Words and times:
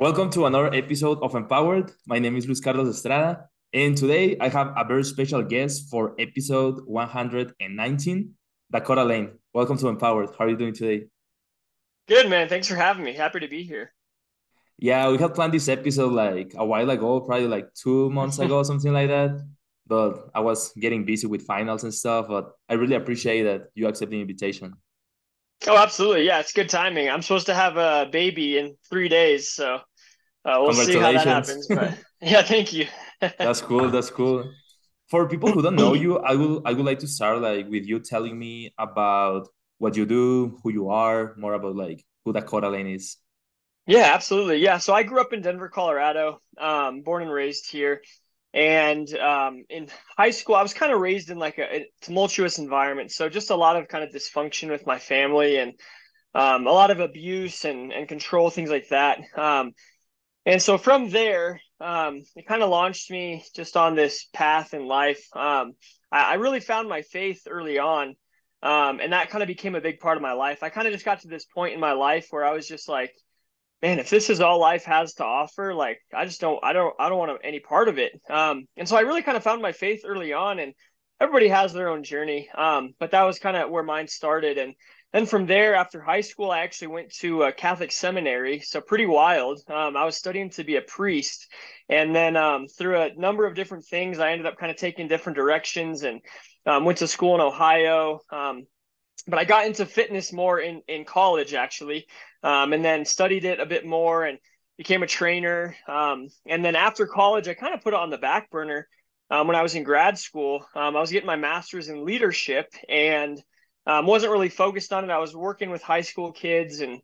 Welcome 0.00 0.30
to 0.30 0.46
another 0.46 0.72
episode 0.72 1.18
of 1.22 1.34
Empowered. 1.34 1.90
My 2.06 2.20
name 2.20 2.36
is 2.36 2.46
Luis 2.46 2.60
Carlos 2.60 2.86
Estrada, 2.86 3.48
and 3.72 3.96
today 3.96 4.36
I 4.40 4.48
have 4.48 4.72
a 4.76 4.84
very 4.84 5.02
special 5.02 5.42
guest 5.42 5.90
for 5.90 6.14
episode 6.20 6.82
119, 6.86 8.34
Dakota 8.70 9.02
Lane. 9.02 9.30
Welcome 9.52 9.76
to 9.78 9.88
Empowered. 9.88 10.30
How 10.38 10.44
are 10.44 10.50
you 10.50 10.56
doing 10.56 10.72
today? 10.72 11.06
Good, 12.06 12.30
man. 12.30 12.48
Thanks 12.48 12.68
for 12.68 12.76
having 12.76 13.04
me. 13.04 13.12
Happy 13.12 13.40
to 13.40 13.48
be 13.48 13.64
here. 13.64 13.92
Yeah, 14.78 15.10
we 15.10 15.18
had 15.18 15.34
planned 15.34 15.52
this 15.52 15.66
episode 15.66 16.12
like 16.12 16.54
a 16.56 16.64
while 16.64 16.88
ago, 16.90 17.20
probably 17.20 17.48
like 17.48 17.74
two 17.74 18.08
months 18.10 18.38
ago, 18.38 18.62
something 18.62 18.92
like 18.92 19.08
that. 19.08 19.44
But 19.84 20.30
I 20.32 20.38
was 20.38 20.72
getting 20.74 21.06
busy 21.06 21.26
with 21.26 21.42
finals 21.42 21.82
and 21.82 21.92
stuff. 21.92 22.28
But 22.28 22.52
I 22.68 22.74
really 22.74 22.94
appreciate 22.94 23.42
that 23.42 23.70
you 23.74 23.88
accept 23.88 24.12
the 24.12 24.20
invitation. 24.20 24.74
Oh, 25.66 25.76
absolutely. 25.76 26.24
Yeah, 26.24 26.38
it's 26.38 26.52
good 26.52 26.68
timing. 26.68 27.10
I'm 27.10 27.20
supposed 27.20 27.46
to 27.46 27.54
have 27.54 27.76
a 27.76 28.08
baby 28.12 28.58
in 28.58 28.76
three 28.88 29.08
days, 29.08 29.50
so 29.50 29.80
uh, 30.48 30.60
we'll 30.62 30.72
see 30.72 30.98
how 30.98 31.12
that 31.12 31.26
happens. 31.26 31.66
But 31.68 31.98
yeah, 32.20 32.42
thank 32.42 32.72
you. 32.72 32.86
that's 33.38 33.60
cool. 33.60 33.90
That's 33.90 34.10
cool. 34.10 34.50
For 35.08 35.28
people 35.28 35.50
who 35.50 35.62
don't 35.62 35.76
know 35.76 35.94
you, 35.94 36.18
I 36.18 36.34
will 36.34 36.62
I 36.64 36.72
would 36.72 36.84
like 36.84 37.00
to 37.00 37.08
start 37.08 37.40
like 37.40 37.68
with 37.68 37.86
you 37.86 38.00
telling 38.00 38.38
me 38.38 38.72
about 38.78 39.48
what 39.78 39.96
you 39.96 40.06
do, 40.06 40.58
who 40.62 40.72
you 40.72 40.90
are, 40.90 41.34
more 41.36 41.54
about 41.54 41.76
like 41.76 42.04
who 42.24 42.32
Dakota 42.32 42.68
Lane 42.68 42.88
is. 42.88 43.16
Yeah, 43.86 44.10
absolutely. 44.12 44.58
Yeah, 44.58 44.78
so 44.78 44.92
I 44.92 45.02
grew 45.02 45.20
up 45.20 45.32
in 45.32 45.40
Denver, 45.40 45.68
Colorado. 45.68 46.40
Um, 46.58 47.00
born 47.02 47.22
and 47.22 47.32
raised 47.32 47.70
here. 47.70 48.02
And 48.52 49.12
um, 49.14 49.64
in 49.68 49.88
high 50.16 50.30
school, 50.30 50.56
I 50.56 50.62
was 50.62 50.74
kind 50.74 50.92
of 50.92 51.00
raised 51.00 51.30
in 51.30 51.38
like 51.38 51.58
a, 51.58 51.76
a, 51.76 51.86
tumultuous 52.02 52.58
environment. 52.58 53.12
So 53.12 53.28
just 53.28 53.50
a 53.50 53.56
lot 53.56 53.76
of 53.76 53.88
kind 53.88 54.04
of 54.04 54.10
dysfunction 54.10 54.70
with 54.70 54.86
my 54.86 54.98
family 54.98 55.58
and 55.58 55.72
um, 56.34 56.66
a 56.66 56.72
lot 56.72 56.90
of 56.90 57.00
abuse 57.00 57.64
and, 57.64 57.92
and 57.92 58.08
control, 58.08 58.50
things 58.50 58.70
like 58.70 58.88
that. 58.88 59.20
And 60.48 60.62
so 60.62 60.78
from 60.78 61.10
there, 61.10 61.60
um, 61.78 62.22
it 62.34 62.46
kind 62.46 62.62
of 62.62 62.70
launched 62.70 63.10
me 63.10 63.44
just 63.54 63.76
on 63.76 63.94
this 63.94 64.26
path 64.32 64.72
in 64.72 64.86
life. 64.86 65.22
Um, 65.34 65.74
I, 66.10 66.22
I, 66.22 66.34
really 66.36 66.60
found 66.60 66.88
my 66.88 67.02
faith 67.02 67.42
early 67.46 67.78
on. 67.78 68.16
Um, 68.62 68.98
and 68.98 69.12
that 69.12 69.28
kind 69.28 69.42
of 69.42 69.46
became 69.46 69.74
a 69.74 69.82
big 69.82 70.00
part 70.00 70.16
of 70.16 70.22
my 70.22 70.32
life. 70.32 70.62
I 70.62 70.70
kind 70.70 70.86
of 70.86 70.94
just 70.94 71.04
got 71.04 71.20
to 71.20 71.28
this 71.28 71.44
point 71.44 71.74
in 71.74 71.80
my 71.80 71.92
life 71.92 72.28
where 72.30 72.46
I 72.46 72.54
was 72.54 72.66
just 72.66 72.88
like, 72.88 73.12
man, 73.82 73.98
if 73.98 74.08
this 74.08 74.30
is 74.30 74.40
all 74.40 74.58
life 74.58 74.84
has 74.84 75.12
to 75.14 75.24
offer, 75.24 75.74
like 75.74 76.00
I 76.16 76.24
just 76.24 76.40
don't, 76.40 76.64
I 76.64 76.72
don't, 76.72 76.94
I 76.98 77.10
don't 77.10 77.18
want 77.18 77.38
any 77.44 77.60
part 77.60 77.88
of 77.88 77.98
it. 77.98 78.18
Um, 78.30 78.64
and 78.74 78.88
so 78.88 78.96
I 78.96 79.00
really 79.00 79.22
kind 79.22 79.36
of 79.36 79.42
found 79.42 79.60
my 79.60 79.72
faith 79.72 80.00
early 80.06 80.32
on, 80.32 80.60
and 80.60 80.72
everybody 81.20 81.48
has 81.48 81.74
their 81.74 81.90
own 81.90 82.04
journey. 82.04 82.48
Um, 82.56 82.94
but 82.98 83.10
that 83.10 83.24
was 83.24 83.38
kind 83.38 83.56
of 83.56 83.68
where 83.68 83.82
mine 83.82 84.08
started, 84.08 84.56
and 84.56 84.74
then 85.12 85.24
from 85.24 85.46
there, 85.46 85.74
after 85.74 86.02
high 86.02 86.20
school, 86.20 86.50
I 86.50 86.60
actually 86.60 86.88
went 86.88 87.14
to 87.16 87.44
a 87.44 87.52
Catholic 87.52 87.92
seminary, 87.92 88.60
so 88.60 88.80
pretty 88.82 89.06
wild. 89.06 89.60
Um, 89.68 89.96
I 89.96 90.04
was 90.04 90.16
studying 90.16 90.50
to 90.50 90.64
be 90.64 90.76
a 90.76 90.82
priest, 90.82 91.50
and 91.88 92.14
then 92.14 92.36
um, 92.36 92.66
through 92.66 93.00
a 93.00 93.14
number 93.14 93.46
of 93.46 93.54
different 93.54 93.86
things, 93.86 94.18
I 94.18 94.32
ended 94.32 94.46
up 94.46 94.58
kind 94.58 94.70
of 94.70 94.76
taking 94.76 95.08
different 95.08 95.36
directions 95.36 96.02
and 96.02 96.20
um, 96.66 96.84
went 96.84 96.98
to 96.98 97.08
school 97.08 97.34
in 97.34 97.40
Ohio. 97.40 98.20
Um, 98.30 98.66
but 99.26 99.38
I 99.38 99.44
got 99.44 99.66
into 99.66 99.86
fitness 99.86 100.32
more 100.32 100.60
in 100.60 100.82
in 100.88 101.04
college 101.06 101.54
actually, 101.54 102.06
um, 102.42 102.74
and 102.74 102.84
then 102.84 103.06
studied 103.06 103.46
it 103.46 103.60
a 103.60 103.66
bit 103.66 103.86
more 103.86 104.24
and 104.24 104.38
became 104.76 105.02
a 105.02 105.06
trainer. 105.06 105.74
Um, 105.88 106.28
and 106.46 106.62
then 106.62 106.76
after 106.76 107.06
college, 107.06 107.48
I 107.48 107.54
kind 107.54 107.74
of 107.74 107.80
put 107.80 107.94
it 107.94 108.00
on 108.00 108.10
the 108.10 108.18
back 108.18 108.50
burner. 108.50 108.86
When 109.28 109.56
I 109.56 109.62
was 109.62 109.74
in 109.74 109.82
grad 109.84 110.18
school, 110.18 110.64
I 110.74 110.88
was 110.88 111.12
getting 111.12 111.26
my 111.26 111.36
master's 111.36 111.88
in 111.88 112.06
leadership 112.06 112.72
and 112.88 113.38
um, 113.86 114.06
wasn't 114.06 114.32
really 114.32 114.48
focused 114.48 114.92
on 114.92 115.04
it. 115.04 115.10
I 115.10 115.18
was 115.18 115.34
working 115.34 115.70
with 115.70 115.82
high 115.82 116.02
school 116.02 116.32
kids 116.32 116.80
and 116.80 117.00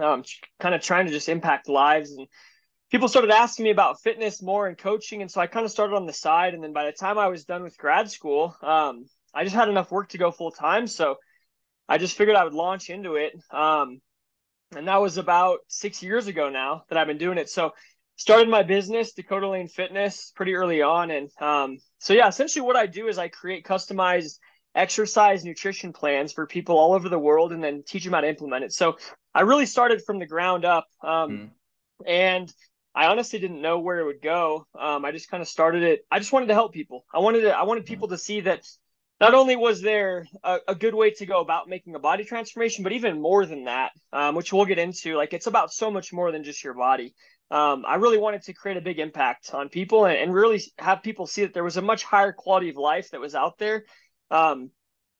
um, 0.00 0.24
kind 0.60 0.74
of 0.74 0.82
trying 0.82 1.06
to 1.06 1.12
just 1.12 1.28
impact 1.28 1.68
lives. 1.68 2.12
And 2.12 2.26
people 2.90 3.08
started 3.08 3.30
asking 3.30 3.64
me 3.64 3.70
about 3.70 4.02
fitness 4.02 4.42
more 4.42 4.66
and 4.66 4.76
coaching, 4.76 5.22
and 5.22 5.30
so 5.30 5.40
I 5.40 5.46
kind 5.46 5.64
of 5.64 5.72
started 5.72 5.96
on 5.96 6.06
the 6.06 6.12
side. 6.12 6.54
And 6.54 6.62
then 6.62 6.72
by 6.72 6.86
the 6.86 6.92
time 6.92 7.18
I 7.18 7.28
was 7.28 7.44
done 7.44 7.62
with 7.62 7.78
grad 7.78 8.10
school, 8.10 8.56
I 8.62 9.44
just 9.44 9.54
had 9.54 9.68
enough 9.68 9.90
work 9.90 10.10
to 10.10 10.18
go 10.18 10.30
full 10.30 10.50
time. 10.50 10.86
So 10.86 11.16
I 11.88 11.98
just 11.98 12.16
figured 12.16 12.36
I 12.36 12.44
would 12.44 12.54
launch 12.54 12.90
into 12.90 13.16
it. 13.16 13.32
Um, 13.50 14.00
and 14.76 14.86
that 14.86 15.00
was 15.00 15.18
about 15.18 15.60
six 15.68 16.02
years 16.02 16.28
ago 16.28 16.48
now 16.48 16.84
that 16.88 16.98
I've 16.98 17.06
been 17.06 17.18
doing 17.18 17.38
it. 17.38 17.48
So 17.48 17.72
started 18.16 18.48
my 18.48 18.62
business, 18.62 19.12
Dakota 19.12 19.48
Lane 19.48 19.68
Fitness, 19.68 20.32
pretty 20.36 20.54
early 20.54 20.82
on. 20.82 21.10
And 21.10 21.30
um, 21.40 21.78
so 21.98 22.12
yeah, 22.12 22.28
essentially 22.28 22.64
what 22.64 22.76
I 22.76 22.86
do 22.86 23.08
is 23.08 23.18
I 23.18 23.28
create 23.28 23.64
customized 23.64 24.38
exercise 24.74 25.44
nutrition 25.44 25.92
plans 25.92 26.32
for 26.32 26.46
people 26.46 26.78
all 26.78 26.92
over 26.92 27.08
the 27.08 27.18
world 27.18 27.52
and 27.52 27.62
then 27.62 27.82
teach 27.86 28.04
them 28.04 28.12
how 28.12 28.20
to 28.20 28.28
implement 28.28 28.64
it. 28.64 28.72
So 28.72 28.96
I 29.34 29.42
really 29.42 29.66
started 29.66 30.02
from 30.04 30.18
the 30.18 30.26
ground 30.26 30.64
up. 30.64 30.86
Um, 31.02 31.30
mm. 31.30 31.50
And 32.06 32.52
I 32.94 33.06
honestly 33.06 33.38
didn't 33.38 33.62
know 33.62 33.78
where 33.78 34.00
it 34.00 34.04
would 34.04 34.22
go. 34.22 34.66
Um, 34.78 35.04
I 35.04 35.12
just 35.12 35.30
kind 35.30 35.40
of 35.40 35.48
started 35.48 35.82
it. 35.82 36.00
I 36.10 36.18
just 36.18 36.32
wanted 36.32 36.46
to 36.46 36.54
help 36.54 36.72
people. 36.72 37.04
I 37.14 37.18
wanted 37.18 37.42
to, 37.42 37.56
I 37.56 37.62
wanted 37.62 37.86
people 37.86 38.08
to 38.08 38.18
see 38.18 38.40
that 38.42 38.64
not 39.20 39.34
only 39.34 39.54
was 39.54 39.82
there 39.82 40.26
a, 40.42 40.58
a, 40.66 40.74
good 40.74 40.94
way 40.94 41.10
to 41.10 41.26
go 41.26 41.40
about 41.40 41.68
making 41.68 41.94
a 41.94 41.98
body 41.98 42.24
transformation, 42.24 42.82
but 42.82 42.92
even 42.92 43.20
more 43.20 43.44
than 43.44 43.64
that, 43.64 43.92
um, 44.12 44.34
which 44.34 44.52
we'll 44.52 44.64
get 44.64 44.78
into. 44.78 45.14
Like 45.14 45.34
it's 45.34 45.46
about 45.46 45.72
so 45.72 45.90
much 45.90 46.12
more 46.12 46.32
than 46.32 46.42
just 46.42 46.64
your 46.64 46.74
body. 46.74 47.14
Um, 47.50 47.84
I 47.86 47.96
really 47.96 48.18
wanted 48.18 48.42
to 48.44 48.54
create 48.54 48.78
a 48.78 48.80
big 48.80 48.98
impact 48.98 49.52
on 49.52 49.68
people 49.68 50.06
and, 50.06 50.16
and, 50.16 50.32
really 50.32 50.62
have 50.78 51.02
people 51.02 51.26
see 51.26 51.42
that 51.42 51.52
there 51.52 51.64
was 51.64 51.76
a 51.76 51.82
much 51.82 52.04
higher 52.04 52.32
quality 52.32 52.70
of 52.70 52.76
life 52.76 53.10
that 53.10 53.20
was 53.20 53.34
out 53.34 53.58
there, 53.58 53.84
um, 54.30 54.70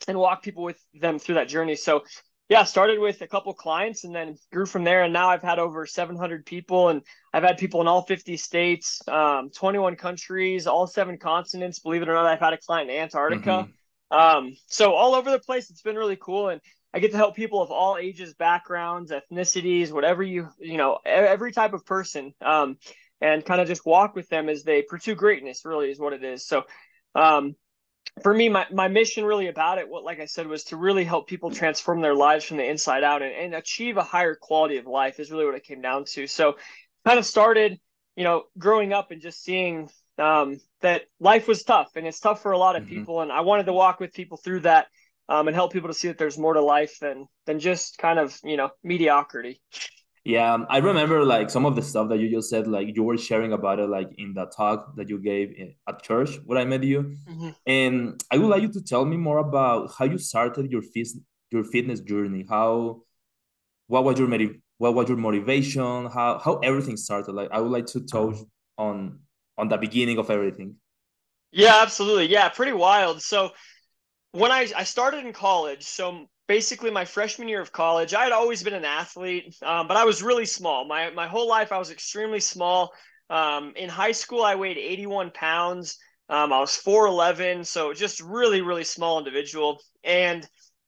and 0.08 0.18
walk 0.18 0.42
people 0.42 0.62
with 0.62 0.78
them 0.94 1.18
through 1.18 1.36
that 1.36 1.48
journey. 1.48 1.76
So, 1.76 2.04
yeah, 2.48 2.64
started 2.64 2.98
with 2.98 3.20
a 3.20 3.28
couple 3.28 3.54
clients 3.54 4.04
and 4.04 4.14
then 4.14 4.36
grew 4.52 4.66
from 4.66 4.82
there. 4.82 5.04
And 5.04 5.12
now 5.12 5.28
I've 5.28 5.42
had 5.42 5.58
over 5.58 5.86
700 5.86 6.44
people, 6.44 6.88
and 6.88 7.02
I've 7.32 7.44
had 7.44 7.58
people 7.58 7.80
in 7.80 7.86
all 7.86 8.02
50 8.02 8.36
states, 8.36 9.00
um, 9.06 9.50
21 9.50 9.94
countries, 9.96 10.66
all 10.66 10.86
seven 10.88 11.16
continents. 11.16 11.78
Believe 11.78 12.02
it 12.02 12.08
or 12.08 12.14
not, 12.14 12.26
I've 12.26 12.40
had 12.40 12.52
a 12.52 12.58
client 12.58 12.90
in 12.90 12.96
Antarctica. 12.96 13.50
Mm-hmm. 13.50 13.70
Um, 14.10 14.56
so 14.66 14.94
all 14.94 15.14
over 15.14 15.30
the 15.30 15.38
place, 15.38 15.70
it's 15.70 15.82
been 15.82 15.96
really 15.96 16.16
cool, 16.16 16.48
and 16.48 16.60
I 16.92 16.98
get 16.98 17.12
to 17.12 17.16
help 17.16 17.36
people 17.36 17.62
of 17.62 17.70
all 17.70 17.96
ages, 17.96 18.34
backgrounds, 18.34 19.12
ethnicities, 19.12 19.92
whatever 19.92 20.22
you 20.22 20.48
you 20.58 20.76
know, 20.76 20.98
every 21.04 21.52
type 21.52 21.72
of 21.72 21.86
person, 21.86 22.34
um, 22.40 22.78
and 23.20 23.44
kind 23.44 23.60
of 23.60 23.68
just 23.68 23.86
walk 23.86 24.16
with 24.16 24.28
them 24.28 24.48
as 24.48 24.64
they 24.64 24.82
pursue 24.82 25.14
greatness. 25.14 25.64
Really, 25.64 25.90
is 25.90 26.00
what 26.00 26.12
it 26.12 26.24
is. 26.24 26.44
So, 26.46 26.64
um, 27.14 27.54
for 28.22 28.34
me, 28.34 28.48
my, 28.48 28.66
my 28.72 28.88
mission 28.88 29.24
really 29.24 29.48
about 29.48 29.78
it, 29.78 29.88
what 29.88 30.04
like 30.04 30.20
I 30.20 30.26
said, 30.26 30.46
was 30.46 30.64
to 30.64 30.76
really 30.76 31.04
help 31.04 31.28
people 31.28 31.50
transform 31.50 32.00
their 32.00 32.14
lives 32.14 32.44
from 32.44 32.56
the 32.56 32.68
inside 32.68 33.04
out 33.04 33.22
and, 33.22 33.32
and 33.32 33.54
achieve 33.54 33.96
a 33.96 34.02
higher 34.02 34.34
quality 34.34 34.76
of 34.76 34.86
life. 34.86 35.20
Is 35.20 35.30
really 35.30 35.44
what 35.44 35.54
it 35.54 35.64
came 35.64 35.80
down 35.80 36.04
to. 36.06 36.26
So, 36.26 36.56
kind 37.06 37.18
of 37.18 37.26
started, 37.26 37.78
you 38.16 38.24
know, 38.24 38.44
growing 38.58 38.92
up 38.92 39.10
and 39.10 39.20
just 39.20 39.42
seeing 39.42 39.90
um, 40.18 40.60
that 40.82 41.02
life 41.18 41.48
was 41.48 41.62
tough 41.64 41.92
and 41.96 42.06
it's 42.06 42.20
tough 42.20 42.42
for 42.42 42.52
a 42.52 42.58
lot 42.58 42.76
of 42.76 42.82
mm-hmm. 42.82 42.94
people. 42.94 43.20
And 43.20 43.32
I 43.32 43.40
wanted 43.40 43.66
to 43.66 43.72
walk 43.72 44.00
with 44.00 44.12
people 44.12 44.36
through 44.36 44.60
that 44.60 44.86
um, 45.28 45.48
and 45.48 45.54
help 45.54 45.72
people 45.72 45.88
to 45.88 45.94
see 45.94 46.08
that 46.08 46.18
there's 46.18 46.36
more 46.36 46.54
to 46.54 46.60
life 46.60 46.98
than 47.00 47.26
than 47.46 47.60
just 47.60 47.98
kind 47.98 48.18
of 48.18 48.38
you 48.44 48.56
know 48.56 48.70
mediocrity. 48.82 49.60
Yeah, 50.24 50.52
um, 50.52 50.66
I 50.68 50.78
remember 50.78 51.24
like 51.24 51.48
some 51.48 51.64
of 51.64 51.76
the 51.76 51.82
stuff 51.82 52.10
that 52.10 52.18
you 52.18 52.30
just 52.30 52.50
said, 52.50 52.66
like 52.66 52.94
you 52.94 53.02
were 53.02 53.16
sharing 53.16 53.54
about 53.54 53.78
it, 53.78 53.88
like 53.88 54.10
in 54.18 54.34
the 54.34 54.46
talk 54.46 54.94
that 54.96 55.08
you 55.08 55.18
gave 55.18 55.52
in, 55.56 55.74
at 55.88 56.02
church 56.02 56.38
when 56.44 56.58
I 56.58 56.64
met 56.64 56.82
you. 56.82 57.16
Mm-hmm. 57.26 57.50
And 57.66 58.24
I 58.30 58.36
would 58.36 58.48
like 58.48 58.60
you 58.60 58.72
to 58.72 58.82
tell 58.82 59.06
me 59.06 59.16
more 59.16 59.38
about 59.38 59.92
how 59.96 60.04
you 60.04 60.18
started 60.18 60.70
your 60.70 60.82
fit, 60.82 61.08
your 61.50 61.64
fitness 61.64 62.00
journey. 62.00 62.44
How, 62.46 63.02
what 63.86 64.04
was 64.04 64.18
your 64.18 64.28
what 64.76 64.94
was 64.94 65.08
your 65.08 65.16
motivation? 65.16 66.06
How 66.06 66.38
how 66.38 66.58
everything 66.58 66.98
started? 66.98 67.32
Like 67.32 67.50
I 67.50 67.60
would 67.60 67.72
like 67.72 67.86
to 67.86 68.00
touch 68.00 68.36
on 68.76 69.20
on 69.56 69.68
the 69.68 69.78
beginning 69.78 70.18
of 70.18 70.30
everything. 70.30 70.76
Yeah, 71.50 71.80
absolutely. 71.80 72.28
Yeah, 72.28 72.48
pretty 72.50 72.72
wild. 72.72 73.22
So 73.22 73.52
when 74.32 74.52
I, 74.52 74.68
I 74.76 74.84
started 74.84 75.24
in 75.26 75.32
college, 75.32 75.82
so 75.82 76.26
basically 76.50 76.90
my 76.90 77.04
freshman 77.04 77.46
year 77.46 77.60
of 77.60 77.70
college, 77.70 78.12
I 78.12 78.24
had 78.24 78.32
always 78.32 78.64
been 78.64 78.74
an 78.74 78.84
athlete, 78.84 79.56
um, 79.62 79.86
but 79.86 79.96
I 79.96 80.04
was 80.04 80.20
really 80.20 80.44
small. 80.44 80.84
My, 80.84 81.08
my 81.10 81.28
whole 81.28 81.46
life, 81.46 81.70
I 81.70 81.78
was 81.78 81.92
extremely 81.92 82.40
small. 82.40 82.92
Um, 83.30 83.72
in 83.76 83.88
high 83.88 84.10
school, 84.10 84.42
I 84.42 84.56
weighed 84.56 84.76
81 84.76 85.30
pounds. 85.30 85.96
Um, 86.28 86.52
I 86.52 86.58
was 86.58 86.72
4'11, 86.84 87.64
so 87.64 87.92
just 87.92 88.20
really, 88.20 88.62
really 88.62 88.82
small 88.82 89.20
individual. 89.20 89.78
And 90.02 90.44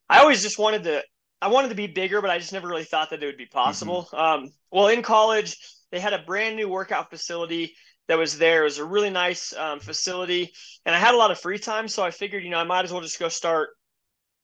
I 0.09 0.19
always 0.19 0.41
just 0.41 0.59
wanted 0.59 0.83
to 0.83 1.01
I 1.41 1.47
wanted 1.47 1.69
to 1.69 1.75
be 1.75 1.87
bigger, 1.87 2.19
but 2.19 2.29
I 2.29 2.39
just 2.39 2.51
never 2.51 2.67
really 2.67 2.83
thought 2.83 3.11
that 3.11 3.23
it 3.23 3.25
would 3.25 3.37
be 3.37 3.45
possible. 3.45 4.09
Mm-hmm. 4.11 4.43
Um, 4.43 4.51
well, 4.69 4.87
in 4.87 5.01
college, 5.01 5.57
they 5.93 5.99
had 6.01 6.11
a 6.11 6.19
brand 6.19 6.57
new 6.57 6.67
workout 6.67 7.09
facility 7.09 7.73
that 8.09 8.17
was 8.17 8.37
there. 8.37 8.63
It 8.63 8.65
was 8.65 8.79
a 8.79 8.85
really 8.85 9.11
nice 9.11 9.55
um, 9.55 9.79
facility, 9.79 10.51
and 10.85 10.93
I 10.93 10.99
had 10.99 11.15
a 11.15 11.17
lot 11.17 11.31
of 11.31 11.39
free 11.39 11.59
time, 11.59 11.87
so 11.87 12.03
I 12.03 12.11
figured, 12.11 12.43
you 12.43 12.49
know, 12.49 12.59
I 12.59 12.65
might 12.65 12.83
as 12.83 12.91
well 12.91 13.01
just 13.01 13.19
go 13.19 13.29
start 13.29 13.69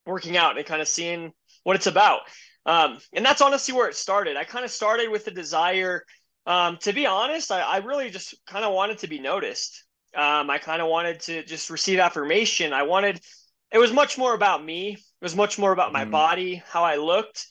working 0.10 0.38
out 0.38 0.58
and 0.58 0.66
kind 0.66 0.82
of 0.82 0.88
seeing 0.88 1.32
what 1.64 1.76
it's 1.76 1.88
about. 1.88 2.22
Um, 2.66 3.00
and 3.14 3.26
that's 3.26 3.42
honestly 3.42 3.74
where 3.74 3.90
it 3.90 3.96
started. 3.96 4.38
I 4.38 4.44
kind 4.44 4.66
of 4.66 4.72
started 4.72 5.10
with 5.10 5.26
the 5.26 5.32
desire. 5.32 6.04
Um, 6.46 6.78
to 6.82 6.94
be 6.94 7.06
honest, 7.06 7.52
I, 7.52 7.62
I 7.62 7.78
really 7.78 8.10
just 8.10 8.36
kind 8.48 8.66
of 8.66 8.74
wanted 8.74 9.00
to 9.00 9.08
be 9.08 9.20
noticed. 9.20 9.86
Um, 10.16 10.50
I 10.50 10.58
kind 10.58 10.82
of 10.82 10.88
wanted 10.88 11.20
to 11.22 11.44
just 11.44 11.70
receive 11.70 12.00
affirmation. 12.00 12.74
I 12.74 12.84
wanted 12.84 13.22
it 13.72 13.78
was 13.78 13.94
much 13.94 14.18
more 14.18 14.34
about 14.34 14.64
me. 14.64 14.94
It 14.94 15.24
was 15.24 15.36
much 15.36 15.60
more 15.60 15.72
about 15.72 15.94
my 15.94 16.06
mm. 16.06 16.12
body, 16.12 16.64
how 16.68 16.84
I 16.84 16.96
looked. 16.96 17.46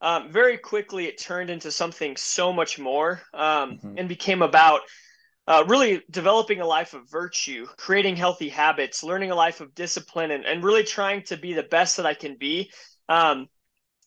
Um, 0.00 0.32
very 0.32 0.56
quickly, 0.56 1.06
it 1.06 1.18
turned 1.18 1.50
into 1.50 1.70
something 1.70 2.16
so 2.16 2.52
much 2.52 2.78
more 2.78 3.22
um, 3.34 3.72
mm-hmm. 3.72 3.94
and 3.98 4.08
became 4.08 4.42
about 4.42 4.80
uh, 5.50 5.64
really 5.66 6.02
developing 6.10 6.60
a 6.60 6.66
life 6.66 6.94
of 6.94 7.10
virtue, 7.10 7.66
creating 7.76 8.16
healthy 8.16 8.48
habits, 8.48 9.02
learning 9.02 9.30
a 9.30 9.34
life 9.34 9.60
of 9.60 9.74
discipline, 9.74 10.30
and, 10.30 10.44
and 10.44 10.62
really 10.62 10.84
trying 10.84 11.22
to 11.24 11.36
be 11.36 11.52
the 11.52 11.64
best 11.64 11.96
that 11.96 12.06
I 12.06 12.14
can 12.14 12.36
be. 12.36 12.70
Um, 13.08 13.48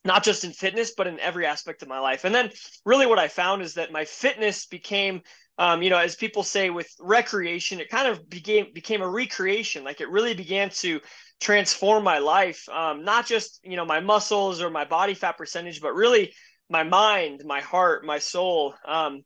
not 0.05 0.23
just 0.23 0.43
in 0.43 0.51
fitness, 0.51 0.93
but 0.97 1.07
in 1.07 1.19
every 1.19 1.45
aspect 1.45 1.81
of 1.81 1.87
my 1.87 1.99
life. 1.99 2.25
And 2.25 2.33
then, 2.33 2.49
really, 2.85 3.05
what 3.05 3.19
I 3.19 3.27
found 3.27 3.61
is 3.61 3.75
that 3.75 3.91
my 3.91 4.05
fitness 4.05 4.65
became 4.65 5.21
um, 5.59 5.83
you 5.83 5.91
know, 5.91 5.99
as 5.99 6.15
people 6.15 6.41
say 6.41 6.71
with 6.71 6.89
recreation, 6.99 7.79
it 7.79 7.87
kind 7.87 8.07
of 8.07 8.27
became 8.27 8.73
became 8.73 9.03
a 9.03 9.09
recreation. 9.09 9.83
Like 9.83 10.01
it 10.01 10.09
really 10.09 10.33
began 10.33 10.71
to 10.71 10.99
transform 11.43 12.05
my 12.05 12.19
life 12.19 12.67
um, 12.69 13.03
not 13.03 13.25
just 13.25 13.59
you 13.63 13.75
know 13.75 13.85
my 13.85 13.99
muscles 13.99 14.61
or 14.61 14.69
my 14.69 14.85
body 14.85 15.13
fat 15.13 15.37
percentage 15.37 15.81
but 15.81 15.93
really 15.93 16.33
my 16.69 16.83
mind 16.83 17.43
my 17.45 17.59
heart 17.59 18.05
my 18.05 18.17
soul 18.17 18.73
um, 18.87 19.21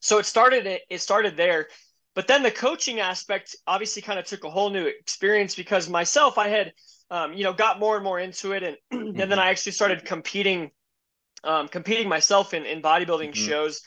so 0.00 0.18
it 0.18 0.26
started 0.26 0.80
it 0.88 1.00
started 1.00 1.36
there 1.36 1.68
but 2.14 2.26
then 2.26 2.42
the 2.42 2.50
coaching 2.50 3.00
aspect 3.00 3.56
obviously 3.66 4.02
kind 4.02 4.18
of 4.18 4.24
took 4.24 4.44
a 4.44 4.50
whole 4.50 4.70
new 4.70 4.86
experience 4.86 5.54
because 5.54 5.88
myself 5.88 6.38
i 6.38 6.48
had 6.48 6.72
um, 7.10 7.32
you 7.32 7.44
know 7.44 7.52
got 7.52 7.78
more 7.78 7.96
and 7.96 8.04
more 8.04 8.18
into 8.18 8.52
it 8.52 8.62
and 8.62 8.76
and 8.90 9.16
then 9.16 9.28
mm-hmm. 9.30 9.38
i 9.38 9.48
actually 9.48 9.72
started 9.72 10.04
competing 10.04 10.70
um, 11.44 11.68
competing 11.68 12.08
myself 12.08 12.52
in, 12.52 12.66
in 12.66 12.82
bodybuilding 12.82 13.30
mm-hmm. 13.30 13.48
shows 13.48 13.80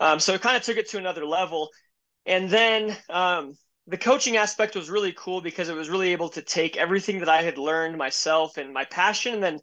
um, 0.00 0.18
so 0.18 0.34
it 0.34 0.40
kind 0.40 0.56
of 0.56 0.62
took 0.62 0.76
it 0.76 0.88
to 0.88 0.98
another 0.98 1.24
level 1.24 1.70
and 2.26 2.50
then 2.50 2.96
um, 3.08 3.56
the 3.86 3.96
coaching 3.96 4.36
aspect 4.36 4.74
was 4.74 4.90
really 4.90 5.12
cool 5.12 5.40
because 5.40 5.68
it 5.68 5.76
was 5.76 5.88
really 5.88 6.12
able 6.12 6.28
to 6.30 6.42
take 6.42 6.76
everything 6.76 7.20
that 7.20 7.28
I 7.28 7.42
had 7.42 7.56
learned 7.56 7.96
myself 7.96 8.56
and 8.56 8.72
my 8.72 8.84
passion 8.84 9.34
and 9.34 9.42
then 9.42 9.60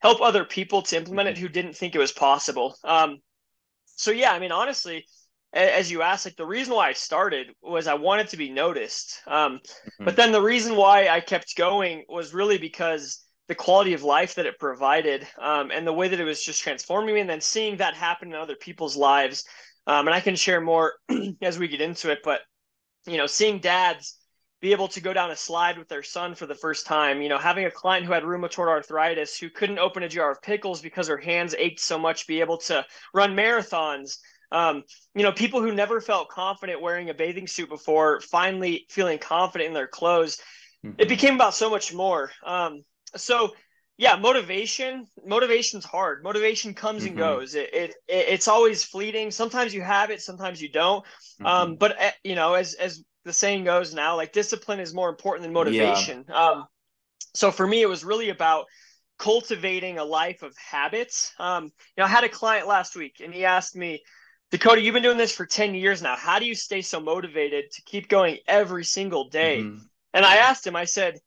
help 0.00 0.20
other 0.20 0.44
people 0.44 0.82
to 0.82 0.96
implement 0.96 1.28
it 1.28 1.38
who 1.38 1.48
didn't 1.48 1.74
think 1.74 1.94
it 1.94 1.98
was 1.98 2.12
possible. 2.12 2.76
Um, 2.84 3.18
so 3.86 4.10
yeah, 4.10 4.32
I 4.32 4.38
mean, 4.38 4.52
honestly, 4.52 5.06
as 5.52 5.90
you 5.90 6.02
asked, 6.02 6.24
like 6.24 6.36
the 6.36 6.46
reason 6.46 6.74
why 6.74 6.88
I 6.88 6.92
started 6.92 7.48
was 7.62 7.86
I 7.86 7.94
wanted 7.94 8.28
to 8.28 8.36
be 8.36 8.50
noticed. 8.50 9.20
Um, 9.26 9.58
mm-hmm. 9.58 10.04
But 10.04 10.16
then 10.16 10.32
the 10.32 10.40
reason 10.40 10.76
why 10.76 11.08
I 11.08 11.20
kept 11.20 11.56
going 11.56 12.04
was 12.08 12.32
really 12.32 12.58
because 12.58 13.22
the 13.48 13.54
quality 13.54 13.92
of 13.92 14.02
life 14.02 14.34
that 14.36 14.46
it 14.46 14.58
provided 14.58 15.26
um, 15.38 15.70
and 15.70 15.86
the 15.86 15.92
way 15.92 16.08
that 16.08 16.20
it 16.20 16.24
was 16.24 16.42
just 16.42 16.62
transforming 16.62 17.14
me 17.14 17.20
and 17.20 17.28
then 17.28 17.40
seeing 17.40 17.76
that 17.76 17.94
happen 17.94 18.28
in 18.28 18.34
other 18.34 18.56
people's 18.56 18.96
lives. 18.96 19.44
Um, 19.86 20.06
and 20.06 20.14
I 20.14 20.20
can 20.20 20.36
share 20.36 20.60
more 20.60 20.94
as 21.42 21.58
we 21.58 21.68
get 21.68 21.80
into 21.80 22.10
it, 22.10 22.20
but 22.24 22.40
you 23.06 23.16
know, 23.16 23.26
seeing 23.26 23.58
dads 23.58 24.18
be 24.62 24.70
able 24.70 24.86
to 24.86 25.00
go 25.00 25.12
down 25.12 25.32
a 25.32 25.36
slide 25.36 25.76
with 25.76 25.88
their 25.88 26.04
son 26.04 26.36
for 26.36 26.46
the 26.46 26.54
first 26.54 26.86
time, 26.86 27.20
you 27.20 27.28
know, 27.28 27.36
having 27.36 27.64
a 27.64 27.70
client 27.70 28.06
who 28.06 28.12
had 28.12 28.22
rheumatoid 28.22 28.68
arthritis 28.68 29.36
who 29.36 29.50
couldn't 29.50 29.80
open 29.80 30.04
a 30.04 30.08
jar 30.08 30.30
of 30.30 30.40
pickles 30.40 30.80
because 30.80 31.08
her 31.08 31.16
hands 31.16 31.52
ached 31.58 31.80
so 31.80 31.98
much, 31.98 32.28
be 32.28 32.40
able 32.40 32.58
to 32.58 32.86
run 33.12 33.34
marathons. 33.34 34.18
Um, 34.52 34.84
you 35.14 35.22
know, 35.22 35.32
people 35.32 35.62
who 35.62 35.72
never 35.72 36.00
felt 36.00 36.28
confident 36.28 36.82
wearing 36.82 37.10
a 37.10 37.14
bathing 37.14 37.46
suit 37.46 37.68
before 37.68 38.20
finally 38.20 38.86
feeling 38.90 39.18
confident 39.18 39.68
in 39.68 39.74
their 39.74 39.88
clothes. 39.88 40.38
Mm-hmm. 40.84 41.00
It 41.00 41.08
became 41.08 41.34
about 41.34 41.54
so 41.54 41.70
much 41.70 41.94
more. 41.94 42.30
Um, 42.44 42.84
so 43.16 43.52
yeah, 43.96 44.16
motivation. 44.16 45.06
Motivation's 45.24 45.84
hard. 45.84 46.22
Motivation 46.22 46.74
comes 46.74 47.02
mm-hmm. 47.02 47.08
and 47.08 47.18
goes. 47.18 47.54
It, 47.54 47.72
it, 47.72 47.90
it, 48.08 48.26
it's 48.28 48.48
always 48.48 48.84
fleeting. 48.84 49.30
Sometimes 49.30 49.72
you 49.72 49.82
have 49.82 50.10
it, 50.10 50.20
sometimes 50.20 50.60
you 50.60 50.70
don't. 50.70 51.04
Mm-hmm. 51.04 51.46
Um, 51.46 51.76
but 51.76 52.00
uh, 52.00 52.10
you 52.22 52.34
know, 52.34 52.54
as 52.54 52.74
as 52.74 53.02
the 53.24 53.32
saying 53.32 53.64
goes 53.64 53.94
now, 53.94 54.16
like 54.16 54.32
discipline 54.32 54.80
is 54.80 54.92
more 54.92 55.08
important 55.08 55.44
than 55.44 55.52
motivation. 55.52 56.24
Yeah. 56.28 56.34
Um, 56.34 56.66
so 57.34 57.50
for 57.50 57.66
me, 57.66 57.80
it 57.80 57.88
was 57.88 58.04
really 58.04 58.28
about 58.28 58.66
cultivating 59.18 59.98
a 59.98 60.04
life 60.04 60.42
of 60.42 60.54
habits. 60.56 61.32
Um, 61.38 61.64
you 61.64 61.70
know, 61.98 62.04
I 62.04 62.08
had 62.08 62.24
a 62.24 62.28
client 62.28 62.66
last 62.66 62.96
week, 62.96 63.20
and 63.22 63.32
he 63.32 63.44
asked 63.44 63.76
me, 63.76 64.02
Dakota, 64.52 64.80
you've 64.80 64.94
been 64.94 65.02
doing 65.02 65.18
this 65.18 65.34
for 65.34 65.44
ten 65.44 65.74
years 65.74 66.00
now. 66.02 66.14
How 66.14 66.38
do 66.38 66.46
you 66.46 66.54
stay 66.54 66.82
so 66.82 67.00
motivated 67.00 67.72
to 67.72 67.82
keep 67.82 68.08
going 68.08 68.38
every 68.46 68.84
single 68.84 69.28
day? 69.28 69.62
Mm-hmm. 69.62 69.78
And 70.14 70.24
I 70.24 70.36
asked 70.36 70.64
him, 70.64 70.76
I 70.76 70.84
said 70.84 71.18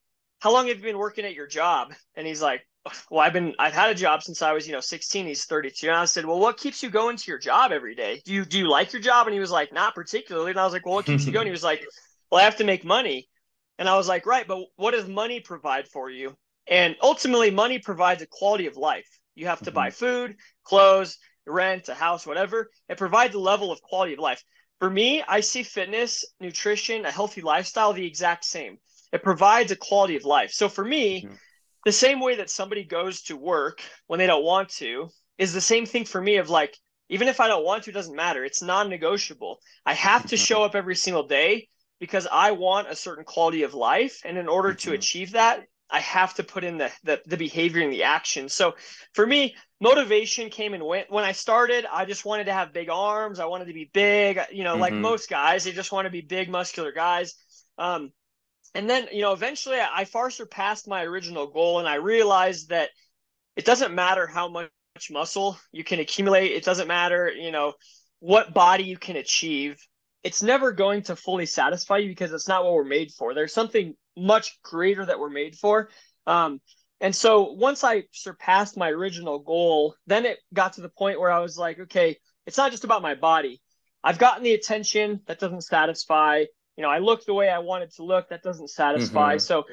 how 0.46 0.52
long 0.52 0.68
have 0.68 0.78
you 0.78 0.84
been 0.84 0.98
working 0.98 1.26
at 1.26 1.34
your 1.34 1.48
job? 1.48 1.94
And 2.16 2.28
he's 2.28 2.40
like, 2.40 2.68
well, 3.10 3.22
I've 3.22 3.34
been, 3.34 3.56
I've 3.58 3.74
had 3.74 3.90
a 3.90 3.96
job 3.96 4.22
since 4.22 4.44
I 4.44 4.54
was, 4.54 4.68
you 4.68 4.74
know, 4.74 4.80
16. 4.80 5.26
He's 5.26 5.46
32. 5.46 5.88
And 5.88 5.96
I 5.96 6.06
said, 6.06 6.24
well, 6.24 6.40
what 6.40 6.58
keeps 6.58 6.84
you 6.84 6.92
going 6.92 7.18
to 7.18 7.32
your 7.32 7.40
job 7.40 7.72
every 7.72 7.96
day? 7.96 8.22
Do 8.26 8.32
you, 8.32 8.46
do 8.46 8.60
you 8.60 8.70
like 8.70 8.94
your 8.94 9.02
job? 9.02 9.26
And 9.26 9.34
he 9.34 9.40
was 9.40 9.50
like, 9.50 9.74
not 9.74 9.96
particularly. 9.96 10.52
And 10.52 10.60
I 10.60 10.64
was 10.64 10.74
like, 10.74 10.86
well, 10.86 10.94
what 10.94 11.06
keeps 11.08 11.26
you 11.26 11.32
going? 11.32 11.48
He 11.48 11.52
was 11.52 11.64
like, 11.64 11.84
well, 12.30 12.42
I 12.42 12.44
have 12.44 12.58
to 12.58 12.64
make 12.64 12.86
money. 12.86 13.28
And 13.80 13.90
I 13.90 13.98
was 13.98 14.08
like, 14.08 14.28
right, 14.28 14.48
but 14.48 14.60
what 14.76 14.92
does 14.92 15.08
money 15.08 15.40
provide 15.40 15.88
for 15.88 16.12
you? 16.12 16.36
And 16.68 16.96
ultimately, 17.02 17.50
money 17.50 17.80
provides 17.80 18.22
a 18.22 18.28
quality 18.28 18.68
of 18.68 18.78
life. 18.78 19.08
You 19.34 19.48
have 19.48 19.60
to 19.60 19.66
mm-hmm. 19.66 19.76
buy 19.76 19.90
food, 19.90 20.36
clothes, 20.64 21.18
rent, 21.48 21.90
a 21.90 21.94
house, 21.94 22.26
whatever. 22.26 22.70
It 22.90 22.98
provides 22.98 23.34
the 23.34 23.40
level 23.40 23.72
of 23.72 23.82
quality 23.82 24.14
of 24.14 24.20
life. 24.20 24.44
For 24.80 24.90
me, 24.90 25.24
I 25.28 25.40
see 25.40 25.64
fitness, 25.64 26.26
nutrition, 26.40 27.06
a 27.06 27.12
healthy 27.12 27.42
lifestyle 27.42 27.94
the 27.94 28.06
exact 28.06 28.46
same 28.46 28.78
it 29.16 29.24
provides 29.24 29.72
a 29.72 29.76
quality 29.78 30.18
of 30.18 30.26
life. 30.26 30.52
So 30.52 30.68
for 30.68 30.84
me, 30.84 31.24
mm-hmm. 31.24 31.36
the 31.86 31.92
same 31.92 32.20
way 32.20 32.36
that 32.36 32.50
somebody 32.50 32.84
goes 32.84 33.22
to 33.24 33.38
work 33.38 33.82
when 34.08 34.20
they 34.20 34.28
don't 34.28 34.44
want 34.44 34.70
to 34.82 35.10
is 35.38 35.54
the 35.54 35.62
same 35.62 35.86
thing 35.86 36.04
for 36.04 36.22
me 36.22 36.36
of 36.38 36.50
like, 36.50 36.78
even 37.10 37.28
if 37.28 37.40
I 37.40 37.48
don't 37.48 37.64
want 37.64 37.84
to, 37.84 37.92
it 37.92 37.94
doesn't 37.94 38.16
matter. 38.16 38.44
It's 38.44 38.62
non 38.62 38.90
negotiable. 38.90 39.60
I 39.86 39.94
have 39.94 40.24
to 40.28 40.36
mm-hmm. 40.36 40.44
show 40.44 40.64
up 40.64 40.76
every 40.76 40.96
single 40.96 41.28
day 41.28 41.70
because 42.00 42.28
I 42.30 42.52
want 42.52 42.90
a 42.90 42.96
certain 42.96 43.24
quality 43.24 43.64
of 43.64 43.74
life. 43.74 44.22
And 44.26 44.38
in 44.38 44.50
order 44.50 44.70
mm-hmm. 44.70 44.90
to 44.90 44.96
achieve 44.96 45.32
that, 45.32 45.64
I 45.90 46.00
have 46.00 46.34
to 46.36 46.44
put 46.44 46.64
in 46.64 46.78
the, 46.78 46.92
the, 47.04 47.22
the 47.26 47.38
behavior 47.38 47.82
and 47.82 47.94
the 47.94 48.04
action. 48.04 48.50
So 48.50 48.76
for 49.14 49.26
me, 49.26 49.56
motivation 49.80 50.50
came 50.50 50.74
and 50.74 50.84
went. 50.84 51.12
When 51.12 51.24
I 51.24 51.32
started, 51.32 51.86
I 51.92 52.06
just 52.06 52.26
wanted 52.26 52.46
to 52.46 52.54
have 52.54 52.74
big 52.74 52.90
arms. 52.90 53.40
I 53.40 53.46
wanted 53.46 53.68
to 53.68 53.74
be 53.74 53.90
big. 53.94 54.40
You 54.52 54.64
know, 54.64 54.74
mm-hmm. 54.74 54.82
like 54.82 54.94
most 54.94 55.30
guys, 55.30 55.64
they 55.64 55.72
just 55.72 55.92
want 55.92 56.06
to 56.06 56.12
be 56.12 56.22
big, 56.22 56.50
muscular 56.50 56.92
guys. 56.92 57.36
Um, 57.78 58.12
and 58.76 58.90
then 58.90 59.08
you 59.12 59.22
know 59.22 59.32
eventually 59.32 59.78
I 59.80 60.06
far 60.06 60.30
surpassed 60.30 60.88
my 60.88 61.04
original 61.04 61.48
goal, 61.48 61.80
and 61.80 61.88
I 61.88 61.96
realized 61.96 62.70
that 62.70 62.90
it 63.56 63.66
doesn't 63.66 63.96
matter 63.96 64.28
how 64.28 64.50
much 64.50 64.70
muscle 65.10 65.58
you 65.72 65.84
can 65.84 66.00
accumulate. 66.00 66.52
It 66.52 66.64
doesn't 66.64 66.88
matter 66.88 67.32
you 67.32 67.52
know 67.52 67.74
what 68.20 68.54
body 68.54 68.84
you 68.84 68.98
can 68.98 69.16
achieve. 69.16 69.78
It's 70.24 70.44
never 70.44 70.72
going 70.72 71.04
to 71.04 71.16
fully 71.16 71.46
satisfy 71.46 71.98
you 71.98 72.10
because 72.10 72.34
it's 72.34 72.48
not 72.48 72.64
what 72.64 72.74
we're 72.74 72.84
made 72.84 73.12
for. 73.12 73.34
There's 73.34 73.54
something 73.54 73.96
much 74.18 74.60
greater 74.64 75.06
that 75.06 75.20
we're 75.20 75.30
made 75.30 75.56
for. 75.56 75.90
Um, 76.28 76.62
and 77.02 77.16
so 77.16 77.52
once 77.54 77.84
I 77.84 78.04
surpassed 78.12 78.78
my 78.78 78.90
original 78.90 79.40
goal, 79.40 79.96
then 80.08 80.26
it 80.26 80.40
got 80.54 80.74
to 80.74 80.82
the 80.82 80.90
point 80.90 81.20
where 81.20 81.32
I 81.32 81.40
was 81.40 81.58
like, 81.58 81.80
okay, 81.80 82.18
it's 82.46 82.58
not 82.58 82.72
just 82.72 82.84
about 82.84 83.02
my 83.02 83.16
body. 83.16 83.62
I've 84.04 84.20
gotten 84.20 84.44
the 84.44 84.54
attention 84.54 85.22
that 85.26 85.40
doesn't 85.40 85.62
satisfy 85.62 86.46
you 86.78 86.82
know, 86.82 86.90
I 86.90 87.00
look 87.00 87.26
the 87.26 87.34
way 87.34 87.50
I 87.50 87.60
wanted 87.60 87.92
to 87.96 88.04
look. 88.04 88.30
That 88.30 88.44
doesn't 88.44 88.70
satisfy. 88.70 89.36
Mm-hmm. 89.36 89.40
So 89.40 89.64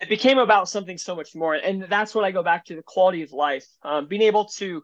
it 0.00 0.08
became 0.08 0.38
about 0.38 0.68
something 0.68 0.98
so 0.98 1.14
much 1.14 1.34
more. 1.34 1.54
And 1.54 1.84
that's 1.84 2.14
what 2.14 2.24
I 2.24 2.30
go 2.30 2.42
back 2.42 2.66
to 2.66 2.76
the 2.76 2.82
quality 2.82 3.22
of 3.22 3.32
life, 3.32 3.66
um, 3.82 4.06
being 4.06 4.22
able 4.22 4.46
to 4.56 4.82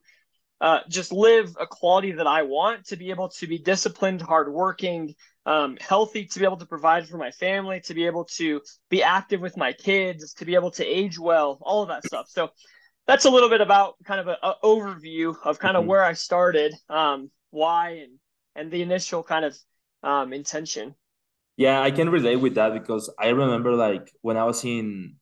uh, 0.60 0.80
just 0.88 1.12
live 1.12 1.56
a 1.60 1.66
quality 1.66 2.12
that 2.12 2.26
I 2.26 2.42
want, 2.42 2.86
to 2.86 2.96
be 2.96 3.10
able 3.10 3.28
to 3.28 3.46
be 3.46 3.58
disciplined, 3.58 4.20
hardworking, 4.20 5.14
um, 5.48 5.78
healthy, 5.80 6.26
to 6.26 6.38
be 6.38 6.44
able 6.44 6.58
to 6.58 6.66
provide 6.66 7.08
for 7.08 7.16
my 7.16 7.30
family, 7.30 7.80
to 7.80 7.94
be 7.94 8.04
able 8.04 8.26
to 8.26 8.60
be 8.90 9.02
active 9.02 9.40
with 9.40 9.56
my 9.56 9.72
kids, 9.72 10.34
to 10.34 10.44
be 10.44 10.54
able 10.54 10.70
to 10.72 10.84
age 10.84 11.18
well, 11.18 11.58
all 11.62 11.82
of 11.82 11.88
that 11.88 12.04
stuff. 12.04 12.26
So 12.28 12.50
that's 13.06 13.24
a 13.24 13.30
little 13.30 13.48
bit 13.48 13.62
about 13.62 13.94
kind 14.04 14.20
of 14.20 14.28
an 14.28 14.36
overview 14.62 15.34
of 15.42 15.58
kind 15.58 15.74
of 15.74 15.82
mm-hmm. 15.82 15.88
where 15.88 16.04
I 16.04 16.12
started, 16.12 16.74
um, 16.90 17.30
why, 17.50 18.02
and 18.02 18.18
and 18.56 18.70
the 18.70 18.82
initial 18.82 19.22
kind 19.22 19.46
of 19.46 19.56
um, 20.02 20.34
intention. 20.34 20.94
Yeah, 21.56 21.80
I 21.80 21.92
can 21.92 22.10
relate 22.10 22.36
with 22.36 22.56
that 22.56 22.74
because 22.74 23.10
I 23.18 23.28
remember 23.28 23.74
like 23.74 24.12
when 24.20 24.36
I 24.36 24.44
was 24.44 24.62
in 24.64 25.16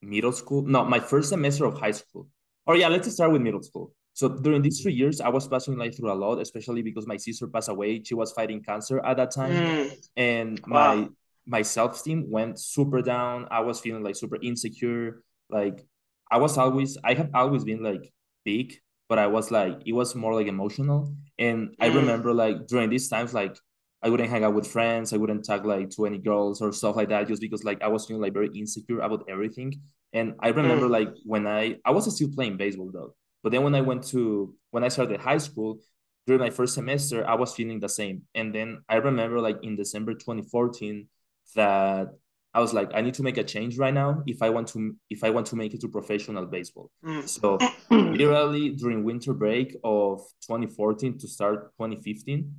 middle 0.00 0.32
school, 0.32 0.62
no, 0.62 0.86
my 0.86 1.00
first 1.00 1.28
semester 1.28 1.66
of 1.66 1.78
high 1.78 1.92
school. 1.92 2.28
Or 2.66 2.76
yeah, 2.76 2.88
let's 2.88 3.12
start 3.12 3.30
with 3.30 3.42
middle 3.42 3.62
school. 3.62 3.92
So 4.14 4.28
during 4.28 4.62
these 4.62 4.80
three 4.80 4.92
years, 4.92 5.20
I 5.20 5.28
was 5.28 5.48
passing 5.48 5.76
like 5.76 5.96
through 5.96 6.12
a 6.12 6.14
lot, 6.14 6.40
especially 6.40 6.82
because 6.82 7.06
my 7.06 7.16
sister 7.16 7.48
passed 7.48 7.68
away. 7.68 8.02
She 8.02 8.14
was 8.14 8.32
fighting 8.32 8.62
cancer 8.62 9.04
at 9.04 9.16
that 9.16 9.32
time, 9.32 9.52
mm. 9.52 10.08
and 10.16 10.60
wow. 10.68 10.94
my 10.94 11.08
my 11.46 11.62
self 11.62 11.96
esteem 11.96 12.30
went 12.30 12.60
super 12.60 13.02
down. 13.02 13.48
I 13.50 13.60
was 13.60 13.80
feeling 13.80 14.04
like 14.04 14.16
super 14.16 14.38
insecure. 14.40 15.22
Like 15.50 15.84
I 16.30 16.38
was 16.38 16.56
always 16.56 16.96
I 17.02 17.14
have 17.14 17.30
always 17.34 17.64
been 17.64 17.82
like 17.82 18.12
big, 18.44 18.74
but 19.08 19.18
I 19.18 19.26
was 19.26 19.50
like 19.50 19.82
it 19.84 19.92
was 19.92 20.14
more 20.14 20.34
like 20.34 20.46
emotional. 20.46 21.12
And 21.38 21.70
mm. 21.70 21.74
I 21.80 21.88
remember 21.88 22.32
like 22.32 22.68
during 22.68 22.90
these 22.90 23.08
times, 23.08 23.34
like 23.34 23.56
I 24.00 24.10
wouldn't 24.10 24.30
hang 24.30 24.44
out 24.44 24.54
with 24.54 24.66
friends, 24.66 25.12
I 25.12 25.16
wouldn't 25.16 25.44
talk 25.44 25.64
like 25.64 25.90
to 25.90 26.06
any 26.06 26.18
girls 26.18 26.62
or 26.62 26.72
stuff 26.72 26.94
like 26.94 27.08
that, 27.08 27.26
just 27.26 27.42
because 27.42 27.64
like 27.64 27.82
I 27.82 27.88
was 27.88 28.06
feeling 28.06 28.22
like 28.22 28.32
very 28.32 28.50
insecure 28.54 29.00
about 29.00 29.24
everything. 29.28 29.74
And 30.12 30.34
I 30.38 30.50
remember 30.50 30.86
mm. 30.86 30.90
like 30.90 31.08
when 31.24 31.48
I 31.48 31.78
I 31.84 31.90
was 31.90 32.14
still 32.14 32.28
playing 32.32 32.58
baseball 32.58 32.90
though, 32.92 33.16
but 33.44 33.52
then 33.52 33.62
when 33.62 33.74
I 33.74 33.82
went 33.82 34.02
to 34.08 34.54
when 34.70 34.82
I 34.82 34.88
started 34.88 35.20
high 35.20 35.38
school, 35.38 35.78
during 36.26 36.40
my 36.40 36.50
first 36.50 36.74
semester, 36.74 37.28
I 37.28 37.34
was 37.34 37.54
feeling 37.54 37.78
the 37.78 37.88
same. 37.90 38.22
And 38.34 38.54
then 38.54 38.82
I 38.88 38.96
remember 38.96 39.38
like 39.38 39.62
in 39.62 39.76
December 39.76 40.14
2014 40.14 41.06
that 41.54 42.08
I 42.54 42.60
was 42.60 42.72
like, 42.72 42.90
I 42.94 43.02
need 43.02 43.12
to 43.14 43.22
make 43.22 43.36
a 43.36 43.44
change 43.44 43.76
right 43.76 43.92
now 43.92 44.22
if 44.26 44.40
I 44.40 44.48
want 44.48 44.68
to 44.68 44.96
if 45.10 45.22
I 45.22 45.28
want 45.28 45.46
to 45.48 45.56
make 45.56 45.74
it 45.74 45.82
to 45.82 45.88
professional 45.88 46.46
baseball. 46.46 46.90
Mm. 47.04 47.28
So 47.28 47.58
literally 47.90 48.70
during 48.70 49.04
winter 49.04 49.34
break 49.34 49.76
of 49.84 50.20
2014 50.46 51.18
to 51.18 51.28
start 51.28 51.72
2015, 51.76 52.50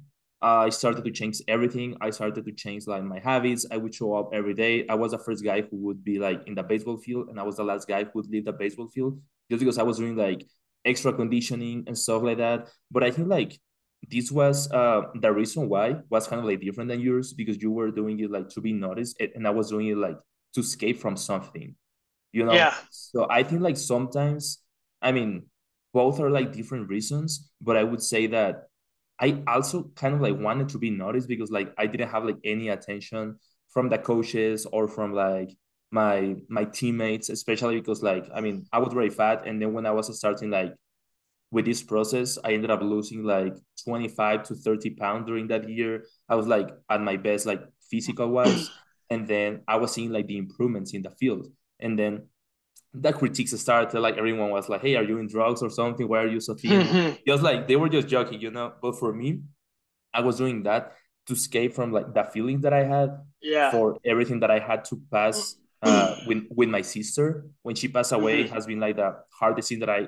I 0.44 0.70
started 0.70 1.04
to 1.04 1.12
change 1.12 1.42
everything. 1.48 1.98
I 2.00 2.12
started 2.12 2.46
to 2.46 2.52
change 2.52 2.86
like 2.86 3.04
my 3.04 3.18
habits. 3.18 3.66
I 3.72 3.78
would 3.78 3.96
show 3.96 4.14
up 4.14 4.30
every 4.34 4.54
day. 4.54 4.86
I 4.88 4.94
was 4.94 5.14
the 5.14 5.18
first 5.18 5.44
guy 5.44 5.62
who 5.62 5.78
would 5.78 6.04
be 6.04 6.20
like 6.20 6.48
in 6.48 6.54
the 6.54 6.62
baseball 6.62 6.98
field, 6.98 7.30
and 7.30 7.40
I 7.40 7.44
was 7.44 7.56
the 7.56 7.64
last 7.64 7.88
guy 7.88 8.04
who 8.04 8.12
would 8.16 8.30
leave 8.30 8.46
the 8.46 8.54
baseball 8.54 8.88
field 8.88 9.20
just 9.50 9.60
because 9.60 9.80
I 9.80 9.84
was 9.84 9.98
doing 9.98 10.16
like 10.16 10.46
extra 10.86 11.12
conditioning 11.12 11.84
and 11.88 11.98
stuff 11.98 12.24
like 12.24 12.38
that. 12.38 12.70
But 12.92 13.04
I 13.04 13.12
think 13.12 13.28
like 13.28 13.60
this 14.10 14.32
was 14.32 14.72
uh, 14.72 15.04
the 15.16 15.32
reason 15.32 15.68
why 15.68 15.98
was 16.10 16.28
kind 16.28 16.40
of 16.40 16.46
like 16.46 16.62
different 16.62 16.90
than 16.90 17.02
yours 17.02 17.34
because 17.34 17.62
you 17.62 17.72
were 17.72 17.92
doing 17.92 18.20
it 18.20 18.32
like 18.32 18.50
to 18.50 18.62
be 18.62 18.72
noticed 18.72 19.20
and 19.20 19.48
I 19.48 19.50
was 19.50 19.70
doing 19.70 19.88
it 19.88 19.98
like 19.98 20.18
to 20.54 20.60
escape 20.60 21.00
from 21.00 21.18
something, 21.18 21.76
you 22.32 22.46
know? 22.46 22.54
Yeah. 22.54 22.74
So 22.92 23.28
I 23.30 23.44
think 23.44 23.62
like 23.62 23.78
sometimes, 23.78 24.60
I 25.02 25.12
mean, 25.12 25.48
both 25.94 26.20
are 26.20 26.30
like 26.30 26.54
different 26.54 26.90
reasons, 26.90 27.52
but 27.62 27.78
I 27.78 27.84
would 27.84 28.04
say 28.04 28.28
that 28.28 28.68
I 29.20 29.42
also 29.48 29.92
kind 29.96 30.14
of 30.14 30.22
like 30.22 30.38
wanted 30.38 30.70
to 30.70 30.78
be 30.78 30.90
noticed 30.90 31.28
because 31.28 31.50
like 31.50 31.74
I 31.78 31.88
didn't 31.88 32.10
have 32.10 32.26
like 32.26 32.38
any 32.44 32.70
attention 32.70 33.40
from 33.70 33.90
the 33.90 33.98
coaches 33.98 34.66
or 34.66 34.88
from 34.88 35.14
like 35.14 35.52
my 35.96 36.36
my 36.50 36.66
teammates, 36.66 37.30
especially 37.30 37.80
because 37.80 38.04
like 38.04 38.26
I 38.36 38.42
mean 38.42 38.66
I 38.72 38.80
was 38.80 38.94
very 38.94 39.10
fat 39.10 39.48
and 39.48 39.62
then 39.62 39.74
when 39.74 39.86
I 39.86 39.92
was 39.92 40.16
starting 40.18 40.52
like 40.52 40.74
with 41.52 41.66
this 41.66 41.82
process, 41.82 42.38
I 42.44 42.52
ended 42.54 42.70
up 42.70 42.82
losing 42.82 43.24
like 43.24 43.56
25 43.86 44.44
to 44.44 44.56
30 44.56 44.90
pounds 45.02 45.26
during 45.26 45.48
that 45.48 45.70
year. 45.70 46.04
I 46.28 46.36
was 46.36 46.48
like 46.48 46.70
at 46.90 47.02
my 47.02 47.16
best, 47.16 47.46
like 47.46 47.62
physical 47.90 48.30
wise. 48.30 48.70
And 49.08 49.28
then 49.28 49.62
I 49.68 49.76
was 49.76 49.92
seeing 49.94 50.12
like 50.12 50.26
the 50.26 50.40
improvements 50.40 50.96
in 50.96 51.04
the 51.04 51.12
field. 51.12 51.46
And 51.80 51.98
then 51.98 52.24
that 52.96 53.14
critiques 53.14 53.52
started, 53.52 54.00
like 54.00 54.18
everyone 54.18 54.50
was 54.50 54.68
like, 54.68 54.82
Hey, 54.82 54.96
are 54.96 55.04
you 55.04 55.20
in 55.20 55.28
drugs 55.28 55.62
or 55.62 55.70
something? 55.70 56.08
Why 56.08 56.24
are 56.24 56.28
you 56.28 56.40
so 56.40 56.56
thin? 56.56 57.16
Just 57.28 57.44
like 57.44 57.68
they 57.68 57.76
were 57.76 57.88
just 57.88 58.08
joking, 58.08 58.42
you 58.42 58.50
know. 58.50 58.74
But 58.82 58.98
for 58.98 59.14
me, 59.14 59.42
I 60.12 60.22
was 60.22 60.38
doing 60.38 60.64
that 60.64 60.94
to 61.28 61.34
escape 61.34 61.74
from 61.74 61.92
like 61.92 62.16
the 62.16 62.24
feelings 62.24 62.64
that 62.64 62.74
I 62.74 62.84
had 62.84 63.10
yeah. 63.42 63.70
for 63.70 63.98
everything 64.04 64.40
that 64.40 64.50
I 64.50 64.58
had 64.58 64.86
to 64.86 65.00
pass 65.12 65.38
mm. 65.38 65.65
Uh, 65.86 66.16
with 66.28 66.44
with 66.50 66.70
my 66.70 66.82
sister 66.82 67.46
when 67.62 67.76
she 67.76 67.88
passed 67.88 68.12
away. 68.12 68.44
Mm-hmm. 68.44 68.54
has 68.54 68.66
been 68.66 68.80
like 68.80 68.96
the 68.98 69.16
hardest 69.40 69.70
thing 69.70 69.80
that 69.80 69.90
I 69.90 70.08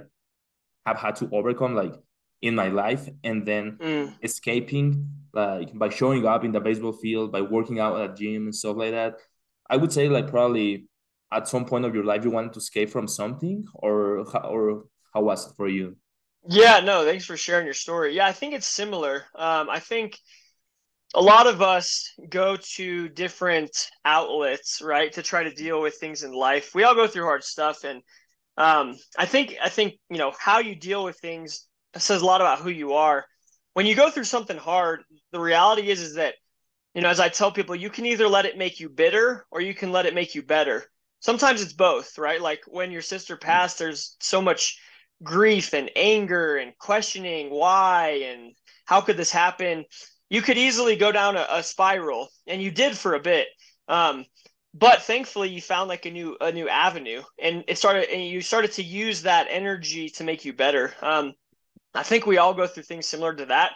have 0.85 0.97
had 0.97 1.15
to 1.17 1.29
overcome 1.33 1.75
like 1.75 1.93
in 2.41 2.55
my 2.55 2.69
life 2.69 3.09
and 3.23 3.45
then 3.45 3.77
mm. 3.81 4.13
escaping 4.21 5.09
like 5.33 5.77
by 5.77 5.89
showing 5.89 6.25
up 6.25 6.43
in 6.43 6.51
the 6.51 6.59
baseball 6.59 6.93
field 6.93 7.31
by 7.31 7.41
working 7.41 7.79
out 7.79 7.99
at 7.99 8.15
gym 8.15 8.43
and 8.45 8.55
stuff 8.55 8.77
like 8.77 8.91
that 8.91 9.15
i 9.69 9.75
would 9.75 9.91
say 9.91 10.07
like 10.07 10.27
probably 10.27 10.87
at 11.33 11.47
some 11.47 11.65
point 11.65 11.83
of 11.83 11.95
your 11.95 12.03
life 12.03 12.23
you 12.23 12.29
wanted 12.29 12.53
to 12.53 12.59
escape 12.59 12.89
from 12.89 13.07
something 13.07 13.65
or 13.73 14.19
or 14.45 14.85
how 15.13 15.21
was 15.21 15.47
it 15.47 15.53
for 15.57 15.67
you 15.67 15.95
yeah 16.47 16.79
no 16.79 17.03
thanks 17.03 17.25
for 17.25 17.35
sharing 17.35 17.65
your 17.65 17.73
story 17.73 18.15
yeah 18.15 18.27
i 18.27 18.31
think 18.31 18.53
it's 18.53 18.67
similar 18.67 19.25
um, 19.35 19.69
i 19.69 19.79
think 19.79 20.17
a 21.15 21.21
lot 21.21 21.47
of 21.47 21.61
us 21.61 22.11
go 22.29 22.57
to 22.57 23.09
different 23.09 23.89
outlets 24.05 24.81
right 24.81 25.13
to 25.13 25.23
try 25.23 25.43
to 25.43 25.53
deal 25.53 25.81
with 25.81 25.95
things 25.95 26.23
in 26.23 26.33
life 26.33 26.75
we 26.75 26.83
all 26.83 26.95
go 26.95 27.07
through 27.07 27.23
hard 27.23 27.43
stuff 27.43 27.83
and 27.83 28.01
um, 28.57 28.97
I 29.17 29.25
think 29.25 29.55
I 29.63 29.69
think 29.69 29.95
you 30.09 30.17
know 30.17 30.33
how 30.37 30.59
you 30.59 30.75
deal 30.75 31.03
with 31.03 31.17
things 31.19 31.67
says 31.95 32.21
a 32.21 32.25
lot 32.25 32.41
about 32.41 32.59
who 32.59 32.69
you 32.69 32.93
are. 32.93 33.25
When 33.73 33.85
you 33.85 33.95
go 33.95 34.09
through 34.09 34.23
something 34.25 34.57
hard, 34.57 35.03
the 35.31 35.39
reality 35.39 35.89
is 35.89 36.01
is 36.01 36.15
that 36.15 36.33
you 36.95 37.01
know 37.01 37.09
as 37.09 37.19
I 37.19 37.29
tell 37.29 37.51
people, 37.51 37.75
you 37.75 37.89
can 37.89 38.05
either 38.07 38.27
let 38.27 38.45
it 38.45 38.57
make 38.57 38.79
you 38.79 38.89
bitter 38.89 39.45
or 39.51 39.61
you 39.61 39.75
can 39.75 39.91
let 39.91 40.07
it 40.07 40.15
make 40.15 40.33
you 40.33 40.41
better. 40.41 40.85
Sometimes 41.19 41.61
it's 41.61 41.73
both, 41.73 42.17
right? 42.17 42.41
Like 42.41 42.61
when 42.67 42.91
your 42.91 43.01
sister 43.01 43.37
passed, 43.37 43.77
there's 43.77 44.15
so 44.19 44.41
much 44.41 44.79
grief 45.23 45.73
and 45.73 45.89
anger 45.95 46.57
and 46.57 46.77
questioning 46.77 47.49
why 47.51 48.23
and 48.25 48.53
how 48.85 49.01
could 49.01 49.17
this 49.17 49.31
happen. 49.31 49.85
You 50.29 50.41
could 50.41 50.57
easily 50.57 50.95
go 50.95 51.11
down 51.11 51.37
a, 51.37 51.45
a 51.49 51.63
spiral, 51.63 52.29
and 52.45 52.61
you 52.61 52.71
did 52.71 52.97
for 52.97 53.13
a 53.13 53.19
bit. 53.19 53.47
Um, 53.87 54.25
but 54.73 55.01
thankfully 55.01 55.49
you 55.49 55.61
found 55.61 55.87
like 55.87 56.05
a 56.05 56.11
new 56.11 56.37
a 56.41 56.51
new 56.51 56.67
avenue 56.67 57.23
and 57.39 57.63
it 57.67 57.77
started 57.77 58.09
and 58.11 58.23
you 58.23 58.41
started 58.41 58.71
to 58.73 58.83
use 58.83 59.21
that 59.23 59.47
energy 59.49 60.09
to 60.09 60.25
make 60.25 60.43
you 60.43 60.51
better 60.51 60.93
um 61.01 61.33
i 61.95 62.03
think 62.03 62.25
we 62.25 62.37
all 62.37 62.53
go 62.53 62.67
through 62.67 62.83
things 62.83 63.07
similar 63.07 63.33
to 63.33 63.45
that 63.45 63.71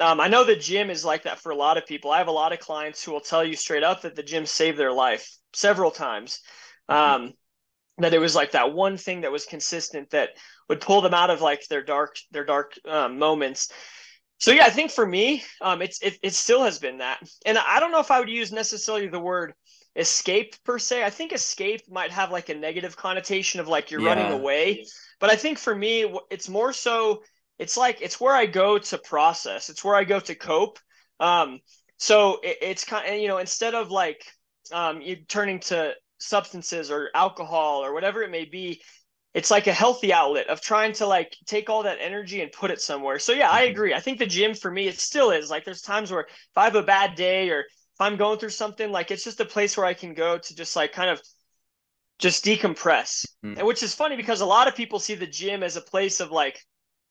um, 0.00 0.20
I 0.20 0.28
know 0.28 0.44
the 0.44 0.56
gym 0.56 0.90
is 0.90 1.04
like 1.04 1.24
that 1.24 1.38
for 1.38 1.52
a 1.52 1.56
lot 1.56 1.76
of 1.76 1.86
people. 1.86 2.10
I 2.10 2.18
have 2.18 2.28
a 2.28 2.32
lot 2.32 2.52
of 2.52 2.60
clients 2.60 3.04
who 3.04 3.12
will 3.12 3.20
tell 3.20 3.44
you 3.44 3.54
straight 3.54 3.84
up 3.84 4.02
that 4.02 4.14
the 4.14 4.22
gym 4.22 4.46
saved 4.46 4.78
their 4.78 4.92
life 4.92 5.36
several 5.52 5.90
times. 5.90 6.40
Mm-hmm. 6.90 7.24
Um, 7.24 7.32
that 7.98 8.14
it 8.14 8.18
was 8.18 8.34
like 8.34 8.52
that 8.52 8.72
one 8.72 8.96
thing 8.96 9.20
that 9.20 9.30
was 9.30 9.44
consistent 9.44 10.10
that 10.10 10.30
would 10.68 10.80
pull 10.80 11.02
them 11.02 11.12
out 11.12 11.28
of 11.28 11.42
like 11.42 11.68
their 11.68 11.84
dark 11.84 12.16
their 12.30 12.44
dark 12.44 12.72
um, 12.88 13.18
moments. 13.18 13.70
So 14.42 14.50
yeah, 14.50 14.64
I 14.64 14.70
think 14.70 14.90
for 14.90 15.06
me, 15.06 15.44
um, 15.60 15.82
it's 15.82 16.02
it, 16.02 16.18
it 16.20 16.34
still 16.34 16.64
has 16.64 16.80
been 16.80 16.98
that, 16.98 17.20
and 17.46 17.56
I 17.56 17.78
don't 17.78 17.92
know 17.92 18.00
if 18.00 18.10
I 18.10 18.18
would 18.18 18.28
use 18.28 18.50
necessarily 18.50 19.06
the 19.06 19.20
word 19.20 19.54
escape 19.94 20.56
per 20.64 20.80
se. 20.80 21.04
I 21.04 21.10
think 21.10 21.32
escape 21.32 21.82
might 21.88 22.10
have 22.10 22.32
like 22.32 22.48
a 22.48 22.54
negative 22.56 22.96
connotation 22.96 23.60
of 23.60 23.68
like 23.68 23.92
you're 23.92 24.00
yeah. 24.00 24.08
running 24.08 24.32
away. 24.32 24.84
But 25.20 25.30
I 25.30 25.36
think 25.36 25.58
for 25.58 25.72
me, 25.72 26.12
it's 26.28 26.48
more 26.48 26.72
so 26.72 27.22
it's 27.60 27.76
like 27.76 28.02
it's 28.02 28.20
where 28.20 28.34
I 28.34 28.46
go 28.46 28.78
to 28.78 28.98
process. 28.98 29.70
It's 29.70 29.84
where 29.84 29.94
I 29.94 30.02
go 30.02 30.18
to 30.18 30.34
cope. 30.34 30.80
Um, 31.20 31.60
so 31.98 32.40
it, 32.42 32.58
it's 32.62 32.84
kind 32.84 33.14
of 33.14 33.20
you 33.20 33.28
know 33.28 33.38
instead 33.38 33.76
of 33.76 33.92
like 33.92 34.24
um, 34.72 35.00
you 35.00 35.18
turning 35.28 35.60
to 35.70 35.92
substances 36.18 36.90
or 36.90 37.10
alcohol 37.14 37.84
or 37.84 37.94
whatever 37.94 38.24
it 38.24 38.30
may 38.32 38.44
be, 38.44 38.82
it's 39.34 39.50
like 39.50 39.66
a 39.66 39.72
healthy 39.72 40.12
outlet 40.12 40.48
of 40.48 40.60
trying 40.60 40.92
to 40.92 41.06
like 41.06 41.36
take 41.46 41.70
all 41.70 41.82
that 41.84 41.98
energy 42.00 42.42
and 42.42 42.52
put 42.52 42.70
it 42.70 42.80
somewhere. 42.80 43.18
So 43.18 43.32
yeah, 43.32 43.50
I 43.50 43.62
mm-hmm. 43.62 43.70
agree. 43.72 43.94
I 43.94 44.00
think 44.00 44.18
the 44.18 44.26
gym 44.26 44.54
for 44.54 44.70
me 44.70 44.88
it 44.88 44.98
still 44.98 45.30
is 45.30 45.50
like 45.50 45.64
there's 45.64 45.82
times 45.82 46.10
where 46.10 46.22
if 46.22 46.56
I 46.56 46.64
have 46.64 46.74
a 46.74 46.82
bad 46.82 47.14
day 47.14 47.50
or 47.50 47.60
if 47.60 48.00
I'm 48.00 48.16
going 48.16 48.38
through 48.38 48.50
something, 48.50 48.90
like 48.90 49.10
it's 49.10 49.24
just 49.24 49.40
a 49.40 49.44
place 49.44 49.76
where 49.76 49.86
I 49.86 49.94
can 49.94 50.14
go 50.14 50.38
to 50.38 50.54
just 50.54 50.76
like 50.76 50.92
kind 50.92 51.10
of 51.10 51.20
just 52.18 52.44
decompress. 52.44 53.26
Mm. 53.44 53.58
And 53.58 53.66
which 53.66 53.82
is 53.82 53.94
funny 53.94 54.16
because 54.16 54.42
a 54.42 54.46
lot 54.46 54.68
of 54.68 54.76
people 54.76 54.98
see 54.98 55.14
the 55.14 55.26
gym 55.26 55.62
as 55.62 55.76
a 55.76 55.82
place 55.82 56.20
of 56.20 56.30
like 56.30 56.60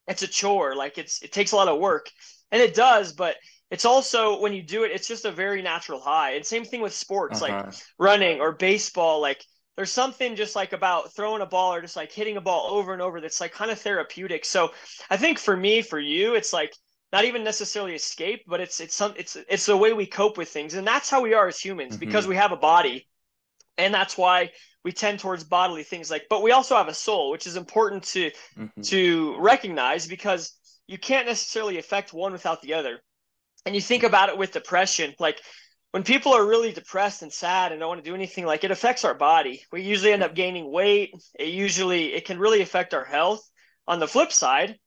it's 0.07 0.23
a 0.23 0.27
chore, 0.27 0.75
like 0.75 0.97
it's 0.97 1.21
it 1.23 1.31
takes 1.31 1.53
a 1.53 1.55
lot 1.55 1.67
of 1.67 1.79
work. 1.79 2.09
And 2.51 2.61
it 2.61 2.75
does, 2.75 3.13
but 3.13 3.37
it's 3.71 3.85
also 3.85 4.39
when 4.41 4.53
you 4.53 4.61
do 4.61 4.83
it, 4.83 4.91
it's 4.91 5.07
just 5.07 5.25
a 5.25 5.31
very 5.31 5.61
natural 5.61 6.01
high. 6.01 6.31
And 6.31 6.45
same 6.45 6.65
thing 6.65 6.81
with 6.81 6.93
sports, 6.93 7.41
uh-huh. 7.41 7.63
like 7.65 7.75
running 7.97 8.41
or 8.41 8.51
baseball, 8.51 9.21
like 9.21 9.43
there's 9.81 9.91
something 9.91 10.35
just 10.35 10.55
like 10.55 10.73
about 10.73 11.11
throwing 11.11 11.41
a 11.41 11.45
ball 11.47 11.73
or 11.73 11.81
just 11.81 11.95
like 11.95 12.11
hitting 12.11 12.37
a 12.37 12.41
ball 12.41 12.67
over 12.69 12.93
and 12.93 13.01
over 13.01 13.19
that's 13.19 13.41
like 13.41 13.51
kind 13.51 13.71
of 13.71 13.79
therapeutic. 13.79 14.45
So 14.45 14.73
I 15.09 15.17
think 15.17 15.39
for 15.39 15.57
me, 15.57 15.81
for 15.81 15.97
you, 15.97 16.35
it's 16.35 16.53
like 16.53 16.75
not 17.11 17.25
even 17.25 17.43
necessarily 17.43 17.95
escape, 17.95 18.43
but 18.45 18.61
it's 18.61 18.79
it's 18.79 18.93
some 18.93 19.15
it's 19.17 19.35
it's 19.49 19.65
the 19.65 19.75
way 19.75 19.91
we 19.93 20.05
cope 20.05 20.37
with 20.37 20.49
things, 20.49 20.75
and 20.75 20.85
that's 20.85 21.09
how 21.09 21.19
we 21.19 21.33
are 21.33 21.47
as 21.47 21.59
humans 21.59 21.93
mm-hmm. 21.93 22.05
because 22.05 22.27
we 22.27 22.35
have 22.35 22.51
a 22.51 22.57
body, 22.57 23.07
and 23.79 23.91
that's 23.91 24.15
why 24.15 24.51
we 24.83 24.91
tend 24.91 25.17
towards 25.17 25.43
bodily 25.43 25.81
things 25.81 26.11
like. 26.11 26.27
But 26.29 26.43
we 26.43 26.51
also 26.51 26.75
have 26.75 26.87
a 26.87 26.93
soul, 26.93 27.31
which 27.31 27.47
is 27.47 27.55
important 27.55 28.03
to 28.03 28.29
mm-hmm. 28.55 28.81
to 28.81 29.35
recognize 29.39 30.05
because 30.05 30.55
you 30.85 30.99
can't 30.99 31.25
necessarily 31.25 31.79
affect 31.79 32.13
one 32.13 32.33
without 32.33 32.61
the 32.61 32.75
other. 32.75 32.99
And 33.65 33.73
you 33.73 33.81
think 33.81 34.03
about 34.03 34.29
it 34.29 34.37
with 34.37 34.51
depression, 34.51 35.15
like 35.17 35.41
when 35.91 36.03
people 36.03 36.33
are 36.33 36.45
really 36.45 36.71
depressed 36.71 37.21
and 37.21 37.31
sad 37.31 37.71
and 37.71 37.79
don't 37.79 37.89
want 37.89 38.03
to 38.03 38.09
do 38.09 38.15
anything, 38.15 38.45
like 38.45 38.63
it 38.63 38.71
affects 38.71 39.03
our 39.03 39.13
body. 39.13 39.61
We 39.71 39.81
usually 39.81 40.13
end 40.13 40.23
up 40.23 40.35
gaining 40.35 40.71
weight. 40.71 41.13
It 41.37 41.49
usually 41.49 42.13
it 42.13 42.25
can 42.25 42.39
really 42.39 42.61
affect 42.61 42.93
our 42.93 43.05
health. 43.05 43.41
On 43.87 43.99
the 43.99 44.07
flip 44.07 44.31
side, 44.31 44.77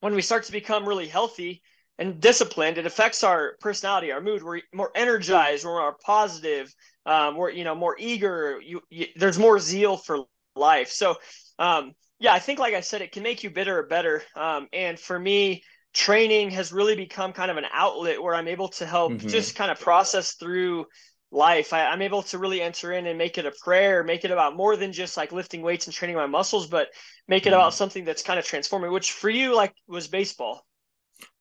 when 0.00 0.14
we 0.14 0.22
start 0.22 0.44
to 0.44 0.52
become 0.52 0.88
really 0.88 1.06
healthy 1.06 1.62
and 1.98 2.20
disciplined, 2.20 2.78
it 2.78 2.86
affects 2.86 3.22
our 3.22 3.56
personality, 3.60 4.10
our 4.10 4.20
mood. 4.20 4.42
We're 4.42 4.62
more 4.74 4.90
energized, 4.96 5.64
we're 5.64 5.78
more 5.78 5.96
positive, 6.04 6.74
um, 7.06 7.36
we're 7.36 7.50
you 7.50 7.62
know 7.62 7.76
more 7.76 7.96
eager. 7.98 8.60
You, 8.60 8.80
you, 8.90 9.06
there's 9.14 9.38
more 9.38 9.60
zeal 9.60 9.96
for 9.96 10.24
life. 10.56 10.88
So 10.88 11.16
um, 11.58 11.92
yeah, 12.18 12.32
I 12.32 12.40
think 12.40 12.58
like 12.58 12.74
I 12.74 12.80
said, 12.80 13.02
it 13.02 13.12
can 13.12 13.22
make 13.22 13.44
you 13.44 13.50
bitter 13.50 13.78
or 13.78 13.86
better. 13.86 14.22
Um, 14.34 14.66
and 14.72 14.98
for 14.98 15.18
me, 15.18 15.62
training 15.92 16.50
has 16.50 16.72
really 16.72 16.96
become 16.96 17.32
kind 17.32 17.50
of 17.50 17.56
an 17.56 17.66
outlet 17.72 18.22
where 18.22 18.34
I'm 18.34 18.48
able 18.48 18.68
to 18.68 18.86
help 18.86 19.12
mm-hmm. 19.12 19.28
just 19.28 19.54
kind 19.54 19.70
of 19.70 19.78
process 19.78 20.34
through 20.34 20.86
life. 21.30 21.72
I, 21.72 21.92
am 21.92 22.02
able 22.02 22.22
to 22.24 22.38
really 22.38 22.60
enter 22.62 22.92
in 22.92 23.06
and 23.06 23.18
make 23.18 23.38
it 23.38 23.46
a 23.46 23.52
prayer, 23.62 24.04
make 24.04 24.24
it 24.24 24.30
about 24.30 24.56
more 24.56 24.76
than 24.76 24.92
just 24.92 25.16
like 25.16 25.32
lifting 25.32 25.62
weights 25.62 25.86
and 25.86 25.94
training 25.94 26.16
my 26.16 26.26
muscles, 26.26 26.66
but 26.66 26.88
make 27.28 27.44
it 27.44 27.50
mm-hmm. 27.50 27.56
about 27.56 27.74
something 27.74 28.04
that's 28.04 28.22
kind 28.22 28.38
of 28.38 28.44
transforming, 28.44 28.92
which 28.92 29.12
for 29.12 29.30
you 29.30 29.54
like 29.54 29.74
was 29.86 30.08
baseball. 30.08 30.64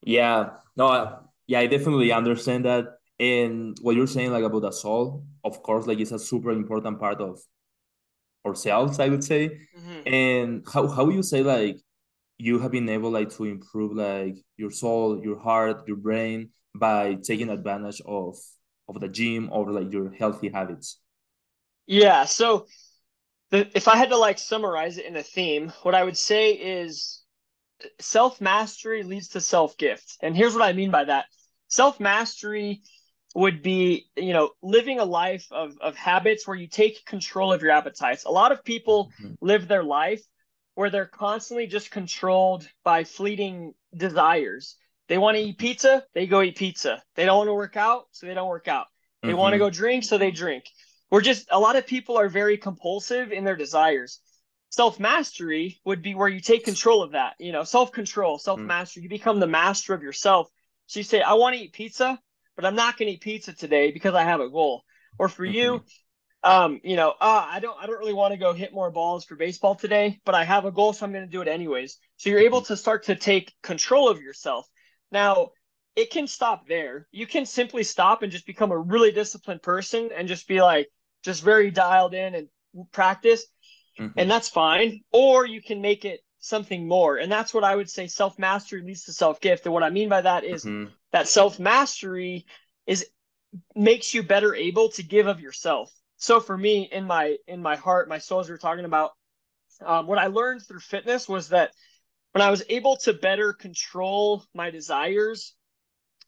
Yeah, 0.04 0.52
no, 0.76 1.20
yeah, 1.48 1.60
I 1.60 1.68
definitely 1.68 2.12
understand 2.12 2.66
that. 2.66 2.86
And 3.20 3.78
what 3.82 3.96
you're 3.96 4.08
saying 4.08 4.32
like 4.32 4.44
about 4.44 4.62
the 4.62 4.72
soul, 4.72 5.26
of 5.44 5.62
course, 5.62 5.86
like 5.86 6.00
it's 6.00 6.12
a 6.12 6.20
super 6.20 6.52
important 6.52 7.00
part 7.00 7.22
of 7.22 7.40
ourselves, 8.46 9.00
I 9.00 9.10
would 9.10 9.24
say. 9.24 9.60
Mm-hmm. 9.78 10.14
And 10.14 10.66
how 10.72 10.88
how 10.88 11.10
you 11.10 11.22
say 11.22 11.44
like 11.44 11.78
you 12.42 12.60
have 12.60 12.72
been 12.72 12.90
able 12.90 13.12
like 13.12 13.30
to 13.38 13.46
improve 13.46 13.94
like 13.96 14.38
your 14.58 14.72
soul, 14.72 15.24
your 15.24 15.40
heart, 15.40 15.88
your 15.88 15.98
brain 15.98 16.50
by 16.76 17.16
taking 17.16 17.50
advantage 17.50 18.02
of 18.06 18.36
of 18.88 19.00
the 19.00 19.08
gym 19.08 19.50
or 19.52 19.72
like 19.72 19.92
your 19.92 20.12
healthy 20.12 20.50
habits? 20.50 21.00
Yeah, 21.86 22.26
so 22.26 22.66
the, 23.52 23.70
if 23.76 23.88
I 23.88 23.96
had 23.96 24.10
to 24.10 24.18
like 24.18 24.40
summarize 24.40 24.98
it 24.98 25.06
in 25.06 25.16
a 25.16 25.24
theme, 25.24 25.72
what 25.84 25.96
I 25.96 26.04
would 26.04 26.18
say 26.18 26.54
is 26.54 27.22
self 28.00 28.42
mastery 28.42 29.04
leads 29.04 29.30
to 29.30 29.42
self 29.42 29.78
gift. 29.78 30.18
And 30.22 30.36
here's 30.36 30.54
what 30.54 30.64
I 30.64 30.74
mean 30.74 30.92
by 30.92 31.06
that 31.06 31.26
self 31.68 32.00
mastery 32.00 32.82
would 33.34 33.62
be 33.62 34.08
you 34.16 34.34
know 34.34 34.52
living 34.62 35.00
a 35.00 35.06
life 35.06 35.48
of, 35.52 35.78
of 35.80 35.96
habits 35.96 36.48
where 36.48 36.58
you 36.58 36.68
take 36.68 37.06
control 37.06 37.54
of 37.54 37.62
your 37.62 37.72
appetites 37.72 38.26
a 38.26 38.30
lot 38.30 38.52
of 38.52 38.62
people 38.64 39.10
mm-hmm. 39.22 39.34
live 39.40 39.70
their 39.70 39.84
life 39.84 40.22
where 40.76 40.90
they're 40.90 41.06
constantly 41.06 41.68
just 41.68 41.92
controlled 41.92 42.68
by 42.84 43.04
fleeting 43.04 43.74
desires 43.96 44.78
they 45.12 45.18
want 45.18 45.36
to 45.36 45.44
eat 45.44 45.58
pizza, 45.58 46.06
they 46.14 46.26
go 46.26 46.42
eat 46.42 46.56
pizza. 46.56 47.04
They 47.18 47.26
don't 47.26 47.40
want 47.40 47.50
to 47.50 47.54
work 47.54 47.76
out, 47.76 48.06
so 48.12 48.26
they 48.26 48.34
don't 48.34 48.48
work 48.48 48.70
out. 48.70 48.86
They 49.22 49.28
mm-hmm. 49.28 49.38
want 49.38 49.52
to 49.52 49.60
go 49.60 49.70
drink, 49.70 50.06
so 50.06 50.18
they 50.18 50.32
drink. 50.32 50.64
We're 51.10 51.20
just 51.20 51.50
a 51.52 51.60
lot 51.60 51.76
of 51.76 51.86
people 51.86 52.18
are 52.18 52.30
very 52.30 52.56
compulsive 52.56 53.34
in 53.34 53.44
their 53.44 53.58
desires. 53.58 54.22
Self 54.70 55.02
mastery 55.02 55.82
would 55.84 56.02
be 56.02 56.16
where 56.16 56.30
you 56.30 56.40
take 56.40 56.64
control 56.64 57.04
of 57.04 57.12
that. 57.12 57.34
You 57.40 57.52
know, 57.52 57.66
self 57.66 57.92
control, 57.92 58.38
self 58.38 58.58
mastery. 58.58 59.02
Mm. 59.02 59.04
You 59.04 59.10
become 59.10 59.42
the 59.42 59.48
master 59.48 59.94
of 59.94 60.02
yourself. 60.02 60.48
So 60.86 61.02
you 61.02 61.04
say, 61.04 61.20
I 61.20 61.34
want 61.34 61.58
to 61.58 61.62
eat 61.62 61.74
pizza, 61.74 62.18
but 62.56 62.64
I'm 62.64 62.76
not 62.76 62.98
going 62.98 63.08
to 63.08 63.16
eat 63.16 63.22
pizza 63.22 63.52
today 63.52 63.92
because 63.92 64.16
I 64.16 64.24
have 64.24 64.40
a 64.40 64.50
goal. 64.50 64.84
Or 65.20 65.28
for 65.28 65.46
mm-hmm. 65.46 65.56
you, 65.56 65.84
um, 66.44 66.82
you 66.84 66.96
know, 66.96 67.10
uh, 67.10 67.46
I 67.48 67.60
don't, 67.60 67.78
I 67.82 67.86
don't 67.86 68.00
really 68.00 68.14
want 68.14 68.34
to 68.34 68.40
go 68.40 68.54
hit 68.54 68.74
more 68.74 68.90
balls 68.90 69.26
for 69.26 69.36
baseball 69.36 69.76
today, 69.76 70.20
but 70.26 70.36
I 70.36 70.44
have 70.44 70.66
a 70.66 70.72
goal, 70.72 70.94
so 70.94 71.06
I'm 71.06 71.12
going 71.12 71.26
to 71.26 71.32
do 71.32 71.42
it 71.42 71.48
anyways. 71.48 71.98
So 72.18 72.30
you're 72.30 72.40
able 72.40 72.62
to 72.64 72.76
start 72.76 73.04
to 73.06 73.16
take 73.16 73.54
control 73.62 74.10
of 74.10 74.22
yourself. 74.22 74.68
Now, 75.12 75.52
it 75.96 76.10
can 76.10 76.28
stop 76.28 76.68
there. 76.68 77.08
You 77.12 77.28
can 77.28 77.46
simply 77.46 77.84
stop 77.84 78.24
and 78.24 78.32
just 78.32 78.48
become 78.48 78.72
a 78.72 78.78
really 78.78 79.12
disciplined 79.12 79.62
person 79.62 80.10
and 80.16 80.28
just 80.28 80.48
be 80.48 80.62
like, 80.62 80.88
just 81.24 81.44
very 81.44 81.70
dialed 81.70 82.14
in 82.14 82.34
and 82.34 82.48
practice. 82.92 83.46
Mm-hmm. 84.00 84.18
And 84.18 84.32
that's 84.32 84.50
fine. 84.50 85.02
Or 85.12 85.46
you 85.46 85.62
can 85.62 85.82
make 85.82 86.06
it 86.06 86.22
something 86.40 86.88
more. 86.88 87.18
And 87.18 87.32
that's 87.32 87.54
what 87.54 87.64
I 87.64 87.76
would 87.76 87.90
say 87.90 88.08
self 88.08 88.40
mastery 88.40 88.82
leads 88.82 89.06
to 89.06 89.14
self 89.14 89.40
gift. 89.42 89.66
And 89.66 89.74
what 89.74 89.84
I 89.84 89.90
mean 89.90 90.10
by 90.10 90.22
that 90.22 90.44
is 90.44 90.66
mm-hmm. 90.66 90.92
that 91.12 91.28
self 91.28 91.60
mastery 91.60 92.46
is 92.88 93.06
makes 93.76 94.14
you 94.14 94.24
better 94.24 94.56
able 94.56 94.90
to 94.90 95.04
give 95.04 95.28
of 95.28 95.40
yourself. 95.40 95.92
So 96.22 96.40
for 96.40 96.56
me, 96.56 96.88
in 96.92 97.06
my 97.06 97.38
in 97.48 97.64
my 97.64 97.76
heart, 97.76 98.08
my 98.08 98.20
soul, 98.20 98.42
as 98.42 98.48
we 98.48 98.54
are 98.54 98.60
talking 98.60 98.86
about, 98.86 99.12
um, 99.84 100.06
what 100.06 100.20
I 100.20 100.28
learned 100.28 100.62
through 100.62 100.80
fitness 100.80 101.28
was 101.28 101.50
that 101.50 101.72
when 102.34 102.44
I 102.44 102.52
was 102.52 102.64
able 102.70 102.96
to 102.98 103.14
better 103.14 103.54
control 103.54 104.46
my 104.54 104.70
desires 104.70 105.56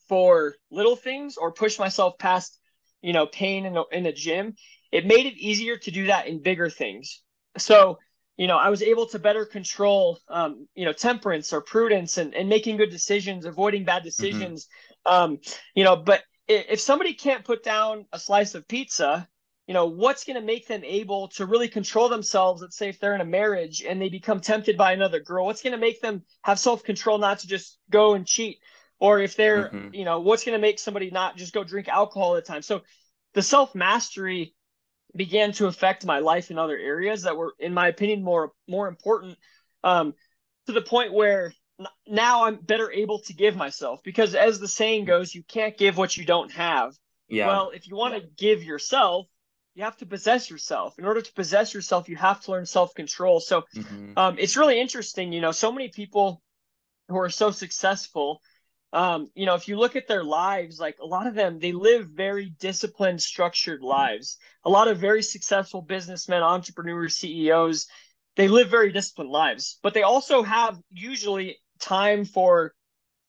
for 0.09 0.55
little 0.71 0.95
things 0.95 1.37
or 1.37 1.53
push 1.53 1.77
myself 1.77 2.17
past, 2.17 2.59
you 3.03 3.13
know, 3.13 3.27
pain 3.27 3.67
in 3.67 3.77
a, 3.77 3.83
in 3.91 4.11
gym, 4.15 4.55
it 4.91 5.05
made 5.05 5.27
it 5.27 5.37
easier 5.37 5.77
to 5.77 5.91
do 5.91 6.07
that 6.07 6.25
in 6.25 6.41
bigger 6.41 6.71
things. 6.71 7.21
So, 7.59 7.99
you 8.35 8.47
know, 8.47 8.57
I 8.57 8.69
was 8.69 8.81
able 8.81 9.05
to 9.09 9.19
better 9.19 9.45
control, 9.45 10.17
um, 10.27 10.67
you 10.73 10.85
know, 10.85 10.93
temperance 10.93 11.53
or 11.53 11.61
prudence 11.61 12.17
and, 12.17 12.33
and 12.33 12.49
making 12.49 12.77
good 12.77 12.89
decisions, 12.89 13.45
avoiding 13.45 13.85
bad 13.85 13.99
mm-hmm. 13.99 14.05
decisions. 14.05 14.67
Mm-hmm. 15.05 15.33
Um, 15.33 15.39
you 15.75 15.83
know, 15.83 15.95
but 15.95 16.23
if 16.47 16.79
somebody 16.79 17.13
can't 17.13 17.45
put 17.45 17.63
down 17.63 18.05
a 18.11 18.17
slice 18.17 18.55
of 18.55 18.67
pizza, 18.67 19.27
you 19.67 19.73
know 19.73 19.85
what's 19.85 20.25
going 20.25 20.39
to 20.39 20.45
make 20.45 20.67
them 20.67 20.83
able 20.83 21.29
to 21.29 21.45
really 21.45 21.67
control 21.67 22.09
themselves 22.09 22.61
let's 22.61 22.77
say 22.77 22.89
if 22.89 22.99
they're 22.99 23.15
in 23.15 23.21
a 23.21 23.25
marriage 23.25 23.81
and 23.81 24.01
they 24.01 24.09
become 24.09 24.39
tempted 24.39 24.77
by 24.77 24.91
another 24.91 25.19
girl 25.19 25.45
what's 25.45 25.61
going 25.61 25.71
to 25.71 25.79
make 25.79 26.01
them 26.01 26.23
have 26.41 26.59
self-control 26.59 27.17
not 27.17 27.39
to 27.39 27.47
just 27.47 27.77
go 27.89 28.13
and 28.13 28.25
cheat? 28.25 28.59
Or 28.99 29.19
if 29.19 29.35
they're 29.35 29.65
mm-hmm. 29.65 29.93
you 29.93 30.05
know 30.05 30.19
what's 30.21 30.43
going 30.43 30.57
to 30.57 30.61
make 30.61 30.79
somebody 30.79 31.09
not 31.11 31.35
just 31.35 31.53
go 31.53 31.63
drink 31.63 31.87
alcohol 31.87 32.29
all 32.29 32.35
the 32.35 32.41
time? 32.41 32.61
So 32.61 32.81
the 33.33 33.41
self-mastery 33.41 34.53
began 35.15 35.51
to 35.53 35.67
affect 35.67 36.05
my 36.05 36.19
life 36.19 36.51
in 36.51 36.57
other 36.57 36.77
areas 36.77 37.23
that 37.23 37.35
were 37.35 37.53
in 37.59 37.73
my 37.73 37.87
opinion 37.87 38.23
more 38.23 38.51
more 38.67 38.87
important 38.87 39.37
um, 39.83 40.13
to 40.67 40.71
the 40.71 40.81
point 40.81 41.13
where 41.13 41.53
now 42.07 42.45
i'm 42.45 42.55
better 42.55 42.91
able 42.91 43.19
to 43.19 43.33
give 43.33 43.55
myself. 43.55 44.01
Because 44.03 44.35
as 44.35 44.59
the 44.59 44.67
saying 44.67 45.05
goes 45.05 45.35
you 45.35 45.43
can't 45.43 45.77
give 45.77 45.97
what 45.97 46.15
you 46.15 46.25
don't 46.25 46.51
have. 46.51 46.95
Yeah. 47.27 47.47
well 47.47 47.71
if 47.71 47.87
you 47.87 47.95
want 47.95 48.15
to 48.15 48.29
give 48.37 48.63
yourself 48.63 49.27
you 49.75 49.83
have 49.83 49.97
to 49.97 50.05
possess 50.05 50.49
yourself. 50.49 50.97
In 50.99 51.05
order 51.05 51.21
to 51.21 51.33
possess 51.33 51.73
yourself, 51.73 52.07
you 52.07 52.15
have 52.15 52.41
to 52.41 52.51
learn 52.51 52.65
self 52.65 52.93
control. 52.93 53.39
So 53.39 53.63
mm-hmm. 53.75 54.13
um, 54.17 54.35
it's 54.37 54.57
really 54.57 54.79
interesting. 54.79 55.33
You 55.33 55.41
know, 55.41 55.51
so 55.51 55.71
many 55.71 55.89
people 55.89 56.41
who 57.09 57.17
are 57.17 57.29
so 57.29 57.51
successful. 57.51 58.41
Um, 58.91 59.31
you 59.33 59.47
know, 59.47 59.55
if 59.55 59.67
you 59.67 59.77
look 59.77 59.95
at 59.95 60.07
their 60.07 60.23
lives, 60.23 60.79
like 60.79 60.97
a 61.01 61.05
lot 61.05 61.25
of 61.25 61.33
them, 61.33 61.57
they 61.57 61.71
live 61.71 62.09
very 62.09 62.53
disciplined, 62.59 63.21
structured 63.21 63.81
lives. 63.81 64.37
A 64.65 64.69
lot 64.69 64.87
of 64.87 64.99
very 64.99 65.23
successful 65.23 65.81
businessmen, 65.81 66.43
entrepreneurs, 66.43 67.17
CEOs, 67.17 67.87
they 68.35 68.47
live 68.47 68.69
very 68.69 68.91
disciplined 68.91 69.31
lives, 69.31 69.79
but 69.83 69.93
they 69.93 70.03
also 70.03 70.43
have 70.43 70.79
usually 70.91 71.57
time 71.79 72.25
for 72.25 72.73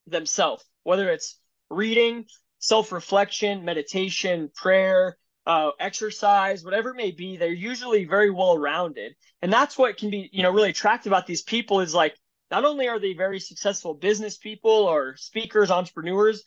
themselves, 0.07 0.65
whether 0.83 1.11
it's 1.11 1.39
reading, 1.71 2.27
self 2.59 2.93
reflection, 2.93 3.65
meditation, 3.65 4.51
prayer, 4.55 5.17
uh, 5.47 5.71
exercise, 5.79 6.65
whatever 6.65 6.91
it 6.91 6.97
may 6.97 7.11
be, 7.11 7.37
they're 7.37 7.53
usually 7.53 8.05
very 8.05 8.31
well 8.31 8.59
rounded. 8.59 9.15
And 9.43 9.53
that's 9.53 9.77
what 9.77 9.97
can 9.97 10.11
be, 10.11 10.31
you 10.33 10.43
know, 10.43 10.51
really 10.51 10.71
attractive 10.71 11.13
about 11.13 11.27
these 11.27 11.43
people 11.43 11.81
is 11.81 11.95
like, 11.95 12.15
not 12.51 12.65
only 12.65 12.89
are 12.89 13.01
they 13.01 13.15
very 13.15 13.41
successful 13.41 13.95
business 13.95 14.37
people 14.37 14.71
or 14.71 15.17
speakers, 15.17 15.71
entrepreneurs, 15.71 16.43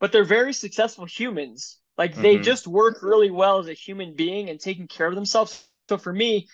but 0.00 0.12
they're 0.12 0.24
very 0.24 0.52
successful 0.52 1.06
humans. 1.06 1.78
Like 1.96 2.12
mm-hmm. 2.12 2.22
they 2.22 2.38
just 2.38 2.66
work 2.66 3.02
really 3.02 3.30
well 3.30 3.58
as 3.58 3.68
a 3.68 3.72
human 3.72 4.14
being 4.14 4.50
and 4.50 4.58
taking 4.58 4.88
care 4.88 5.06
of 5.06 5.14
themselves. 5.14 5.66
So 5.88 5.96
for 5.96 6.12
me, 6.12 6.48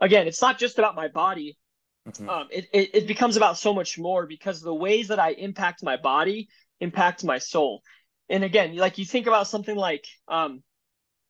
again, 0.00 0.26
it's 0.26 0.40
not 0.40 0.58
just 0.58 0.78
about 0.78 0.94
my 0.94 1.08
body. 1.08 1.58
Mm-hmm. 2.08 2.28
Um, 2.28 2.48
it, 2.50 2.66
it, 2.72 2.90
it 2.94 3.06
becomes 3.06 3.36
about 3.36 3.58
so 3.58 3.74
much 3.74 3.98
more 3.98 4.26
because 4.26 4.60
the 4.60 4.74
ways 4.74 5.08
that 5.08 5.18
I 5.18 5.30
impact 5.30 5.82
my 5.82 5.96
body 5.96 6.48
impact 6.80 7.24
my 7.24 7.38
soul. 7.38 7.82
And 8.28 8.44
again, 8.44 8.76
like 8.76 8.98
you 8.98 9.04
think 9.04 9.26
about 9.26 9.48
something 9.48 9.76
like 9.76 10.06
um, 10.28 10.62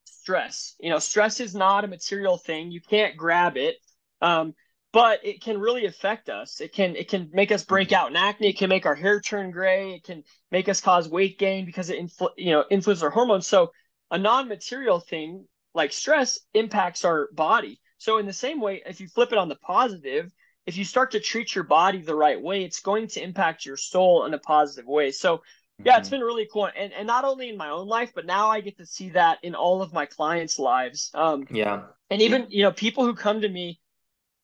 stress. 0.04 0.74
You 0.80 0.90
know, 0.90 0.98
stress 0.98 1.40
is 1.40 1.54
not 1.54 1.84
a 1.84 1.88
material 1.88 2.36
thing. 2.36 2.70
You 2.70 2.80
can't 2.80 3.16
grab 3.16 3.56
it. 3.56 3.76
Um, 4.20 4.54
but 4.92 5.18
it 5.24 5.42
can 5.42 5.58
really 5.58 5.86
affect 5.86 6.28
us. 6.28 6.60
It 6.60 6.72
can 6.72 6.94
it 6.94 7.08
can 7.08 7.28
make 7.32 7.50
us 7.50 7.64
break 7.64 7.90
out 7.90 8.10
in 8.10 8.16
acne. 8.16 8.50
It 8.50 8.58
can 8.58 8.68
make 8.68 8.86
our 8.86 8.94
hair 8.94 9.20
turn 9.20 9.50
gray. 9.50 9.94
It 9.94 10.04
can 10.04 10.22
make 10.52 10.68
us 10.68 10.80
cause 10.80 11.08
weight 11.08 11.36
gain 11.36 11.66
because 11.66 11.90
it 11.90 11.98
influ- 11.98 12.30
you 12.36 12.52
know 12.52 12.64
influences 12.70 13.02
our 13.02 13.10
hormones. 13.10 13.48
So 13.48 13.72
a 14.12 14.18
non-material 14.18 15.00
thing 15.00 15.46
like 15.74 15.92
stress 15.92 16.38
impacts 16.54 17.04
our 17.04 17.28
body. 17.32 17.80
So 17.98 18.18
in 18.18 18.26
the 18.26 18.32
same 18.32 18.60
way, 18.60 18.82
if 18.86 19.00
you 19.00 19.08
flip 19.08 19.32
it 19.32 19.38
on 19.38 19.48
the 19.48 19.56
positive, 19.56 20.30
if 20.64 20.76
you 20.76 20.84
start 20.84 21.10
to 21.10 21.20
treat 21.20 21.56
your 21.56 21.64
body 21.64 22.00
the 22.00 22.14
right 22.14 22.40
way, 22.40 22.62
it's 22.62 22.80
going 22.80 23.08
to 23.08 23.22
impact 23.22 23.66
your 23.66 23.76
soul 23.76 24.24
in 24.26 24.34
a 24.34 24.38
positive 24.38 24.86
way. 24.86 25.10
So 25.10 25.42
yeah, 25.82 25.98
it's 25.98 26.08
mm-hmm. 26.08 26.16
been 26.16 26.24
really 26.24 26.48
cool, 26.52 26.68
and 26.76 26.92
and 26.92 27.06
not 27.06 27.24
only 27.24 27.48
in 27.48 27.56
my 27.56 27.70
own 27.70 27.88
life, 27.88 28.12
but 28.14 28.26
now 28.26 28.48
I 28.48 28.60
get 28.60 28.78
to 28.78 28.86
see 28.86 29.10
that 29.10 29.38
in 29.42 29.54
all 29.54 29.82
of 29.82 29.92
my 29.92 30.06
clients' 30.06 30.58
lives. 30.58 31.10
Um, 31.14 31.46
yeah, 31.50 31.82
and 32.10 32.22
even 32.22 32.46
you 32.50 32.62
know 32.62 32.70
people 32.70 33.04
who 33.04 33.14
come 33.14 33.40
to 33.40 33.48
me, 33.48 33.80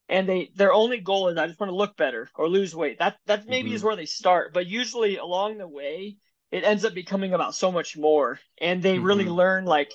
and 0.08 0.28
they 0.28 0.50
their 0.56 0.72
only 0.72 0.98
goal 0.98 1.28
is 1.28 1.38
I 1.38 1.46
just 1.46 1.60
want 1.60 1.70
to 1.70 1.76
look 1.76 1.96
better 1.96 2.28
or 2.34 2.48
lose 2.48 2.74
weight. 2.74 2.98
That 2.98 3.16
that 3.26 3.46
maybe 3.46 3.68
mm-hmm. 3.68 3.76
is 3.76 3.84
where 3.84 3.96
they 3.96 4.06
start, 4.06 4.52
but 4.52 4.66
usually 4.66 5.18
along 5.18 5.58
the 5.58 5.68
way, 5.68 6.16
it 6.50 6.64
ends 6.64 6.84
up 6.84 6.94
becoming 6.94 7.32
about 7.32 7.54
so 7.54 7.70
much 7.70 7.96
more, 7.96 8.40
and 8.60 8.82
they 8.82 8.96
mm-hmm. 8.96 9.04
really 9.04 9.26
learn 9.26 9.66
like, 9.66 9.92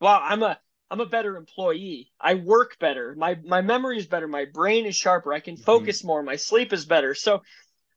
wow, 0.00 0.20
I'm 0.20 0.42
a 0.42 0.58
I'm 0.90 1.00
a 1.00 1.06
better 1.06 1.36
employee. 1.36 2.10
I 2.20 2.34
work 2.34 2.76
better. 2.80 3.14
My 3.16 3.38
my 3.44 3.62
memory 3.62 3.98
is 3.98 4.06
better. 4.06 4.26
My 4.26 4.46
brain 4.46 4.84
is 4.84 4.96
sharper. 4.96 5.32
I 5.32 5.40
can 5.40 5.54
mm-hmm. 5.54 5.62
focus 5.62 6.02
more. 6.02 6.24
My 6.24 6.36
sleep 6.36 6.72
is 6.72 6.84
better. 6.84 7.14
So 7.14 7.42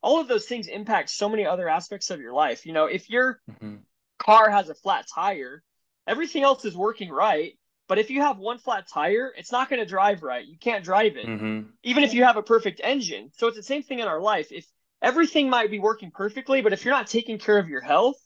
all 0.06 0.20
of 0.20 0.28
those 0.28 0.46
things 0.46 0.68
impact 0.68 1.10
so 1.10 1.28
many 1.28 1.44
other 1.44 1.68
aspects 1.68 2.10
of 2.10 2.20
your 2.20 2.32
life. 2.32 2.64
You 2.64 2.72
know, 2.72 2.86
if 2.86 3.10
your 3.10 3.40
mm-hmm. 3.50 3.78
car 4.20 4.48
has 4.48 4.68
a 4.68 4.74
flat 4.74 5.04
tire, 5.12 5.64
everything 6.06 6.44
else 6.44 6.64
is 6.64 6.76
working 6.76 7.10
right. 7.10 7.54
But 7.88 7.98
if 7.98 8.08
you 8.08 8.22
have 8.22 8.38
one 8.38 8.58
flat 8.58 8.86
tire, 8.86 9.32
it's 9.36 9.50
not 9.50 9.68
going 9.68 9.80
to 9.80 9.86
drive 9.86 10.22
right. 10.22 10.46
You 10.46 10.58
can't 10.58 10.84
drive 10.84 11.16
it, 11.16 11.26
mm-hmm. 11.26 11.70
even 11.82 12.04
if 12.04 12.14
you 12.14 12.22
have 12.22 12.36
a 12.36 12.42
perfect 12.42 12.80
engine. 12.84 13.32
So 13.36 13.48
it's 13.48 13.56
the 13.56 13.64
same 13.64 13.82
thing 13.82 13.98
in 13.98 14.06
our 14.06 14.20
life. 14.20 14.52
If 14.52 14.64
everything 15.02 15.50
might 15.50 15.72
be 15.72 15.80
working 15.80 16.12
perfectly, 16.12 16.62
but 16.62 16.72
if 16.72 16.84
you're 16.84 16.94
not 16.94 17.08
taking 17.08 17.38
care 17.38 17.58
of 17.58 17.68
your 17.68 17.80
health, 17.80 18.16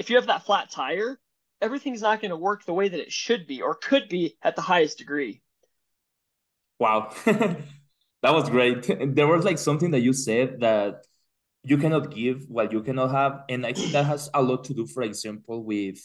if 0.00 0.10
you 0.10 0.16
have 0.16 0.26
that 0.26 0.44
flat 0.44 0.72
tire, 0.72 1.20
everything's 1.62 2.02
not 2.02 2.20
going 2.20 2.32
to 2.32 2.36
work 2.36 2.64
the 2.64 2.74
way 2.74 2.88
that 2.88 3.00
it 3.00 3.12
should 3.12 3.46
be 3.46 3.62
or 3.62 3.76
could 3.76 4.08
be 4.08 4.36
at 4.42 4.56
the 4.56 4.62
highest 4.62 4.98
degree. 4.98 5.40
Wow. 6.80 7.14
that 8.26 8.34
was 8.34 8.50
great. 8.50 8.84
There 9.14 9.28
was 9.28 9.44
like 9.44 9.58
something 9.58 9.92
that 9.92 10.00
you 10.00 10.12
said 10.12 10.58
that 10.60 11.06
you 11.62 11.78
cannot 11.78 12.12
give 12.12 12.44
what 12.48 12.72
you 12.72 12.82
cannot 12.82 13.12
have. 13.12 13.42
And 13.48 13.64
I 13.64 13.72
think 13.72 13.92
that 13.92 14.04
has 14.04 14.28
a 14.34 14.42
lot 14.42 14.64
to 14.64 14.74
do, 14.74 14.84
for 14.84 15.04
example, 15.04 15.62
with 15.62 15.98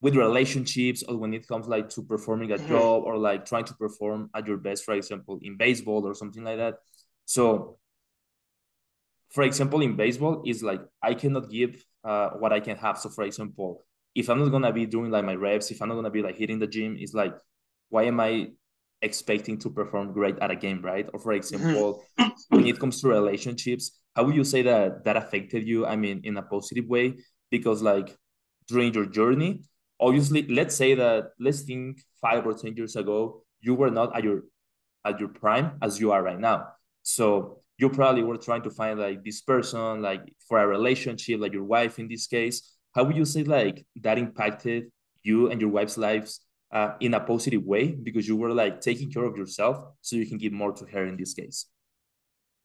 with 0.00 0.16
relationships 0.16 1.02
or 1.02 1.18
when 1.18 1.34
it 1.34 1.46
comes 1.46 1.66
like 1.68 1.90
to 1.90 2.02
performing 2.02 2.52
a 2.52 2.56
mm-hmm. 2.56 2.68
job 2.68 3.02
or 3.04 3.18
like 3.18 3.44
trying 3.44 3.64
to 3.64 3.74
perform 3.74 4.30
at 4.34 4.46
your 4.46 4.56
best, 4.56 4.84
for 4.84 4.94
example, 4.94 5.38
in 5.42 5.58
baseball 5.58 6.06
or 6.06 6.14
something 6.14 6.42
like 6.42 6.56
that. 6.56 6.76
So 7.26 7.78
for 9.28 9.42
example, 9.42 9.82
in 9.82 9.94
baseball, 9.94 10.42
is 10.46 10.62
like 10.62 10.80
I 11.02 11.12
cannot 11.12 11.50
give 11.50 11.84
uh, 12.02 12.30
what 12.30 12.52
I 12.54 12.60
can 12.60 12.78
have. 12.78 12.96
So, 12.96 13.10
for 13.10 13.24
example, 13.24 13.84
if 14.14 14.30
I'm 14.30 14.38
not 14.38 14.48
gonna 14.48 14.72
be 14.72 14.86
doing 14.86 15.10
like 15.10 15.26
my 15.26 15.34
reps, 15.34 15.70
if 15.70 15.82
I'm 15.82 15.88
not 15.90 15.96
gonna 15.96 16.10
be 16.10 16.22
like 16.22 16.38
hitting 16.38 16.60
the 16.60 16.66
gym, 16.66 16.96
it's 16.98 17.12
like, 17.12 17.34
why 17.90 18.04
am 18.04 18.20
I 18.20 18.52
expecting 19.06 19.56
to 19.58 19.70
perform 19.70 20.12
great 20.12 20.38
at 20.40 20.50
a 20.50 20.56
game, 20.56 20.82
right? 20.82 21.08
Or 21.14 21.18
for 21.18 21.32
mm-hmm. 21.32 21.38
example, 21.38 22.04
when 22.50 22.66
it 22.66 22.78
comes 22.78 23.00
to 23.00 23.08
relationships, 23.08 23.98
how 24.14 24.24
would 24.24 24.34
you 24.34 24.44
say 24.44 24.62
that 24.62 25.04
that 25.04 25.16
affected 25.16 25.66
you? 25.66 25.86
I 25.86 25.96
mean, 25.96 26.20
in 26.24 26.36
a 26.36 26.42
positive 26.42 26.86
way, 26.86 27.14
because 27.50 27.82
like 27.82 28.14
during 28.68 28.92
your 28.92 29.06
journey, 29.06 29.62
obviously, 29.98 30.46
let's 30.48 30.74
say 30.74 30.94
that 30.94 31.30
let's 31.40 31.62
think 31.62 32.02
five 32.20 32.46
or 32.46 32.54
ten 32.54 32.76
years 32.76 32.96
ago, 32.96 33.42
you 33.60 33.74
were 33.74 33.90
not 33.90 34.16
at 34.16 34.24
your 34.24 34.44
at 35.04 35.20
your 35.20 35.28
prime 35.28 35.78
as 35.80 36.00
you 36.00 36.12
are 36.12 36.22
right 36.22 36.40
now. 36.40 36.66
So 37.02 37.62
you 37.78 37.90
probably 37.90 38.22
were 38.22 38.38
trying 38.38 38.62
to 38.62 38.70
find 38.70 38.98
like 38.98 39.22
this 39.24 39.40
person, 39.42 40.02
like 40.02 40.22
for 40.48 40.58
a 40.58 40.66
relationship, 40.66 41.40
like 41.40 41.52
your 41.52 41.64
wife 41.64 41.98
in 41.98 42.08
this 42.08 42.26
case. 42.26 42.76
How 42.94 43.04
would 43.04 43.16
you 43.16 43.26
say 43.26 43.44
like 43.44 43.86
that 44.02 44.18
impacted 44.18 44.90
you 45.22 45.50
and 45.50 45.60
your 45.60 45.70
wife's 45.70 45.98
lives 45.98 46.40
uh, 46.72 46.94
in 47.00 47.14
a 47.14 47.20
positive 47.20 47.64
way 47.64 47.88
because 47.92 48.26
you 48.26 48.36
were 48.36 48.52
like 48.52 48.80
taking 48.80 49.10
care 49.10 49.24
of 49.24 49.36
yourself 49.36 49.78
so 50.00 50.16
you 50.16 50.26
can 50.26 50.38
give 50.38 50.52
more 50.52 50.72
to 50.72 50.84
her 50.86 51.06
in 51.06 51.16
this 51.16 51.34
case? 51.34 51.66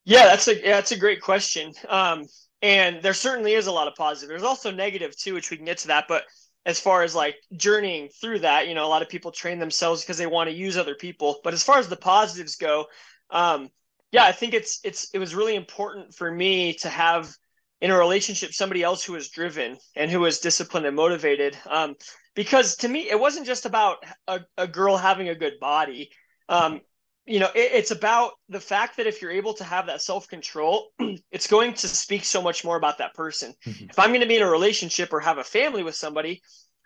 Yeah, 0.04 0.26
that's 0.26 0.48
a 0.48 0.56
yeah, 0.56 0.76
that's 0.76 0.92
a 0.92 0.98
great 0.98 1.22
question. 1.22 1.74
Um, 1.88 2.26
and 2.62 3.02
there 3.02 3.14
certainly 3.14 3.54
is 3.54 3.68
a 3.68 3.72
lot 3.72 3.88
of 3.88 3.96
positive. 3.96 4.30
There's 4.30 4.44
also 4.44 4.72
negative 4.72 5.16
too, 5.18 5.34
which 5.34 5.52
we 5.52 5.58
can 5.58 5.66
get 5.66 5.78
to 5.80 5.88
that. 5.88 6.06
But 6.08 6.24
as 6.66 6.80
far 6.80 7.04
as 7.04 7.16
like 7.16 7.36
journeying 7.56 8.10
through 8.10 8.40
that, 8.40 8.68
you 8.68 8.76
know, 8.76 8.86
a 8.86 8.90
lot 8.90 9.02
of 9.02 9.10
people 9.10 9.32
train 9.32 9.60
themselves 9.60 10.02
because 10.02 10.18
they 10.18 10.28
want 10.28 10.50
to 10.50 10.56
use 10.56 10.78
other 10.78 10.96
people. 10.96 11.40
But 11.44 11.54
as 11.54 11.64
far 11.64 11.78
as 11.78 11.88
the 11.88 11.96
positives 11.96 12.56
go, 12.56 12.86
um, 13.30 13.70
yeah, 14.12 14.26
I 14.26 14.32
think 14.32 14.54
it's 14.54 14.80
it's 14.84 15.10
it 15.14 15.20
was 15.20 15.36
really 15.36 15.56
important 15.56 16.14
for 16.14 16.32
me 16.32 16.74
to 16.76 16.90
have 16.90 17.34
in 17.82 17.92
a 17.92 17.98
relationship 17.98 18.54
somebody 18.54 18.84
else 18.84 19.04
who 19.04 19.14
was 19.14 19.30
driven 19.30 19.78
and 19.96 20.10
who 20.12 20.20
was 20.20 20.40
disciplined 20.40 20.86
and 20.86 20.96
motivated. 20.96 21.58
Um, 21.68 21.96
because 22.36 22.78
to 22.78 22.88
me, 22.88 23.10
it 23.10 23.20
wasn't 23.20 23.48
just 23.48 23.66
about 23.66 23.98
a, 24.28 24.42
a 24.58 24.68
girl 24.68 24.98
having 24.98 25.30
a 25.30 25.36
good 25.36 25.60
body. 25.60 26.12
Um, 26.48 26.82
you 27.26 27.40
know, 27.40 27.50
it, 27.54 27.72
it's 27.74 27.92
about 27.92 28.34
the 28.50 28.60
fact 28.60 28.98
that 28.98 29.08
if 29.08 29.22
you're 29.22 29.32
able 29.32 29.54
to 29.56 29.64
have 29.64 29.88
that 29.88 30.02
self 30.02 30.28
control, 30.28 30.90
it's 31.32 31.48
going 31.48 31.74
to 31.74 31.88
speak 31.88 32.24
so 32.24 32.42
much 32.42 32.64
more 32.64 32.78
about 32.78 33.00
that 33.00 33.14
person. 33.14 33.54
Mm-hmm. 33.66 33.86
If 33.90 34.00
I'm 34.00 34.10
going 34.10 34.22
to 34.22 34.28
be 34.28 34.38
in 34.38 34.44
a 34.44 34.50
relationship 34.50 35.12
or 35.12 35.20
have 35.20 35.40
a 35.40 35.44
family 35.44 35.84
with 35.84 35.96
somebody, 35.96 36.42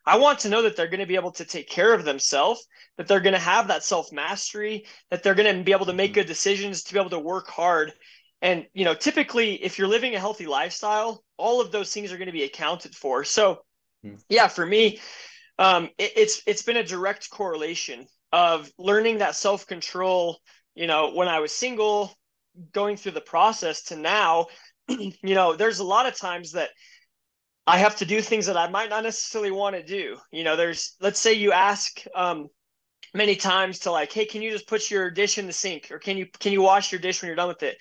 I 0.06 0.18
want 0.18 0.40
to 0.40 0.50
know 0.50 0.62
that 0.62 0.76
they're 0.76 0.88
going 0.88 1.00
to 1.00 1.08
be 1.08 1.16
able 1.16 1.32
to 1.32 1.46
take 1.46 1.68
care 1.68 1.94
of 1.94 2.06
themselves, 2.06 2.68
that 2.98 3.08
they're 3.08 3.22
going 3.22 3.34
to 3.34 3.40
have 3.40 3.68
that 3.68 3.84
self 3.84 4.12
mastery, 4.12 4.86
that 5.10 5.24
they're 5.24 5.36
going 5.36 5.58
to 5.58 5.64
be 5.64 5.72
able 5.72 5.88
to 5.88 5.94
make 5.94 6.12
mm-hmm. 6.12 6.22
good 6.22 6.28
decisions, 6.28 6.84
to 6.84 6.94
be 6.94 7.00
able 7.00 7.10
to 7.10 7.20
work 7.20 7.48
hard. 7.48 7.92
And, 8.46 8.68
you 8.76 8.86
know, 8.86 8.94
typically, 8.94 9.56
if 9.56 9.80
you're 9.80 9.88
living 9.88 10.14
a 10.14 10.20
healthy 10.20 10.46
lifestyle, 10.46 11.24
all 11.36 11.62
of 11.62 11.72
those 11.72 11.92
things 11.92 12.12
are 12.12 12.18
going 12.18 12.28
to 12.28 12.32
be 12.32 12.44
accounted 12.44 12.94
for. 12.94 13.24
So, 13.24 13.64
mm-hmm. 14.06 14.18
yeah, 14.30 14.48
for 14.48 14.64
me, 14.64 15.00
um, 15.58 15.90
it, 15.98 16.12
it's 16.16 16.44
it's 16.46 16.62
been 16.62 16.78
a 16.78 16.84
direct 16.84 17.32
correlation 17.32 18.06
of 18.32 18.72
learning 18.78 19.18
that 19.18 19.36
self 19.36 19.66
control. 19.66 20.38
You 20.76 20.86
know, 20.86 21.14
when 21.14 21.28
I 21.28 21.40
was 21.40 21.54
single, 21.54 22.14
going 22.72 22.98
through 22.98 23.14
the 23.14 23.22
process 23.22 23.82
to 23.86 23.96
now, 23.96 24.46
you 24.88 25.12
know, 25.24 25.56
there's 25.56 25.80
a 25.80 25.84
lot 25.84 26.06
of 26.06 26.16
times 26.16 26.52
that 26.52 26.70
I 27.66 27.80
have 27.80 27.96
to 27.96 28.06
do 28.06 28.22
things 28.22 28.46
that 28.46 28.58
I 28.58 28.70
might 28.70 28.92
not 28.92 29.02
necessarily 29.02 29.50
want 29.50 29.76
to 29.76 29.82
do. 29.82 30.18
You 30.32 30.44
know, 30.44 30.56
there's 30.56 30.96
let's 31.02 31.20
say 31.20 31.34
you 31.34 31.52
ask 31.52 32.00
um, 32.14 32.50
many 33.12 33.38
times 33.38 33.80
to 33.80 33.92
like, 33.92 34.12
hey, 34.12 34.26
can 34.26 34.44
you 34.44 34.52
just 34.52 34.68
put 34.68 34.92
your 34.92 35.10
dish 35.10 35.40
in 35.40 35.48
the 35.48 35.54
sink, 35.54 35.90
or 35.90 35.98
can 35.98 36.16
you 36.16 36.28
can 36.40 36.52
you 36.52 36.62
wash 36.62 36.92
your 36.92 37.02
dish 37.02 37.24
when 37.24 37.28
you're 37.28 37.36
done 37.36 37.48
with 37.48 37.64
it? 37.64 37.78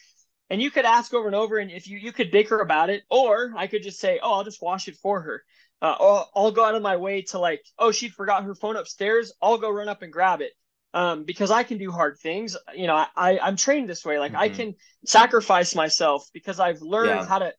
And 0.55 0.63
you 0.63 0.71
could 0.71 0.85
ask 0.85 1.13
over 1.13 1.27
and 1.27 1.35
over, 1.35 1.59
and 1.59 1.69
if 1.69 1.89
you 1.89 1.99
you 1.99 2.13
could 2.13 2.31
bicker 2.31 2.61
about 2.61 2.89
it, 2.89 3.03
or 3.11 3.53
I 3.57 3.67
could 3.67 3.83
just 3.83 3.99
say, 3.99 4.21
oh, 4.23 4.35
I'll 4.35 4.45
just 4.45 4.63
wash 4.63 4.87
it 4.87 4.95
for 4.95 5.21
her. 5.21 5.43
Uh, 5.83 5.97
I'll, 5.99 6.31
I'll 6.33 6.53
go 6.53 6.65
out 6.65 6.77
of 6.77 6.83
my 6.83 6.95
way 6.97 7.23
to 7.23 7.41
like, 7.41 7.61
oh, 7.77 7.91
she 7.91 8.09
forgot 8.09 8.45
her 8.45 8.55
phone 8.55 8.77
upstairs. 8.77 9.33
I'll 9.43 9.59
go 9.59 9.69
run 9.69 9.89
up 9.89 10.03
and 10.03 10.13
grab 10.13 10.43
it. 10.43 10.53
Um, 10.95 11.25
because 11.25 11.51
I 11.51 11.65
can 11.65 11.77
do 11.77 11.91
hard 11.91 12.21
things. 12.21 12.57
You 12.73 12.87
know, 12.87 12.95
I, 13.17 13.41
I'm 13.41 13.57
trained 13.57 13.89
this 13.89 14.05
way. 14.05 14.21
Like 14.21 14.31
mm-hmm. 14.31 14.43
I 14.43 14.49
can 14.49 14.77
sacrifice 15.05 15.75
myself 15.75 16.25
because 16.33 16.61
I've 16.61 16.81
learned 16.83 17.09
yeah. 17.09 17.27
how 17.27 17.41
to 17.41 17.53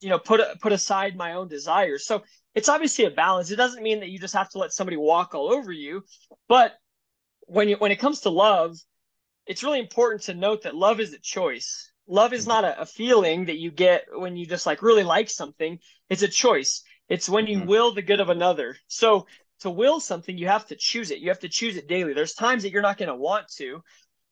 you 0.00 0.08
know 0.08 0.18
put 0.18 0.40
put 0.60 0.72
aside 0.72 1.14
my 1.14 1.34
own 1.34 1.46
desires 1.46 2.04
so 2.04 2.24
it's 2.56 2.68
obviously 2.68 3.04
a 3.04 3.10
balance 3.10 3.52
it 3.52 3.56
doesn't 3.56 3.84
mean 3.84 4.00
that 4.00 4.08
you 4.08 4.18
just 4.18 4.34
have 4.34 4.48
to 4.48 4.58
let 4.58 4.72
somebody 4.72 4.96
walk 4.96 5.32
all 5.32 5.52
over 5.52 5.70
you 5.70 6.02
but 6.48 6.72
when 7.42 7.68
you 7.68 7.76
when 7.76 7.92
it 7.92 8.00
comes 8.00 8.22
to 8.22 8.28
love 8.28 8.76
it's 9.46 9.62
really 9.62 9.78
important 9.78 10.22
to 10.22 10.34
note 10.34 10.62
that 10.62 10.74
love 10.74 10.98
is 10.98 11.12
a 11.14 11.20
choice 11.20 11.91
love 12.06 12.32
is 12.32 12.46
not 12.46 12.64
a, 12.64 12.80
a 12.80 12.86
feeling 12.86 13.46
that 13.46 13.58
you 13.58 13.70
get 13.70 14.04
when 14.12 14.36
you 14.36 14.46
just 14.46 14.66
like 14.66 14.82
really 14.82 15.04
like 15.04 15.30
something 15.30 15.78
it's 16.10 16.22
a 16.22 16.28
choice 16.28 16.82
it's 17.08 17.28
when 17.28 17.46
you 17.46 17.58
mm-hmm. 17.58 17.68
will 17.68 17.92
the 17.92 18.02
good 18.02 18.20
of 18.20 18.28
another 18.28 18.76
so 18.88 19.26
to 19.60 19.70
will 19.70 20.00
something 20.00 20.36
you 20.36 20.48
have 20.48 20.66
to 20.66 20.76
choose 20.76 21.10
it 21.10 21.18
you 21.18 21.28
have 21.28 21.38
to 21.38 21.48
choose 21.48 21.76
it 21.76 21.88
daily 21.88 22.12
there's 22.12 22.34
times 22.34 22.62
that 22.62 22.70
you're 22.70 22.82
not 22.82 22.98
going 22.98 23.08
to 23.08 23.14
want 23.14 23.46
to 23.48 23.80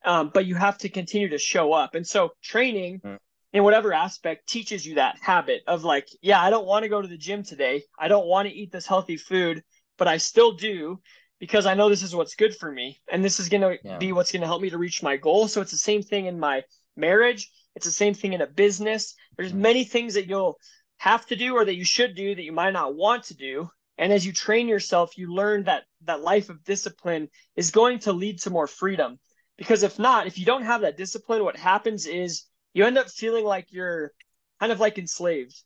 um, 0.04 0.30
but 0.32 0.46
you 0.46 0.54
have 0.54 0.78
to 0.78 0.88
continue 0.88 1.28
to 1.28 1.38
show 1.38 1.72
up 1.72 1.94
and 1.94 2.06
so 2.06 2.30
training 2.42 2.98
mm-hmm 2.98 3.16
in 3.52 3.64
whatever 3.64 3.92
aspect 3.92 4.48
teaches 4.48 4.86
you 4.86 4.94
that 4.96 5.18
habit 5.20 5.62
of 5.66 5.84
like, 5.84 6.08
yeah, 6.22 6.40
I 6.40 6.50
don't 6.50 6.66
want 6.66 6.84
to 6.84 6.88
go 6.88 7.02
to 7.02 7.08
the 7.08 7.16
gym 7.16 7.42
today. 7.42 7.82
I 7.98 8.08
don't 8.08 8.26
want 8.26 8.48
to 8.48 8.54
eat 8.54 8.70
this 8.70 8.86
healthy 8.86 9.16
food, 9.16 9.62
but 9.98 10.08
I 10.08 10.18
still 10.18 10.52
do 10.52 11.00
because 11.40 11.66
I 11.66 11.74
know 11.74 11.88
this 11.88 12.02
is 12.02 12.14
what's 12.14 12.36
good 12.36 12.54
for 12.54 12.70
me 12.70 13.00
and 13.10 13.24
this 13.24 13.40
is 13.40 13.48
going 13.48 13.62
to 13.62 13.78
yeah. 13.82 13.98
be 13.98 14.12
what's 14.12 14.30
going 14.30 14.42
to 14.42 14.46
help 14.46 14.62
me 14.62 14.70
to 14.70 14.78
reach 14.78 15.02
my 15.02 15.16
goal. 15.16 15.48
So 15.48 15.60
it's 15.60 15.72
the 15.72 15.78
same 15.78 16.02
thing 16.02 16.26
in 16.26 16.38
my 16.38 16.62
marriage. 16.96 17.50
It's 17.74 17.86
the 17.86 17.92
same 17.92 18.14
thing 18.14 18.32
in 18.32 18.40
a 18.40 18.46
business. 18.46 19.14
There's 19.36 19.52
mm-hmm. 19.52 19.62
many 19.62 19.84
things 19.84 20.14
that 20.14 20.28
you'll 20.28 20.58
have 20.98 21.24
to 21.26 21.36
do 21.36 21.54
or 21.54 21.64
that 21.64 21.76
you 21.76 21.84
should 21.84 22.14
do 22.14 22.34
that 22.34 22.42
you 22.42 22.52
might 22.52 22.72
not 22.72 22.94
want 22.94 23.24
to 23.24 23.34
do. 23.34 23.70
And 23.96 24.12
as 24.12 24.24
you 24.24 24.32
train 24.32 24.68
yourself, 24.68 25.16
you 25.18 25.32
learn 25.32 25.64
that 25.64 25.84
that 26.02 26.22
life 26.22 26.48
of 26.48 26.64
discipline 26.64 27.28
is 27.56 27.70
going 27.70 28.00
to 28.00 28.12
lead 28.12 28.40
to 28.40 28.50
more 28.50 28.66
freedom. 28.66 29.18
Because 29.58 29.82
if 29.82 29.98
not, 29.98 30.26
if 30.26 30.38
you 30.38 30.46
don't 30.46 30.64
have 30.64 30.80
that 30.80 30.96
discipline, 30.96 31.44
what 31.44 31.56
happens 31.56 32.06
is 32.06 32.44
you 32.72 32.86
end 32.86 32.96
up 32.96 33.10
feeling 33.10 33.44
like 33.44 33.66
you're 33.70 34.12
kind 34.58 34.72
of 34.72 34.80
like 34.80 34.98
enslaved. 34.98 35.62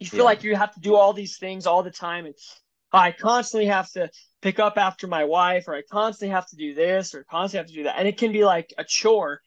You 0.00 0.06
feel 0.08 0.20
yeah. 0.20 0.24
like 0.24 0.42
you 0.42 0.56
have 0.56 0.74
to 0.74 0.80
do 0.80 0.96
all 0.96 1.12
these 1.12 1.36
things 1.36 1.66
all 1.66 1.82
the 1.82 1.90
time, 1.90 2.26
and 2.26 2.34
I 2.92 3.12
constantly 3.12 3.66
have 3.66 3.90
to 3.92 4.10
pick 4.42 4.58
up 4.58 4.78
after 4.78 5.06
my 5.06 5.24
wife, 5.24 5.68
or 5.68 5.74
I 5.74 5.82
constantly 5.82 6.32
have 6.32 6.48
to 6.48 6.56
do 6.56 6.74
this, 6.74 7.14
or 7.14 7.24
constantly 7.24 7.58
have 7.58 7.68
to 7.68 7.74
do 7.74 7.82
that, 7.84 7.98
and 7.98 8.08
it 8.08 8.16
can 8.16 8.32
be 8.32 8.44
like 8.44 8.72
a 8.78 8.84
chore. 8.84 9.40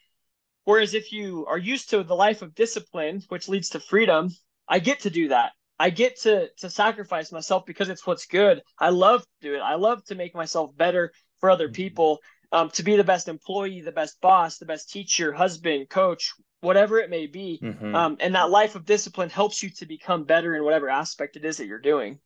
Whereas 0.66 0.94
if 0.94 1.12
you 1.12 1.46
are 1.48 1.58
used 1.58 1.90
to 1.90 2.04
the 2.04 2.16
life 2.16 2.42
of 2.42 2.56
discipline, 2.56 3.22
which 3.30 3.50
leads 3.50 3.70
to 3.70 3.80
freedom, 3.80 4.30
I 4.68 4.80
get 4.80 5.02
to 5.02 5.10
do 5.10 5.30
that. 5.30 5.52
I 5.80 5.90
get 5.90 6.22
to 6.22 6.50
to 6.60 6.70
sacrifice 6.70 7.32
myself 7.32 7.66
because 7.66 7.90
it's 7.90 8.08
what's 8.08 8.26
good. 8.26 8.62
I 8.80 8.90
love 8.90 9.22
to 9.22 9.50
do 9.50 9.56
it. 9.56 9.60
I 9.60 9.76
love 9.76 10.04
to 10.06 10.16
make 10.16 10.36
myself 10.36 10.76
better 10.78 11.12
for 11.40 11.50
other 11.50 11.68
mm-hmm. 11.68 11.74
people. 11.74 12.20
Um, 12.52 12.70
to 12.72 12.84
be 12.84 12.96
the 12.96 13.04
best 13.04 13.28
employee, 13.28 13.82
the 13.82 13.92
best 13.92 14.22
boss, 14.22 14.60
the 14.60 14.68
best 14.68 14.92
teacher, 14.92 15.34
husband, 15.34 15.90
coach, 15.90 16.32
whatever 16.62 17.00
it 17.00 17.10
may 17.10 17.26
be. 17.26 17.60
Mm-hmm. 17.62 17.96
Um, 17.96 18.18
and 18.20 18.36
that 18.36 18.52
life 18.52 18.76
of 18.76 18.86
discipline 18.86 19.32
helps 19.32 19.64
you 19.64 19.72
to 19.72 19.88
become 19.88 20.24
better 20.26 20.56
in 20.56 20.64
whatever 20.64 20.88
aspect 20.88 21.36
it 21.36 21.46
is 21.46 21.58
that 21.58 21.66
you're 21.66 21.80
doing. 21.80 22.20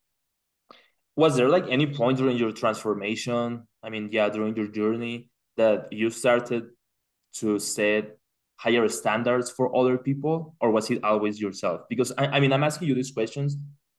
Was 1.16 1.38
there 1.38 1.48
like 1.48 1.66
any 1.70 1.88
point 1.88 2.18
during 2.18 2.38
your 2.38 2.52
transformation? 2.52 3.68
I 3.82 3.90
mean, 3.90 4.10
yeah, 4.12 4.28
during 4.30 4.56
your 4.56 4.68
journey 4.68 5.30
that 5.56 5.92
you 5.92 6.10
started 6.10 6.66
to 7.36 7.58
set 7.58 8.18
higher 8.58 8.88
standards 8.90 9.50
for 9.50 9.76
other 9.76 9.98
people, 9.98 10.56
or 10.60 10.72
was 10.72 10.90
it 10.90 11.04
always 11.04 11.40
yourself? 11.40 11.82
Because 11.90 12.12
I, 12.18 12.28
I 12.28 12.40
mean, 12.40 12.52
I'm 12.52 12.64
asking 12.64 12.88
you 12.88 12.96
these 12.96 13.12
questions 13.12 13.56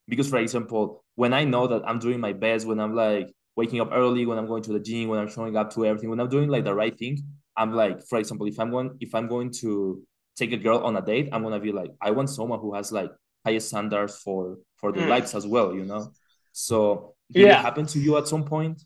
because, 0.08 0.28
for 0.28 0.38
example, 0.38 1.04
when 1.14 1.32
I 1.32 1.44
know 1.44 1.66
that 1.66 1.82
I'm 1.86 1.98
doing 1.98 2.20
my 2.20 2.32
best, 2.32 2.66
when 2.66 2.80
I'm 2.80 2.94
like 2.94 3.32
waking 3.56 3.80
up 3.80 3.90
early, 3.92 4.26
when 4.26 4.38
I'm 4.38 4.46
going 4.46 4.62
to 4.64 4.72
the 4.72 4.80
gym, 4.80 5.08
when 5.08 5.18
I'm 5.18 5.28
showing 5.28 5.56
up 5.56 5.72
to 5.74 5.86
everything, 5.86 6.10
when 6.10 6.20
I'm 6.20 6.28
doing 6.28 6.48
like 6.48 6.64
the 6.64 6.74
right 6.74 6.96
thing, 6.96 7.18
I'm 7.56 7.72
like, 7.72 8.02
for 8.06 8.18
example, 8.18 8.46
if 8.46 8.58
I'm 8.60 8.70
going, 8.70 8.96
if 9.00 9.14
I'm 9.14 9.28
going 9.28 9.52
to 9.60 10.02
take 10.36 10.52
a 10.52 10.56
girl 10.56 10.78
on 10.78 10.96
a 10.96 11.02
date, 11.02 11.28
I'm 11.32 11.42
gonna 11.42 11.60
be 11.60 11.72
like, 11.72 11.90
I 12.00 12.10
want 12.12 12.30
someone 12.30 12.60
who 12.60 12.74
has 12.74 12.92
like 12.92 13.10
highest 13.44 13.68
standards 13.68 14.18
for 14.18 14.58
for 14.76 14.92
their 14.92 15.06
mm. 15.06 15.10
lives 15.10 15.34
as 15.34 15.46
well, 15.46 15.74
you 15.74 15.84
know. 15.84 16.12
So 16.52 17.14
did 17.30 17.46
yeah. 17.46 17.58
it 17.58 17.62
happen 17.62 17.86
to 17.86 17.98
you 17.98 18.16
at 18.16 18.28
some 18.28 18.44
point? 18.44 18.82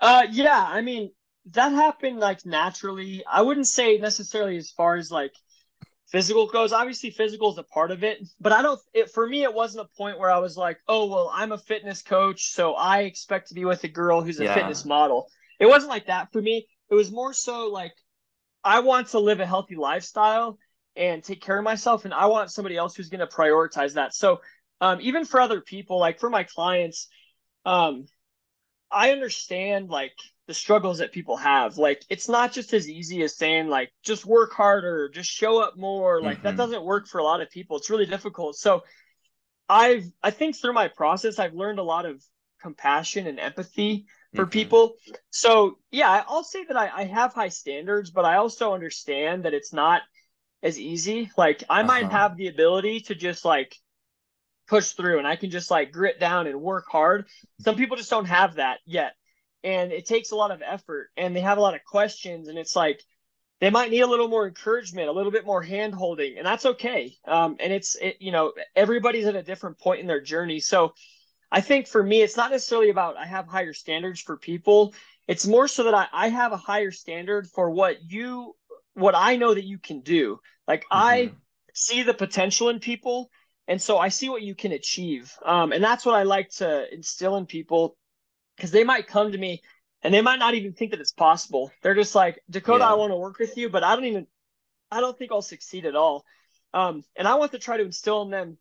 Uh, 0.00 0.26
yeah. 0.30 0.66
I 0.68 0.80
mean, 0.80 1.10
that 1.52 1.72
happened 1.72 2.20
like 2.20 2.46
naturally. 2.46 3.24
I 3.30 3.42
wouldn't 3.42 3.66
say 3.66 3.98
necessarily 3.98 4.56
as 4.56 4.70
far 4.70 4.96
as 4.96 5.10
like 5.10 5.32
physical 6.10 6.46
goes. 6.46 6.72
Obviously, 6.72 7.10
physical 7.10 7.52
is 7.52 7.58
a 7.58 7.62
part 7.62 7.90
of 7.90 8.04
it, 8.04 8.18
but 8.40 8.52
I 8.52 8.62
don't. 8.62 8.80
It, 8.92 9.10
for 9.10 9.26
me, 9.26 9.42
it 9.42 9.52
wasn't 9.52 9.86
a 9.86 9.96
point 9.96 10.18
where 10.18 10.30
I 10.30 10.38
was 10.38 10.56
like, 10.56 10.78
"Oh, 10.88 11.06
well, 11.06 11.30
I'm 11.32 11.52
a 11.52 11.58
fitness 11.58 12.02
coach, 12.02 12.52
so 12.52 12.74
I 12.74 13.00
expect 13.00 13.48
to 13.48 13.54
be 13.54 13.64
with 13.64 13.84
a 13.84 13.88
girl 13.88 14.22
who's 14.22 14.40
a 14.40 14.44
yeah. 14.44 14.54
fitness 14.54 14.84
model." 14.84 15.28
It 15.60 15.66
wasn't 15.66 15.90
like 15.90 16.06
that 16.06 16.32
for 16.32 16.40
me. 16.40 16.66
It 16.90 16.94
was 16.94 17.10
more 17.10 17.32
so 17.32 17.68
like 17.68 17.92
I 18.62 18.80
want 18.80 19.08
to 19.08 19.18
live 19.18 19.40
a 19.40 19.46
healthy 19.46 19.76
lifestyle 19.76 20.58
and 20.96 21.22
take 21.22 21.42
care 21.42 21.58
of 21.58 21.64
myself, 21.64 22.04
and 22.04 22.14
I 22.14 22.26
want 22.26 22.50
somebody 22.50 22.76
else 22.76 22.94
who's 22.96 23.10
going 23.10 23.20
to 23.20 23.26
prioritize 23.26 23.94
that. 23.94 24.14
So, 24.14 24.40
um, 24.80 25.00
even 25.02 25.24
for 25.24 25.40
other 25.40 25.60
people, 25.60 25.98
like 25.98 26.20
for 26.20 26.30
my 26.30 26.44
clients, 26.44 27.08
um, 27.66 28.06
I 28.94 29.10
understand 29.10 29.90
like 29.90 30.12
the 30.46 30.54
struggles 30.54 30.98
that 30.98 31.12
people 31.12 31.36
have. 31.36 31.78
Like 31.78 32.04
it's 32.08 32.28
not 32.28 32.52
just 32.52 32.72
as 32.72 32.88
easy 32.88 33.22
as 33.22 33.36
saying 33.36 33.68
like 33.68 33.90
just 34.02 34.26
work 34.26 34.52
harder, 34.52 35.08
just 35.08 35.30
show 35.30 35.62
up 35.62 35.76
more. 35.76 36.20
Like 36.20 36.38
mm-hmm. 36.38 36.46
that 36.46 36.56
doesn't 36.56 36.84
work 36.84 37.08
for 37.08 37.18
a 37.18 37.24
lot 37.24 37.40
of 37.40 37.50
people. 37.50 37.76
It's 37.76 37.90
really 37.90 38.06
difficult. 38.06 38.56
So 38.56 38.84
I've 39.68 40.04
I 40.22 40.30
think 40.30 40.56
through 40.56 40.74
my 40.74 40.88
process 40.88 41.38
I've 41.38 41.54
learned 41.54 41.78
a 41.78 41.84
lot 41.84 42.06
of 42.06 42.22
compassion 42.60 43.26
and 43.26 43.40
empathy 43.40 44.06
for 44.34 44.42
mm-hmm. 44.42 44.50
people. 44.50 44.94
So 45.30 45.78
yeah, 45.90 46.24
I'll 46.28 46.44
say 46.44 46.64
that 46.64 46.76
I, 46.76 46.90
I 46.94 47.04
have 47.04 47.32
high 47.32 47.48
standards, 47.48 48.10
but 48.10 48.24
I 48.24 48.36
also 48.36 48.74
understand 48.74 49.44
that 49.44 49.54
it's 49.54 49.72
not 49.72 50.02
as 50.62 50.78
easy. 50.78 51.30
Like 51.36 51.64
I 51.68 51.80
uh-huh. 51.80 51.86
might 51.86 52.10
have 52.10 52.36
the 52.36 52.48
ability 52.48 53.00
to 53.00 53.14
just 53.14 53.44
like 53.44 53.76
push 54.66 54.92
through 54.92 55.18
and 55.18 55.26
I 55.26 55.36
can 55.36 55.50
just 55.50 55.70
like 55.70 55.92
grit 55.92 56.18
down 56.18 56.46
and 56.46 56.60
work 56.60 56.86
hard. 56.90 57.26
Some 57.60 57.76
people 57.76 57.96
just 57.96 58.10
don't 58.10 58.26
have 58.26 58.56
that 58.56 58.78
yet. 58.86 59.14
And 59.62 59.92
it 59.92 60.06
takes 60.06 60.30
a 60.30 60.36
lot 60.36 60.50
of 60.50 60.62
effort 60.62 61.10
and 61.16 61.34
they 61.34 61.40
have 61.40 61.58
a 61.58 61.60
lot 61.60 61.74
of 61.74 61.84
questions 61.84 62.48
and 62.48 62.58
it's 62.58 62.76
like 62.76 63.02
they 63.60 63.70
might 63.70 63.90
need 63.90 64.00
a 64.00 64.06
little 64.06 64.28
more 64.28 64.46
encouragement 64.46 65.08
a 65.08 65.12
little 65.12 65.32
bit 65.32 65.46
more 65.46 65.62
hand 65.62 65.94
holding 65.94 66.36
and 66.36 66.46
that's 66.46 66.66
okay. 66.66 67.14
Um, 67.26 67.56
and 67.60 67.72
it's 67.72 67.94
it, 67.96 68.16
you 68.20 68.32
know 68.32 68.52
everybody's 68.76 69.26
at 69.26 69.36
a 69.36 69.42
different 69.42 69.78
point 69.78 70.00
in 70.00 70.06
their 70.06 70.20
journey. 70.20 70.60
So 70.60 70.94
i 71.52 71.60
think 71.60 71.86
for 71.86 72.02
me 72.02 72.22
it's 72.22 72.36
not 72.36 72.50
necessarily 72.50 72.90
about 72.90 73.16
i 73.16 73.26
have 73.26 73.46
higher 73.46 73.72
standards 73.72 74.20
for 74.20 74.36
people. 74.36 74.94
It's 75.28 75.46
more 75.46 75.68
so 75.68 75.84
that 75.84 75.94
i, 75.94 76.06
I 76.12 76.28
have 76.28 76.52
a 76.52 76.58
higher 76.58 76.90
standard 76.90 77.46
for 77.48 77.70
what 77.70 78.10
you 78.10 78.54
what 78.94 79.14
i 79.14 79.36
know 79.36 79.54
that 79.54 79.64
you 79.64 79.78
can 79.78 80.00
do. 80.00 80.40
Like 80.66 80.82
mm-hmm. 80.82 80.98
i 80.98 81.32
see 81.74 82.02
the 82.02 82.14
potential 82.14 82.68
in 82.68 82.80
people 82.80 83.30
and 83.68 83.80
so 83.80 83.98
i 83.98 84.08
see 84.08 84.28
what 84.28 84.42
you 84.42 84.54
can 84.54 84.72
achieve 84.72 85.32
um, 85.44 85.72
and 85.72 85.82
that's 85.82 86.04
what 86.04 86.14
i 86.14 86.22
like 86.22 86.50
to 86.50 86.92
instill 86.92 87.36
in 87.36 87.46
people 87.46 87.96
because 88.56 88.70
they 88.70 88.84
might 88.84 89.06
come 89.06 89.32
to 89.32 89.38
me 89.38 89.60
and 90.04 90.12
they 90.12 90.20
might 90.20 90.38
not 90.38 90.54
even 90.54 90.74
think 90.74 90.90
that 90.90 91.00
it's 91.00 91.12
possible. 91.12 91.72
They're 91.82 91.94
just 91.94 92.14
like, 92.14 92.40
Dakota, 92.50 92.84
yeah. 92.84 92.90
I 92.90 92.94
want 92.94 93.10
to 93.10 93.16
work 93.16 93.38
with 93.38 93.56
you, 93.56 93.70
but 93.70 93.82
I 93.82 93.96
don't 93.96 94.04
even, 94.04 94.26
I 94.90 95.00
don't 95.00 95.18
think 95.18 95.32
I'll 95.32 95.42
succeed 95.42 95.86
at 95.86 95.96
all. 95.96 96.24
Um, 96.74 97.02
and 97.16 97.26
I 97.26 97.36
want 97.36 97.52
to 97.52 97.58
try 97.58 97.78
to 97.78 97.84
instill 97.84 98.22
in 98.22 98.30
them 98.30 98.58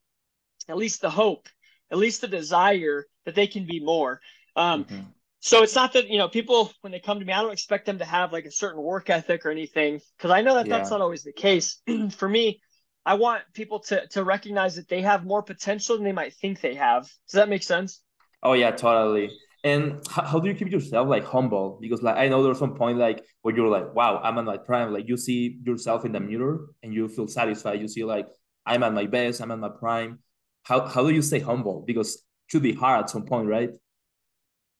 at 0.70 0.78
least 0.78 1.02
the 1.02 1.10
hope, 1.10 1.50
at 1.92 1.98
least 1.98 2.22
the 2.22 2.30
desire 2.30 3.06
that 3.26 3.36
they 3.36 3.48
can 3.48 3.66
be 3.66 3.82
more. 3.82 4.22
Um, 4.56 4.86
mm-hmm. 4.86 5.02
So 5.42 5.64
it's 5.64 5.76
not 5.76 5.92
that, 5.94 6.08
you 6.08 6.18
know, 6.18 6.30
people, 6.30 6.72
when 6.80 6.92
they 6.92 7.02
come 7.02 7.20
to 7.20 7.26
me, 7.26 7.34
I 7.34 7.42
don't 7.42 7.52
expect 7.52 7.86
them 7.86 8.00
to 8.00 8.06
have 8.06 8.32
like 8.32 8.46
a 8.46 8.52
certain 8.52 8.82
work 8.82 9.10
ethic 9.10 9.46
or 9.46 9.52
anything, 9.52 10.00
because 10.18 10.32
I 10.32 10.42
know 10.42 10.56
that 10.56 10.68
yeah. 10.68 10.78
that's 10.78 10.92
not 10.92 11.02
always 11.02 11.24
the 11.24 11.34
case. 11.34 11.82
For 12.12 12.30
me, 12.30 12.62
I 13.06 13.16
want 13.16 13.44
people 13.54 13.80
to, 13.82 14.08
to 14.08 14.24
recognize 14.24 14.76
that 14.76 14.88
they 14.88 15.02
have 15.02 15.26
more 15.26 15.44
potential 15.44 15.96
than 15.96 16.06
they 16.06 16.14
might 16.14 16.34
think 16.34 16.62
they 16.62 16.76
have. 16.76 17.04
Does 17.04 17.34
that 17.34 17.50
make 17.50 17.64
sense? 17.64 18.02
Oh, 18.42 18.54
yeah, 18.54 18.72
totally. 18.72 19.32
And 19.64 20.06
how, 20.10 20.24
how 20.24 20.40
do 20.40 20.50
you 20.50 20.56
keep 20.56 20.72
yourself 20.72 21.08
like 21.08 21.24
humble? 21.24 21.78
Because 21.82 22.02
like 22.02 22.18
I 22.18 22.28
know 22.28 22.44
there's 22.44 22.60
some 22.60 22.76
point 22.76 22.98
like 22.98 23.24
where 23.42 23.56
you're 23.56 23.70
like, 23.70 23.96
wow, 23.96 24.20
I'm 24.22 24.38
at 24.38 24.44
my 24.44 24.58
prime. 24.58 24.92
Like 24.92 25.08
you 25.08 25.16
see 25.16 25.58
yourself 25.64 26.04
in 26.04 26.12
the 26.12 26.20
mirror 26.20 26.68
and 26.82 26.94
you 26.94 27.08
feel 27.08 27.28
satisfied. 27.28 27.80
You 27.80 27.88
see 27.88 28.04
like 28.04 28.28
I'm 28.66 28.84
at 28.84 28.94
my 28.94 29.06
best, 29.06 29.42
I'm 29.42 29.52
at 29.52 29.60
my 29.60 29.70
prime. 29.70 30.20
How 30.64 30.86
how 30.86 31.04
do 31.04 31.14
you 31.14 31.22
stay 31.22 31.40
humble? 31.40 31.84
Because 31.88 32.16
it 32.16 32.22
should 32.48 32.64
be 32.64 32.74
hard 32.74 33.04
at 33.04 33.10
some 33.10 33.26
point, 33.26 33.48
right? 33.48 33.70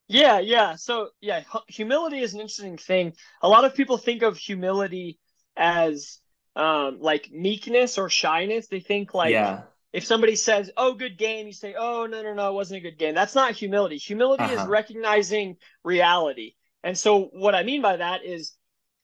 Yeah, 0.10 0.40
yeah. 0.40 0.76
So 0.76 1.10
yeah, 1.22 1.44
humility 1.70 2.20
is 2.20 2.34
an 2.34 2.42
interesting 2.42 2.78
thing. 2.78 3.14
A 3.42 3.48
lot 3.48 3.64
of 3.64 3.74
people 3.74 3.98
think 3.98 4.22
of 4.22 4.38
humility 4.38 5.18
as 5.56 6.20
um 6.56 7.00
like 7.00 7.32
meekness 7.32 7.98
or 7.98 8.10
shyness. 8.10 8.68
They 8.68 8.80
think 8.80 9.14
like 9.14 9.32
yeah 9.32 9.64
if 9.94 10.04
somebody 10.04 10.36
says, 10.36 10.72
"Oh, 10.76 10.96
good 10.96 11.18
game," 11.18 11.46
you 11.46 11.54
say, 11.54 11.76
"Oh, 11.78 12.08
no, 12.08 12.24
no, 12.24 12.34
no, 12.34 12.50
it 12.50 12.54
wasn't 12.54 12.80
a 12.80 12.82
good 12.82 12.98
game." 12.98 13.14
That's 13.14 13.36
not 13.36 13.54
humility. 13.54 13.98
Humility 13.98 14.44
uh-huh. 14.44 14.64
is 14.64 14.68
recognizing 14.68 15.58
reality. 15.84 16.56
And 16.84 16.98
so, 16.98 17.26
what 17.26 17.56
I 17.56 17.64
mean 17.64 17.82
by 17.82 17.98
that 17.98 18.26
is, 18.26 18.56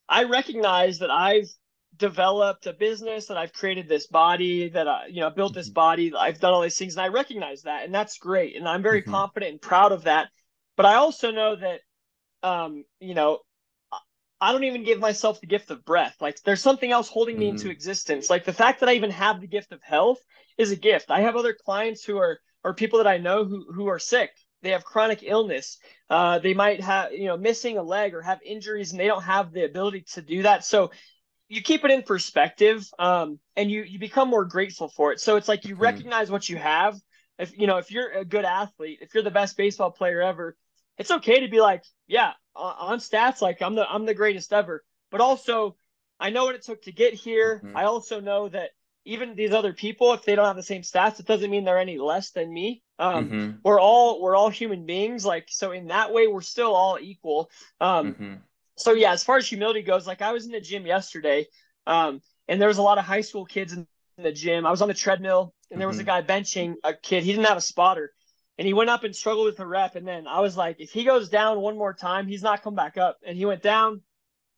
I 0.09 0.23
recognize 0.23 0.99
that 0.99 1.11
I've 1.11 1.47
developed 1.95 2.65
a 2.65 2.73
business, 2.73 3.27
that 3.27 3.37
I've 3.37 3.53
created 3.53 3.87
this 3.87 4.07
body, 4.07 4.69
that 4.69 4.87
I, 4.87 5.05
you 5.07 5.21
know, 5.21 5.29
built 5.29 5.53
this 5.53 5.67
mm-hmm. 5.67 5.73
body, 5.73 6.13
I've 6.17 6.39
done 6.39 6.53
all 6.53 6.61
these 6.61 6.77
things, 6.77 6.95
and 6.95 7.05
I 7.05 7.09
recognize 7.09 7.61
that, 7.63 7.85
and 7.85 7.93
that's 7.93 8.17
great, 8.17 8.55
and 8.55 8.67
I'm 8.67 8.81
very 8.81 9.03
mm-hmm. 9.03 9.11
confident 9.11 9.51
and 9.51 9.61
proud 9.61 9.91
of 9.91 10.03
that. 10.03 10.29
But 10.75 10.87
I 10.87 10.95
also 10.95 11.29
know 11.29 11.55
that, 11.55 11.81
um, 12.41 12.83
you 12.99 13.13
know, 13.13 13.39
I 14.41 14.51
don't 14.51 14.63
even 14.63 14.83
give 14.83 14.99
myself 14.99 15.41
the 15.41 15.47
gift 15.47 15.69
of 15.69 15.83
breath. 15.83 16.15
Like 16.21 16.41
there's 16.43 16.61
something 16.61 16.91
else 16.91 17.09
holding 17.09 17.37
me 17.37 17.47
mm-hmm. 17.47 17.57
into 17.57 17.69
existence. 17.69 18.29
Like 18.29 18.45
the 18.45 18.53
fact 18.53 18.79
that 18.79 18.89
I 18.89 18.93
even 18.93 19.11
have 19.11 19.41
the 19.41 19.47
gift 19.47 19.71
of 19.71 19.81
health 19.83 20.19
is 20.57 20.71
a 20.71 20.75
gift. 20.75 21.11
I 21.11 21.21
have 21.21 21.35
other 21.35 21.53
clients 21.53 22.03
who 22.03 22.17
are 22.17 22.39
or 22.63 22.73
people 22.73 22.99
that 22.99 23.07
I 23.07 23.17
know 23.17 23.45
who 23.45 23.65
who 23.71 23.87
are 23.87 23.99
sick. 23.99 24.31
They 24.61 24.71
have 24.71 24.83
chronic 24.83 25.23
illness. 25.23 25.77
Uh, 26.09 26.39
they 26.39 26.53
might 26.53 26.81
have 26.81 27.11
you 27.13 27.25
know 27.25 27.37
missing 27.37 27.77
a 27.77 27.83
leg 27.83 28.13
or 28.13 28.21
have 28.21 28.39
injuries, 28.45 28.91
and 28.91 28.99
they 28.99 29.07
don't 29.07 29.23
have 29.23 29.51
the 29.51 29.65
ability 29.65 30.05
to 30.13 30.21
do 30.21 30.43
that. 30.43 30.63
So 30.65 30.91
you 31.49 31.61
keep 31.61 31.83
it 31.83 31.91
in 31.91 32.03
perspective, 32.03 32.87
um, 32.97 33.39
and 33.55 33.69
you 33.69 33.83
you 33.83 33.99
become 33.99 34.29
more 34.29 34.45
grateful 34.45 34.87
for 34.89 35.11
it. 35.11 35.19
So 35.19 35.35
it's 35.35 35.47
like 35.47 35.65
you 35.65 35.73
mm-hmm. 35.73 35.83
recognize 35.83 36.31
what 36.31 36.47
you 36.47 36.57
have. 36.57 36.97
If 37.37 37.57
you 37.57 37.67
know 37.67 37.77
if 37.77 37.91
you're 37.91 38.11
a 38.11 38.25
good 38.25 38.45
athlete, 38.45 38.99
if 39.01 39.13
you're 39.13 39.23
the 39.23 39.31
best 39.31 39.57
baseball 39.57 39.91
player 39.91 40.21
ever, 40.21 40.55
it's 40.97 41.11
okay 41.11 41.41
to 41.41 41.47
be 41.49 41.61
like, 41.61 41.83
yeah, 42.07 42.33
on 42.59 42.99
stats, 42.99 43.41
like 43.41 43.61
I'm 43.61 43.75
the 43.75 43.89
I'm 43.89 44.05
the 44.05 44.13
greatest 44.13 44.53
ever. 44.53 44.83
But 45.11 45.21
also, 45.21 45.75
I 46.19 46.29
know 46.29 46.45
what 46.45 46.55
it 46.55 46.63
took 46.63 46.83
to 46.83 46.91
get 46.91 47.13
here. 47.13 47.61
Mm-hmm. 47.63 47.77
I 47.77 47.85
also 47.85 48.19
know 48.19 48.49
that 48.49 48.71
even 49.05 49.35
these 49.35 49.53
other 49.53 49.73
people, 49.73 50.13
if 50.13 50.23
they 50.23 50.35
don't 50.35 50.45
have 50.45 50.55
the 50.55 50.63
same 50.63 50.83
stats, 50.83 51.19
it 51.19 51.25
doesn't 51.25 51.49
mean 51.49 51.63
they're 51.63 51.79
any 51.79 51.97
less 51.97 52.31
than 52.31 52.53
me. 52.53 52.83
Um, 52.99 53.25
mm-hmm. 53.25 53.51
We're 53.63 53.79
all 53.79 54.21
we're 54.21 54.35
all 54.35 54.49
human 54.49 54.85
beings. 54.85 55.25
Like 55.25 55.47
so, 55.49 55.71
in 55.71 55.87
that 55.87 56.13
way, 56.13 56.27
we're 56.27 56.41
still 56.41 56.75
all 56.75 56.97
equal. 56.99 57.49
Um, 57.79 58.13
mm-hmm. 58.13 58.33
So 58.75 58.93
yeah, 58.93 59.11
as 59.11 59.23
far 59.23 59.37
as 59.37 59.47
humility 59.47 59.81
goes, 59.81 60.05
like 60.05 60.21
I 60.21 60.31
was 60.31 60.45
in 60.45 60.51
the 60.51 60.61
gym 60.61 60.85
yesterday, 60.85 61.47
um, 61.87 62.21
and 62.47 62.61
there 62.61 62.67
was 62.67 62.77
a 62.77 62.83
lot 62.83 62.97
of 62.97 63.05
high 63.05 63.21
school 63.21 63.45
kids 63.45 63.73
in 63.73 63.87
the 64.17 64.31
gym. 64.31 64.65
I 64.65 64.71
was 64.71 64.81
on 64.81 64.87
the 64.87 64.93
treadmill, 64.93 65.53
and 65.71 65.79
there 65.79 65.87
was 65.87 65.97
a 65.97 66.03
mm-hmm. 66.03 66.07
guy 66.07 66.21
benching 66.21 66.75
a 66.83 66.93
kid. 66.93 67.23
He 67.23 67.31
didn't 67.31 67.47
have 67.47 67.57
a 67.57 67.61
spotter, 67.61 68.11
and 68.59 68.67
he 68.67 68.73
went 68.73 68.89
up 68.89 69.05
and 69.05 69.15
struggled 69.15 69.45
with 69.45 69.55
the 69.55 69.65
rep. 69.65 69.95
And 69.95 70.05
then 70.05 70.27
I 70.27 70.41
was 70.41 70.57
like, 70.57 70.81
if 70.81 70.91
he 70.91 71.05
goes 71.05 71.29
down 71.29 71.61
one 71.61 71.77
more 71.77 71.93
time, 71.93 72.27
he's 72.27 72.43
not 72.43 72.61
come 72.61 72.75
back 72.75 72.97
up. 72.97 73.17
And 73.25 73.37
he 73.37 73.45
went 73.45 73.63
down 73.63 74.01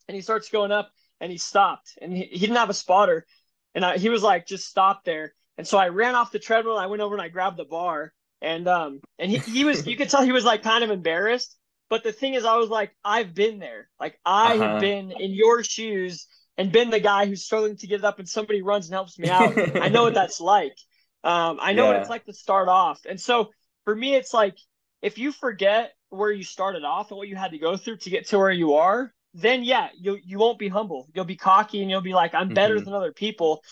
and 0.08 0.16
he 0.16 0.22
starts 0.22 0.50
going 0.50 0.72
up 0.72 0.90
and 1.20 1.32
he 1.32 1.38
stopped 1.38 2.00
and 2.02 2.12
he, 2.12 2.24
he 2.24 2.40
didn't 2.40 2.56
have 2.56 2.72
a 2.72 2.74
spotter. 2.74 3.28
And 3.76 3.86
I, 3.86 4.00
he 4.00 4.10
was 4.10 4.24
like, 4.24 4.48
just 4.48 4.66
stop 4.68 5.06
there. 5.06 5.36
And 5.60 5.68
so 5.68 5.78
I 5.78 5.90
ran 5.90 6.16
off 6.16 6.32
the 6.32 6.40
treadmill. 6.40 6.78
And 6.78 6.84
I 6.84 6.88
went 6.88 7.04
over 7.04 7.14
and 7.14 7.22
I 7.22 7.28
grabbed 7.28 7.58
the 7.58 7.66
bar 7.66 8.12
and, 8.42 8.68
um, 8.68 9.02
and 9.20 9.30
he, 9.30 9.38
he 9.38 9.64
was, 9.66 9.86
you 9.86 9.96
could 9.96 10.10
tell 10.10 10.24
he 10.24 10.32
was 10.32 10.46
like 10.46 10.64
kind 10.64 10.84
of 10.84 10.90
embarrassed. 10.90 11.56
But 11.88 12.04
the 12.04 12.12
thing 12.12 12.34
is, 12.34 12.44
I 12.44 12.56
was 12.56 12.70
like, 12.70 12.96
I've 13.06 13.36
been 13.36 13.60
there. 13.60 13.88
Like 14.00 14.20
I 14.26 14.56
uh-huh. 14.56 14.64
have 14.64 14.82
been 14.82 15.12
in 15.12 15.30
your 15.30 15.64
shoes 15.64 16.26
and 16.58 16.72
been 16.72 16.90
the 16.90 17.00
guy 17.00 17.28
who's 17.28 17.46
struggling 17.46 17.78
to 17.78 17.86
get 17.86 18.00
it 18.00 18.04
up 18.04 18.18
and 18.18 18.28
somebody 18.28 18.64
runs 18.64 18.88
and 18.88 18.96
helps 18.96 19.20
me 19.20 19.30
out. 19.30 19.56
I 19.78 19.90
know 19.90 20.02
what 20.02 20.16
that's 20.16 20.42
like. 20.42 20.76
Um, 21.24 21.60
I 21.62 21.74
know 21.74 21.84
yeah. 21.84 21.90
what 21.90 21.98
it's 21.98 22.10
like 22.10 22.26
to 22.26 22.34
start 22.34 22.68
off. 22.68 23.02
And 23.08 23.22
so 23.22 23.52
for 23.86 23.96
me, 23.96 24.16
it's 24.16 24.34
like 24.34 24.58
if 25.02 25.18
you 25.18 25.32
forget 25.32 25.94
where 26.10 26.32
you 26.32 26.44
started 26.44 26.84
off 26.84 27.12
and 27.12 27.18
what 27.18 27.28
you 27.28 27.36
had 27.36 27.52
to 27.52 27.58
go 27.58 27.78
through 27.78 27.98
to 27.98 28.10
get 28.10 28.28
to 28.28 28.38
where 28.38 28.52
you 28.52 28.76
are, 28.76 29.14
then 29.34 29.64
yeah, 29.64 29.90
you 29.98 30.18
you 30.24 30.38
won't 30.38 30.60
be 30.60 30.68
humble. 30.68 31.08
You'll 31.14 31.26
be 31.26 31.38
cocky 31.38 31.82
and 31.82 31.90
you'll 31.90 32.02
be 32.02 32.14
like, 32.14 32.34
I'm 32.34 32.50
better 32.50 32.76
mm-hmm. 32.76 32.86
than 32.86 32.94
other 32.94 33.14
people. 33.14 33.64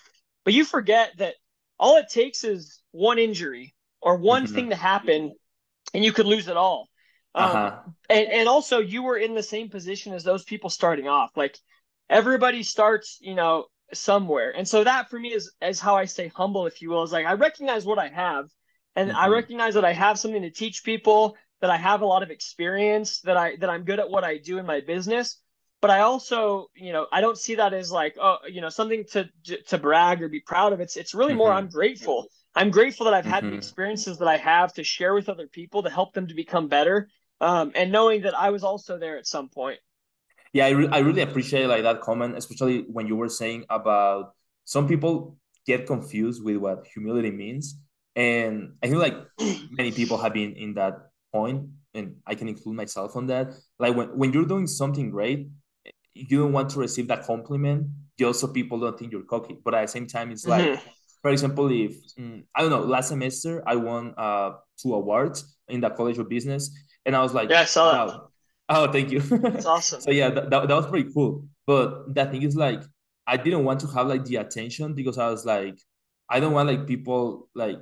But 0.46 0.54
you 0.54 0.64
forget 0.64 1.12
that 1.18 1.36
all 1.78 1.98
it 1.98 2.10
takes 2.10 2.44
is 2.44 2.82
one 2.92 3.20
injury 3.20 3.76
or 4.02 4.18
one 4.18 4.46
mm-hmm. 4.46 4.56
thing 4.56 4.70
to 4.70 4.76
happen, 4.76 5.34
and 5.94 6.04
you 6.04 6.14
could 6.14 6.26
lose 6.26 6.48
it 6.48 6.58
all. 6.58 6.88
Um, 7.36 7.46
uh-huh. 7.46 7.80
and, 8.10 8.28
and 8.28 8.50
also 8.50 8.80
you 8.80 9.04
were 9.04 9.18
in 9.18 9.36
the 9.36 9.44
same 9.44 9.70
position 9.70 10.14
as 10.14 10.24
those 10.24 10.44
people 10.44 10.70
starting 10.70 11.08
off. 11.08 11.32
Like 11.36 11.58
everybody 12.10 12.64
starts, 12.64 13.20
you 13.22 13.36
know, 13.36 13.66
somewhere. 13.94 14.52
And 14.56 14.68
so 14.68 14.84
that 14.84 15.10
for 15.10 15.20
me 15.20 15.34
is 15.34 15.52
is 15.62 15.80
how 15.80 15.96
I 15.96 16.06
stay 16.06 16.30
humble, 16.30 16.66
if 16.68 16.82
you 16.82 16.90
will, 16.90 17.04
is 17.04 17.12
like 17.12 17.26
I 17.26 17.34
recognize 17.34 17.86
what 17.86 18.00
I 18.00 18.08
have 18.08 18.46
and 19.00 19.10
mm-hmm. 19.10 19.18
I 19.18 19.28
recognize 19.28 19.76
that 19.76 19.86
I 19.86 19.94
have 19.94 20.20
something 20.20 20.42
to 20.42 20.50
teach 20.50 20.84
people, 20.84 21.38
that 21.62 21.70
I 21.70 21.78
have 21.78 22.02
a 22.02 22.06
lot 22.06 22.22
of 22.22 22.32
experience, 22.32 23.22
that 23.22 23.38
I 23.38 23.56
that 23.58 23.70
I'm 23.70 23.84
good 23.84 24.00
at 24.00 24.10
what 24.10 24.26
I 24.26 24.38
do 24.38 24.58
in 24.58 24.66
my 24.66 24.82
business. 24.82 25.40
But 25.82 25.90
I 25.92 26.02
also, 26.02 26.68
you 26.76 26.92
know, 26.92 27.08
I 27.10 27.22
don't 27.22 27.38
see 27.38 27.56
that 27.56 27.74
as 27.74 27.94
like, 27.94 28.18
oh, 28.22 28.40
you 28.50 28.60
know, 28.60 28.68
something 28.68 29.06
to 29.12 29.30
to 29.68 29.78
brag 29.78 30.22
or 30.22 30.28
be 30.28 30.42
proud 30.42 30.74
of. 30.74 30.82
It's 30.82 30.98
it's 30.98 31.14
really 31.14 31.32
mm-hmm. 31.32 31.38
more 31.38 31.54
I'm 31.54 31.70
grateful. 31.70 32.28
I'm 32.54 32.72
grateful 32.72 33.06
that 33.06 33.14
I've 33.14 33.26
had 33.26 33.44
mm-hmm. 33.44 33.52
the 33.52 33.58
experiences 33.58 34.18
that 34.18 34.28
I 34.28 34.36
have 34.36 34.74
to 34.74 34.84
share 34.84 35.14
with 35.14 35.30
other 35.30 35.48
people 35.48 35.84
to 35.84 35.90
help 35.90 36.14
them 36.14 36.28
to 36.28 36.34
become 36.34 36.68
better. 36.68 37.08
Um, 37.40 37.72
and 37.76 37.94
knowing 37.94 38.24
that 38.24 38.38
I 38.38 38.50
was 38.50 38.66
also 38.66 39.00
there 39.00 39.18
at 39.18 39.26
some 39.26 39.48
point. 39.48 39.80
Yeah, 40.52 40.66
I, 40.66 40.72
re- 40.72 40.90
I 40.92 41.00
really 41.00 41.22
appreciate 41.22 41.68
like 41.68 41.84
that 41.84 42.02
comment, 42.02 42.36
especially 42.36 42.80
when 42.82 43.08
you 43.08 43.16
were 43.16 43.30
saying 43.30 43.64
about 43.70 44.34
some 44.66 44.90
people 44.90 45.38
get 45.66 45.88
confused 45.88 46.44
with 46.44 46.58
what 46.58 46.86
humility 46.94 47.32
means. 47.32 47.80
And 48.16 48.74
I 48.84 48.90
feel 48.90 49.00
like 49.00 49.16
many 49.72 49.92
people 49.92 50.18
have 50.18 50.34
been 50.34 50.54
in 50.54 50.74
that 50.76 50.94
point, 51.32 51.68
and 51.94 52.18
I 52.26 52.36
can 52.36 52.48
include 52.48 52.76
myself 52.76 53.16
on 53.16 53.28
that. 53.28 53.54
Like 53.78 53.96
when, 53.96 54.18
when 54.18 54.34
you're 54.34 54.46
doing 54.46 54.68
something 54.68 55.10
great, 55.10 55.50
you 56.14 56.40
don't 56.40 56.54
want 56.54 56.70
to 56.72 56.80
receive 56.80 57.08
that 57.08 57.24
compliment 57.24 57.88
just 58.18 58.42
so 58.42 58.48
people 58.48 58.80
don't 58.80 58.98
think 58.98 59.12
you're 59.12 59.24
cocky. 59.24 59.58
But 59.64 59.74
at 59.76 59.82
the 59.84 59.88
same 59.88 60.08
time, 60.08 60.32
it's 60.32 60.46
like, 60.46 60.66
mm-hmm. 60.66 60.90
for 61.22 61.32
example, 61.32 61.72
if 61.72 61.94
mm, 62.16 62.44
I 62.56 62.62
don't 62.62 62.70
know, 62.70 62.82
last 62.82 63.10
semester 63.10 63.64
I 63.66 63.76
won 63.76 64.14
uh 64.18 64.52
two 64.82 64.94
awards 64.94 65.58
in 65.68 65.82
the 65.82 65.90
College 65.90 66.18
of 66.18 66.28
Business, 66.30 66.72
and 67.06 67.16
I 67.16 67.22
was 67.22 67.34
like, 67.34 67.50
yeah, 67.50 67.62
I 67.62 67.66
saw 67.66 67.92
wow. 67.92 68.08
that. 68.08 68.20
Oh, 68.70 68.92
thank 68.92 69.12
you. 69.12 69.20
That's 69.22 69.66
awesome. 69.66 70.02
so 70.02 70.12
yeah, 70.12 70.30
that, 70.30 70.50
that, 70.52 70.68
that 70.68 70.76
was 70.76 70.86
pretty 70.88 71.12
cool. 71.12 71.48
But 71.66 72.14
that 72.14 72.32
thing 72.32 72.44
is 72.44 72.56
like, 72.56 72.84
I 73.26 73.38
didn't 73.38 73.64
want 73.64 73.80
to 73.82 73.88
have 73.88 74.08
like 74.08 74.26
the 74.26 74.38
attention 74.38 74.94
because 74.94 75.18
I 75.18 75.30
was 75.30 75.46
like, 75.46 75.76
I 76.30 76.40
don't 76.40 76.54
want 76.54 76.70
like 76.70 76.86
people 76.86 77.50
like 77.56 77.78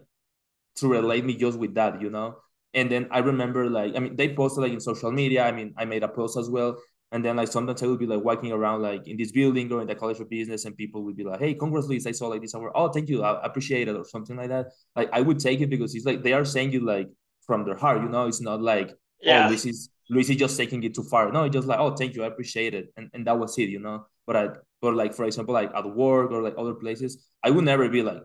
to 0.78 0.88
relate 0.88 1.26
me 1.26 1.36
just 1.36 1.58
with 1.58 1.76
that, 1.76 2.02
you 2.02 2.10
know. 2.10 2.38
And 2.74 2.92
then 2.92 3.08
I 3.12 3.20
remember 3.20 3.70
like, 3.70 3.96
I 3.96 4.00
mean, 4.00 4.16
they 4.16 4.34
posted 4.34 4.64
like 4.64 4.74
in 4.74 4.80
social 4.80 5.12
media. 5.12 5.44
I 5.46 5.52
mean, 5.52 5.74
I 5.78 5.86
made 5.86 6.04
a 6.04 6.08
post 6.08 6.38
as 6.38 6.50
well. 6.50 6.78
And 7.12 7.24
then 7.24 7.38
like 7.38 7.48
sometimes 7.48 7.82
I 7.82 7.88
would 7.88 8.00
be 8.00 8.06
like 8.06 8.24
walking 8.24 8.52
around 8.52 8.82
like 8.82 9.08
in 9.08 9.16
this 9.18 9.32
building 9.32 9.72
or 9.72 9.82
in 9.82 9.88
the 9.88 9.96
college 9.96 10.20
of 10.20 10.30
business, 10.30 10.66
and 10.66 10.76
people 10.76 11.04
would 11.06 11.16
be 11.16 11.24
like, 11.24 11.40
"Hey, 11.40 11.54
congrats, 11.54 11.88
Luis! 11.88 12.06
I 12.06 12.12
saw 12.12 12.28
like 12.28 12.42
this 12.42 12.54
award. 12.54 12.74
Oh, 12.76 12.90
thank 12.90 13.08
you, 13.08 13.24
I 13.24 13.46
appreciate 13.46 13.88
it," 13.88 13.96
or 13.96 14.04
something 14.04 14.36
like 14.36 14.50
that. 14.50 14.68
Like 14.94 15.10
I 15.14 15.22
would 15.22 15.40
take 15.40 15.62
it 15.62 15.70
because 15.70 15.96
it's 15.96 16.06
like 16.06 16.22
they 16.22 16.34
are 16.34 16.44
saying 16.44 16.74
it 16.74 16.84
like 16.84 17.08
from 17.46 17.64
their 17.64 17.78
heart, 17.78 18.02
you 18.02 18.10
know. 18.10 18.28
It's 18.28 18.42
not 18.42 18.62
like, 18.62 18.90
oh, 18.92 18.96
yeah. 19.22 19.46
"Oh, 19.46 19.50
Luis 19.50 19.66
is 19.66 19.90
Luis 20.10 20.30
is 20.30 20.36
just 20.36 20.58
taking 20.58 20.84
it 20.84 20.94
too 20.96 21.04
far." 21.04 21.32
No, 21.32 21.46
it's 21.46 21.54
just 21.54 21.68
like, 21.68 21.80
"Oh, 21.80 21.96
thank 21.96 22.14
you, 22.16 22.24
I 22.24 22.28
appreciate 22.28 22.74
it," 22.74 22.92
and 22.98 23.10
and 23.14 23.26
that 23.26 23.40
was 23.40 23.58
it, 23.58 23.70
you 23.70 23.80
know. 23.80 24.06
But 24.26 24.36
I, 24.36 24.50
but 24.82 24.94
like 24.94 25.14
for 25.14 25.24
example, 25.24 25.54
like 25.54 25.72
at 25.74 25.86
work 25.96 26.32
or 26.32 26.42
like 26.44 26.56
other 26.58 26.74
places, 26.74 27.26
I 27.42 27.52
would 27.52 27.64
never 27.64 27.88
be 27.88 28.04
like, 28.04 28.22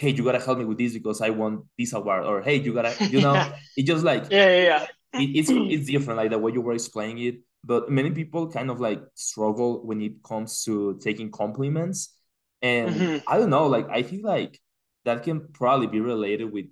"Hey, 0.00 0.10
you 0.10 0.24
gotta 0.24 0.40
help 0.40 0.58
me 0.58 0.64
with 0.64 0.78
this 0.78 0.94
because 0.94 1.20
I 1.20 1.30
want 1.30 1.64
this 1.78 1.92
award," 1.92 2.24
or 2.24 2.40
"Hey, 2.42 2.56
you 2.56 2.72
gotta," 2.72 2.94
you 3.06 3.20
know. 3.20 3.34
yeah. 3.34 3.56
It's 3.76 3.86
just 3.86 4.04
like 4.04 4.24
yeah, 4.30 4.48
yeah, 4.56 4.62
yeah. 4.70 4.86
It, 5.20 5.30
it's 5.38 5.50
it's 5.50 5.86
different, 5.86 6.18
like 6.18 6.30
the 6.30 6.38
way 6.38 6.52
you 6.52 6.62
were 6.62 6.74
explaining 6.74 7.18
it 7.28 7.36
but 7.64 7.90
many 7.90 8.10
people 8.10 8.50
kind 8.50 8.70
of 8.70 8.80
like 8.80 9.02
struggle 9.14 9.84
when 9.84 10.00
it 10.00 10.22
comes 10.22 10.64
to 10.64 10.98
taking 11.02 11.30
compliments 11.30 12.14
and 12.62 12.94
mm-hmm. 12.94 13.16
i 13.28 13.38
don't 13.38 13.50
know 13.50 13.66
like 13.66 13.88
i 13.90 14.02
feel 14.02 14.22
like 14.22 14.58
that 15.04 15.22
can 15.22 15.48
probably 15.52 15.86
be 15.86 16.00
related 16.00 16.50
with 16.50 16.66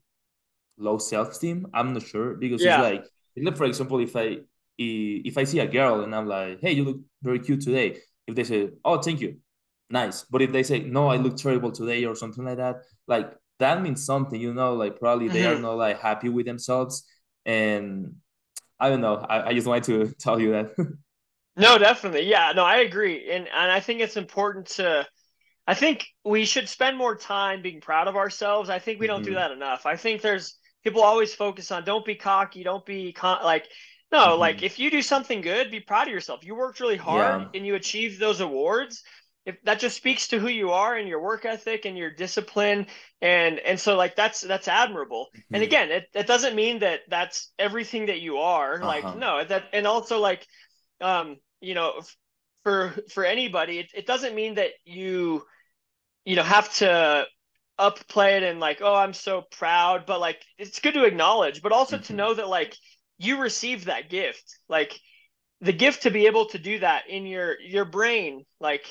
low 0.78 0.98
self-esteem 0.98 1.66
i'm 1.74 1.92
not 1.92 2.02
sure 2.02 2.34
because 2.34 2.62
yeah. 2.62 2.82
it's 2.86 3.08
like 3.36 3.56
for 3.56 3.64
example 3.64 3.98
if 4.00 4.14
i 4.16 4.38
if 4.78 5.36
i 5.36 5.44
see 5.44 5.58
a 5.58 5.66
girl 5.66 6.02
and 6.02 6.14
i'm 6.14 6.26
like 6.26 6.58
hey 6.60 6.72
you 6.72 6.84
look 6.84 7.00
very 7.22 7.38
cute 7.38 7.60
today 7.60 7.96
if 8.26 8.34
they 8.34 8.44
say 8.44 8.68
oh 8.84 9.00
thank 9.00 9.20
you 9.20 9.36
nice 9.90 10.22
but 10.22 10.42
if 10.42 10.52
they 10.52 10.62
say 10.62 10.80
no 10.80 11.08
i 11.08 11.16
look 11.16 11.36
terrible 11.36 11.72
today 11.72 12.04
or 12.04 12.14
something 12.14 12.44
like 12.44 12.58
that 12.58 12.82
like 13.06 13.32
that 13.58 13.82
means 13.82 14.04
something 14.04 14.40
you 14.40 14.52
know 14.52 14.74
like 14.74 14.98
probably 14.98 15.26
mm-hmm. 15.26 15.34
they 15.34 15.46
are 15.46 15.54
mm-hmm. 15.54 15.62
not 15.62 15.76
like 15.76 16.00
happy 16.00 16.28
with 16.28 16.46
themselves 16.46 17.04
and 17.46 18.14
I 18.80 18.90
don't 18.90 19.00
know. 19.00 19.16
I, 19.16 19.48
I 19.48 19.54
just 19.54 19.66
wanted 19.66 19.84
to 19.84 20.14
tell 20.18 20.40
you 20.40 20.52
that. 20.52 20.70
no, 21.56 21.78
definitely. 21.78 22.28
Yeah, 22.28 22.52
no, 22.54 22.64
I 22.64 22.78
agree. 22.78 23.30
And 23.30 23.48
and 23.48 23.72
I 23.72 23.80
think 23.80 24.00
it's 24.00 24.16
important 24.16 24.66
to 24.76 25.06
I 25.66 25.74
think 25.74 26.06
we 26.24 26.44
should 26.44 26.68
spend 26.68 26.96
more 26.96 27.16
time 27.16 27.60
being 27.60 27.80
proud 27.80 28.08
of 28.08 28.16
ourselves. 28.16 28.70
I 28.70 28.78
think 28.78 29.00
we 29.00 29.06
don't 29.06 29.22
mm-hmm. 29.22 29.30
do 29.30 29.34
that 29.34 29.50
enough. 29.50 29.84
I 29.84 29.96
think 29.96 30.22
there's 30.22 30.56
people 30.84 31.02
always 31.02 31.34
focus 31.34 31.70
on 31.70 31.84
don't 31.84 32.04
be 32.04 32.14
cocky, 32.14 32.62
don't 32.62 32.86
be 32.86 33.12
con- 33.12 33.44
like 33.44 33.66
no, 34.10 34.28
mm-hmm. 34.28 34.40
like 34.40 34.62
if 34.62 34.78
you 34.78 34.90
do 34.90 35.02
something 35.02 35.40
good, 35.40 35.70
be 35.70 35.80
proud 35.80 36.06
of 36.06 36.12
yourself. 36.12 36.44
You 36.44 36.54
worked 36.54 36.80
really 36.80 36.96
hard 36.96 37.42
yeah. 37.42 37.48
and 37.54 37.66
you 37.66 37.74
achieved 37.74 38.20
those 38.20 38.40
awards 38.40 39.02
if 39.48 39.56
that 39.62 39.80
just 39.80 39.96
speaks 39.96 40.28
to 40.28 40.38
who 40.38 40.48
you 40.48 40.70
are 40.70 40.96
and 40.96 41.08
your 41.08 41.22
work 41.22 41.46
ethic 41.46 41.86
and 41.86 41.96
your 41.96 42.10
discipline 42.10 42.86
and 43.22 43.58
and 43.60 43.80
so 43.80 43.96
like 43.96 44.14
that's 44.14 44.42
that's 44.42 44.68
admirable 44.68 45.28
mm-hmm. 45.34 45.54
and 45.54 45.64
again 45.64 45.90
it, 45.90 46.06
it 46.14 46.26
doesn't 46.26 46.54
mean 46.54 46.80
that 46.80 47.00
that's 47.08 47.50
everything 47.58 48.06
that 48.06 48.20
you 48.20 48.36
are 48.36 48.74
uh-huh. 48.74 48.86
like 48.86 49.16
no 49.16 49.42
that 49.42 49.64
and 49.72 49.86
also 49.86 50.20
like 50.20 50.46
um 51.00 51.36
you 51.60 51.74
know 51.74 51.94
for 52.62 52.94
for 53.10 53.24
anybody 53.24 53.78
it, 53.78 53.90
it 53.94 54.06
doesn't 54.06 54.34
mean 54.34 54.54
that 54.56 54.70
you 54.84 55.42
you 56.26 56.36
know 56.36 56.42
have 56.42 56.72
to 56.74 57.26
upplay 57.80 58.36
it 58.36 58.42
and 58.42 58.60
like 58.60 58.80
oh 58.82 58.94
i'm 58.94 59.14
so 59.14 59.44
proud 59.50 60.04
but 60.04 60.20
like 60.20 60.42
it's 60.58 60.80
good 60.80 60.94
to 60.94 61.04
acknowledge 61.04 61.62
but 61.62 61.72
also 61.72 61.96
mm-hmm. 61.96 62.04
to 62.04 62.12
know 62.12 62.34
that 62.34 62.48
like 62.48 62.76
you 63.16 63.40
received 63.40 63.86
that 63.86 64.10
gift 64.10 64.58
like 64.68 64.92
the 65.62 65.72
gift 65.72 66.02
to 66.02 66.10
be 66.10 66.26
able 66.26 66.44
to 66.44 66.58
do 66.58 66.78
that 66.80 67.08
in 67.08 67.24
your 67.24 67.58
your 67.60 67.86
brain 67.86 68.44
like 68.60 68.84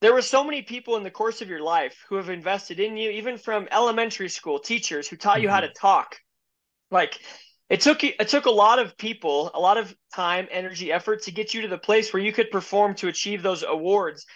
there 0.00 0.12
were 0.12 0.22
so 0.22 0.44
many 0.44 0.62
people 0.62 0.96
in 0.96 1.02
the 1.02 1.10
course 1.10 1.40
of 1.40 1.48
your 1.48 1.62
life 1.62 2.04
who 2.08 2.16
have 2.16 2.28
invested 2.28 2.80
in 2.80 2.96
you, 2.96 3.10
even 3.10 3.38
from 3.38 3.68
elementary 3.70 4.28
school 4.28 4.58
teachers 4.58 5.08
who 5.08 5.16
taught 5.16 5.36
mm-hmm. 5.36 5.44
you 5.44 5.48
how 5.48 5.60
to 5.60 5.68
mm-hmm. 5.68 5.86
talk. 5.86 6.16
Like 6.90 7.18
it 7.68 7.80
took 7.80 8.04
it 8.04 8.28
took 8.28 8.46
a 8.46 8.50
lot 8.50 8.78
of 8.78 8.96
people, 8.96 9.50
a 9.54 9.60
lot 9.60 9.78
of 9.78 9.94
time, 10.14 10.46
energy, 10.50 10.92
effort 10.92 11.22
to 11.22 11.32
get 11.32 11.54
you 11.54 11.62
to 11.62 11.68
the 11.68 11.78
place 11.78 12.12
where 12.12 12.22
you 12.22 12.32
could 12.32 12.50
perform 12.50 12.94
to 12.96 13.08
achieve 13.08 13.42
those 13.42 13.62
awards. 13.62 14.26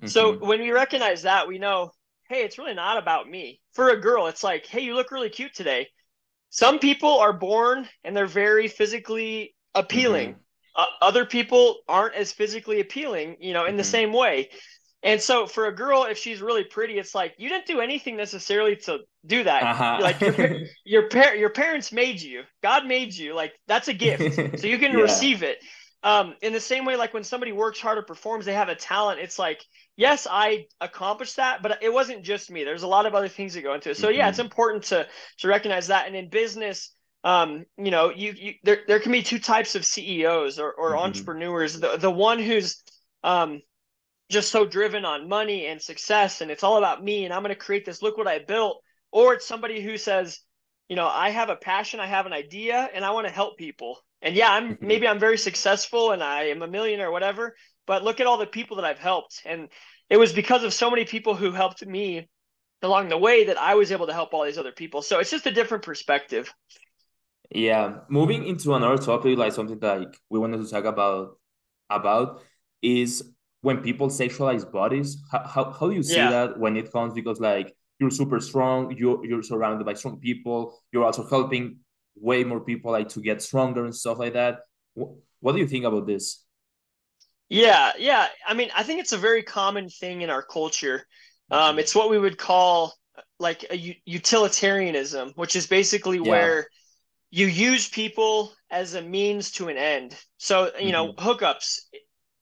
Mm-hmm. 0.00 0.08
So 0.08 0.38
when 0.38 0.60
we 0.60 0.70
recognize 0.70 1.22
that, 1.22 1.48
we 1.48 1.58
know, 1.58 1.90
hey, 2.28 2.44
it's 2.44 2.58
really 2.58 2.74
not 2.74 2.96
about 2.96 3.28
me. 3.28 3.60
For 3.72 3.90
a 3.90 4.00
girl, 4.00 4.28
it's 4.28 4.44
like, 4.44 4.66
hey, 4.66 4.80
you 4.80 4.94
look 4.94 5.10
really 5.10 5.30
cute 5.30 5.54
today. 5.54 5.88
Some 6.50 6.78
people 6.78 7.18
are 7.18 7.32
born 7.32 7.86
and 8.04 8.16
they're 8.16 8.26
very 8.26 8.68
physically 8.68 9.54
appealing. 9.74 10.30
Mm-hmm. 10.30 10.40
Uh, 10.76 10.86
other 11.02 11.26
people 11.26 11.80
aren't 11.88 12.14
as 12.14 12.32
physically 12.32 12.80
appealing, 12.80 13.36
you 13.40 13.52
know, 13.52 13.66
in 13.66 13.76
the 13.76 13.82
mm-hmm. 13.82 13.90
same 13.90 14.12
way. 14.12 14.48
And 15.02 15.20
so 15.20 15.46
for 15.46 15.66
a 15.66 15.74
girl, 15.74 16.04
if 16.04 16.18
she's 16.18 16.42
really 16.42 16.64
pretty, 16.64 16.98
it's 16.98 17.14
like 17.14 17.34
you 17.38 17.48
didn't 17.48 17.66
do 17.66 17.80
anything 17.80 18.16
necessarily 18.16 18.76
to 18.76 19.00
do 19.24 19.44
that. 19.44 19.62
Uh-huh. 19.62 19.98
Like 20.00 20.20
your 20.20 20.58
your, 20.84 21.08
par- 21.08 21.36
your 21.36 21.50
parents 21.50 21.92
made 21.92 22.20
you. 22.20 22.42
God 22.62 22.86
made 22.86 23.14
you. 23.14 23.34
Like 23.34 23.52
that's 23.68 23.88
a 23.88 23.94
gift, 23.94 24.60
so 24.60 24.66
you 24.66 24.78
can 24.78 24.92
yeah. 24.96 25.02
receive 25.02 25.42
it. 25.42 25.58
Um, 26.02 26.34
in 26.42 26.52
the 26.52 26.60
same 26.60 26.84
way, 26.84 26.96
like 26.96 27.12
when 27.12 27.24
somebody 27.24 27.52
works 27.52 27.80
hard 27.80 27.98
or 27.98 28.02
performs, 28.02 28.44
they 28.44 28.54
have 28.54 28.68
a 28.68 28.74
talent. 28.74 29.20
It's 29.20 29.38
like, 29.38 29.64
yes, 29.96 30.26
I 30.30 30.66
accomplished 30.80 31.36
that, 31.36 31.60
but 31.62 31.82
it 31.82 31.92
wasn't 31.92 32.22
just 32.22 32.50
me. 32.50 32.62
There's 32.64 32.84
a 32.84 32.88
lot 32.88 33.06
of 33.06 33.14
other 33.14 33.28
things 33.28 33.54
that 33.54 33.62
go 33.62 33.74
into 33.74 33.90
it. 33.90 33.96
So 33.96 34.08
mm-hmm. 34.08 34.18
yeah, 34.18 34.28
it's 34.28 34.38
important 34.38 34.84
to 34.84 35.06
to 35.38 35.48
recognize 35.48 35.88
that. 35.88 36.06
And 36.06 36.16
in 36.16 36.28
business, 36.28 36.92
um, 37.24 37.66
you 37.76 37.90
know, 37.90 38.10
you 38.10 38.32
you 38.36 38.54
there 38.64 38.80
there 38.88 39.00
can 39.00 39.12
be 39.12 39.22
two 39.22 39.38
types 39.38 39.74
of 39.74 39.84
CEOs 39.84 40.58
or 40.58 40.72
or 40.72 40.90
mm-hmm. 40.90 41.04
entrepreneurs. 41.04 41.78
The 41.78 41.96
the 41.96 42.10
one 42.10 42.40
who's 42.40 42.82
um 43.24 43.60
just 44.28 44.50
so 44.50 44.66
driven 44.66 45.04
on 45.04 45.28
money 45.28 45.66
and 45.66 45.80
success 45.80 46.40
and 46.40 46.50
it's 46.50 46.62
all 46.62 46.78
about 46.78 47.02
me 47.02 47.24
and 47.24 47.32
I'm 47.32 47.42
going 47.42 47.54
to 47.54 47.60
create 47.60 47.84
this 47.84 48.02
look 48.02 48.16
what 48.16 48.28
I 48.28 48.38
built. 48.38 48.82
Or 49.10 49.34
it's 49.34 49.46
somebody 49.46 49.80
who 49.80 49.96
says 49.96 50.40
you 50.88 50.96
know 50.96 51.06
I 51.06 51.30
have 51.30 51.50
a 51.50 51.56
passion 51.56 52.00
I 52.00 52.06
have 52.06 52.26
an 52.26 52.32
idea 52.32 52.88
and 52.92 53.04
I 53.04 53.10
want 53.10 53.26
to 53.26 53.32
help 53.32 53.58
people. 53.58 53.98
And 54.22 54.34
yeah 54.34 54.50
I'm 54.50 54.74
mm-hmm. 54.74 54.86
maybe 54.86 55.08
I'm 55.08 55.18
very 55.18 55.38
successful 55.38 56.12
and 56.12 56.22
I 56.22 56.44
am 56.44 56.62
a 56.62 56.68
millionaire 56.68 57.08
or 57.08 57.12
whatever 57.12 57.54
but 57.88 58.04
look 58.04 58.20
at 58.20 58.26
all 58.26 58.36
the 58.36 58.46
people 58.46 58.76
that 58.76 58.84
I've 58.84 58.98
helped. 58.98 59.42
And 59.46 59.68
it 60.10 60.18
was 60.18 60.32
because 60.32 60.62
of 60.62 60.74
so 60.74 60.90
many 60.90 61.06
people 61.06 61.34
who 61.34 61.50
helped 61.50 61.84
me 61.84 62.28
along 62.82 63.08
the 63.08 63.18
way 63.18 63.44
that 63.44 63.58
I 63.58 63.74
was 63.74 63.90
able 63.90 64.06
to 64.06 64.12
help 64.12 64.34
all 64.34 64.44
these 64.44 64.58
other 64.58 64.72
people. 64.72 65.02
So 65.02 65.18
it's 65.18 65.30
just 65.30 65.46
a 65.46 65.50
different 65.50 65.84
perspective. 65.84 66.52
Yeah. 67.50 68.00
Moving 68.10 68.46
into 68.46 68.74
another 68.74 69.02
topic 69.02 69.38
like 69.38 69.54
something 69.54 69.78
like 69.80 70.20
we 70.28 70.38
wanted 70.38 70.62
to 70.62 70.70
talk 70.70 70.84
about 70.84 71.38
about 71.88 72.42
is 72.82 73.32
when 73.62 73.78
people 73.78 74.08
sexualize 74.08 74.70
bodies 74.70 75.22
how, 75.32 75.46
how, 75.46 75.70
how 75.72 75.88
do 75.88 75.94
you 75.94 76.02
see 76.02 76.16
yeah. 76.16 76.30
that 76.30 76.58
when 76.58 76.76
it 76.76 76.92
comes? 76.92 77.12
Because 77.12 77.40
like 77.40 77.74
you're 77.98 78.10
super 78.10 78.40
strong 78.40 78.96
you're, 78.96 79.24
you're 79.24 79.42
surrounded 79.42 79.84
by 79.84 79.94
strong 79.94 80.18
people 80.18 80.78
you're 80.92 81.04
also 81.04 81.26
helping 81.28 81.78
way 82.16 82.44
more 82.44 82.60
people 82.60 82.92
like 82.92 83.08
to 83.08 83.20
get 83.20 83.42
stronger 83.42 83.84
and 83.84 83.94
stuff 83.94 84.18
like 84.18 84.32
that. 84.34 84.60
What, 84.94 85.10
what 85.40 85.52
do 85.52 85.58
you 85.58 85.68
think 85.68 85.84
about 85.84 86.06
this? 86.06 86.44
Yeah 87.48 87.92
yeah. 87.98 88.28
I 88.46 88.54
mean 88.54 88.70
i 88.74 88.82
think 88.82 89.00
it's 89.00 89.12
a 89.12 89.18
very 89.18 89.42
common 89.42 89.88
thing 89.88 90.22
in 90.22 90.30
our 90.30 90.42
culture. 90.42 91.04
Um, 91.50 91.78
it's 91.78 91.94
what 91.94 92.10
we 92.10 92.18
would 92.18 92.36
call 92.36 92.94
like 93.40 93.64
a 93.70 93.96
utilitarianism 94.04 95.32
which 95.34 95.56
is 95.56 95.66
basically 95.66 96.18
yeah. 96.18 96.30
where 96.30 96.66
you 97.30 97.46
use 97.46 97.88
people 97.88 98.52
as 98.70 98.94
a 98.94 99.02
means 99.02 99.50
to 99.52 99.68
an 99.68 99.76
end. 99.76 100.14
So 100.36 100.70
you 100.78 100.92
know 100.92 101.12
mm-hmm. 101.12 101.28
hookups 101.28 101.80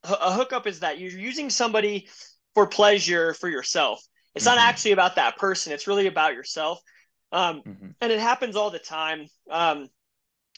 a 0.08 0.32
hookup 0.32 0.66
is 0.66 0.80
that 0.80 0.98
you're 0.98 1.10
using 1.10 1.50
somebody 1.50 2.08
for 2.54 2.66
pleasure 2.66 3.34
for 3.34 3.48
yourself. 3.48 4.02
It's 4.34 4.46
mm-hmm. 4.46 4.56
not 4.56 4.68
actually 4.68 4.92
about 4.92 5.16
that 5.16 5.36
person. 5.36 5.72
It's 5.72 5.86
really 5.86 6.06
about 6.06 6.34
yourself. 6.34 6.80
Um, 7.32 7.62
mm-hmm. 7.62 7.88
And 8.00 8.12
it 8.12 8.20
happens 8.20 8.56
all 8.56 8.70
the 8.70 8.78
time, 8.78 9.26
um, 9.50 9.88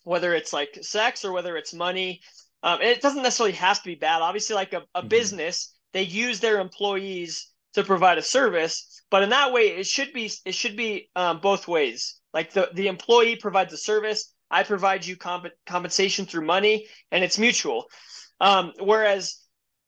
whether 0.04 0.34
it's 0.34 0.52
like 0.52 0.78
sex 0.82 1.24
or 1.24 1.32
whether 1.32 1.56
it's 1.56 1.74
money. 1.74 2.20
Um, 2.62 2.80
it 2.82 3.00
doesn't 3.00 3.22
necessarily 3.22 3.54
have 3.54 3.78
to 3.78 3.88
be 3.88 3.94
bad. 3.94 4.22
Obviously, 4.22 4.54
like 4.54 4.72
a, 4.72 4.82
a 4.94 5.00
mm-hmm. 5.00 5.08
business, 5.08 5.74
they 5.92 6.02
use 6.02 6.40
their 6.40 6.60
employees 6.60 7.48
to 7.74 7.84
provide 7.84 8.18
a 8.18 8.22
service, 8.22 9.02
but 9.10 9.22
in 9.22 9.30
that 9.30 9.52
way, 9.52 9.68
it 9.68 9.86
should 9.86 10.12
be 10.12 10.30
it 10.44 10.54
should 10.54 10.76
be 10.76 11.10
um, 11.14 11.40
both 11.40 11.68
ways. 11.68 12.18
Like 12.34 12.52
the 12.52 12.70
the 12.74 12.88
employee 12.88 13.36
provides 13.36 13.72
a 13.72 13.78
service, 13.78 14.34
I 14.50 14.62
provide 14.62 15.04
you 15.06 15.16
comp- 15.16 15.52
compensation 15.66 16.26
through 16.26 16.46
money, 16.46 16.86
and 17.10 17.22
it's 17.22 17.38
mutual. 17.38 17.86
Um, 18.40 18.72
whereas 18.78 19.40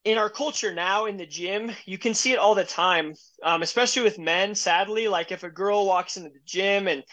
in 0.04 0.18
our 0.18 0.30
culture 0.30 0.74
now 0.74 1.06
in 1.06 1.16
the 1.16 1.26
gym, 1.26 1.70
you 1.84 1.98
can 1.98 2.14
see 2.14 2.32
it 2.32 2.38
all 2.38 2.54
the 2.54 2.64
time, 2.64 3.14
um, 3.42 3.62
especially 3.62 4.02
with 4.02 4.18
men. 4.18 4.54
Sadly, 4.54 5.08
like 5.08 5.30
if 5.30 5.42
a 5.42 5.50
girl 5.50 5.86
walks 5.86 6.16
into 6.16 6.30
the 6.30 6.40
gym 6.44 6.88
and 6.88 7.04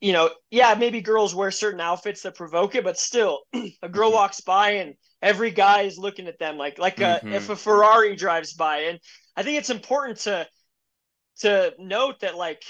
you 0.00 0.12
know, 0.12 0.30
yeah, 0.50 0.74
maybe 0.74 1.00
girls 1.00 1.32
wear 1.32 1.52
certain 1.52 1.80
outfits 1.80 2.22
that 2.22 2.34
provoke 2.34 2.74
it, 2.74 2.82
but 2.82 2.98
still, 2.98 3.42
a 3.82 3.88
girl 3.88 4.08
mm-hmm. 4.08 4.16
walks 4.16 4.40
by 4.40 4.70
and 4.72 4.94
every 5.22 5.52
guy 5.52 5.82
is 5.82 5.96
looking 5.96 6.26
at 6.26 6.40
them 6.40 6.58
like 6.58 6.76
like 6.78 6.98
a, 6.98 7.20
mm-hmm. 7.22 7.32
if 7.32 7.48
a 7.48 7.56
Ferrari 7.56 8.16
drives 8.16 8.52
by. 8.52 8.78
And 8.78 8.98
I 9.36 9.44
think 9.44 9.58
it's 9.58 9.70
important 9.70 10.18
to 10.20 10.48
to 11.40 11.72
note 11.78 12.20
that 12.20 12.36
like 12.36 12.64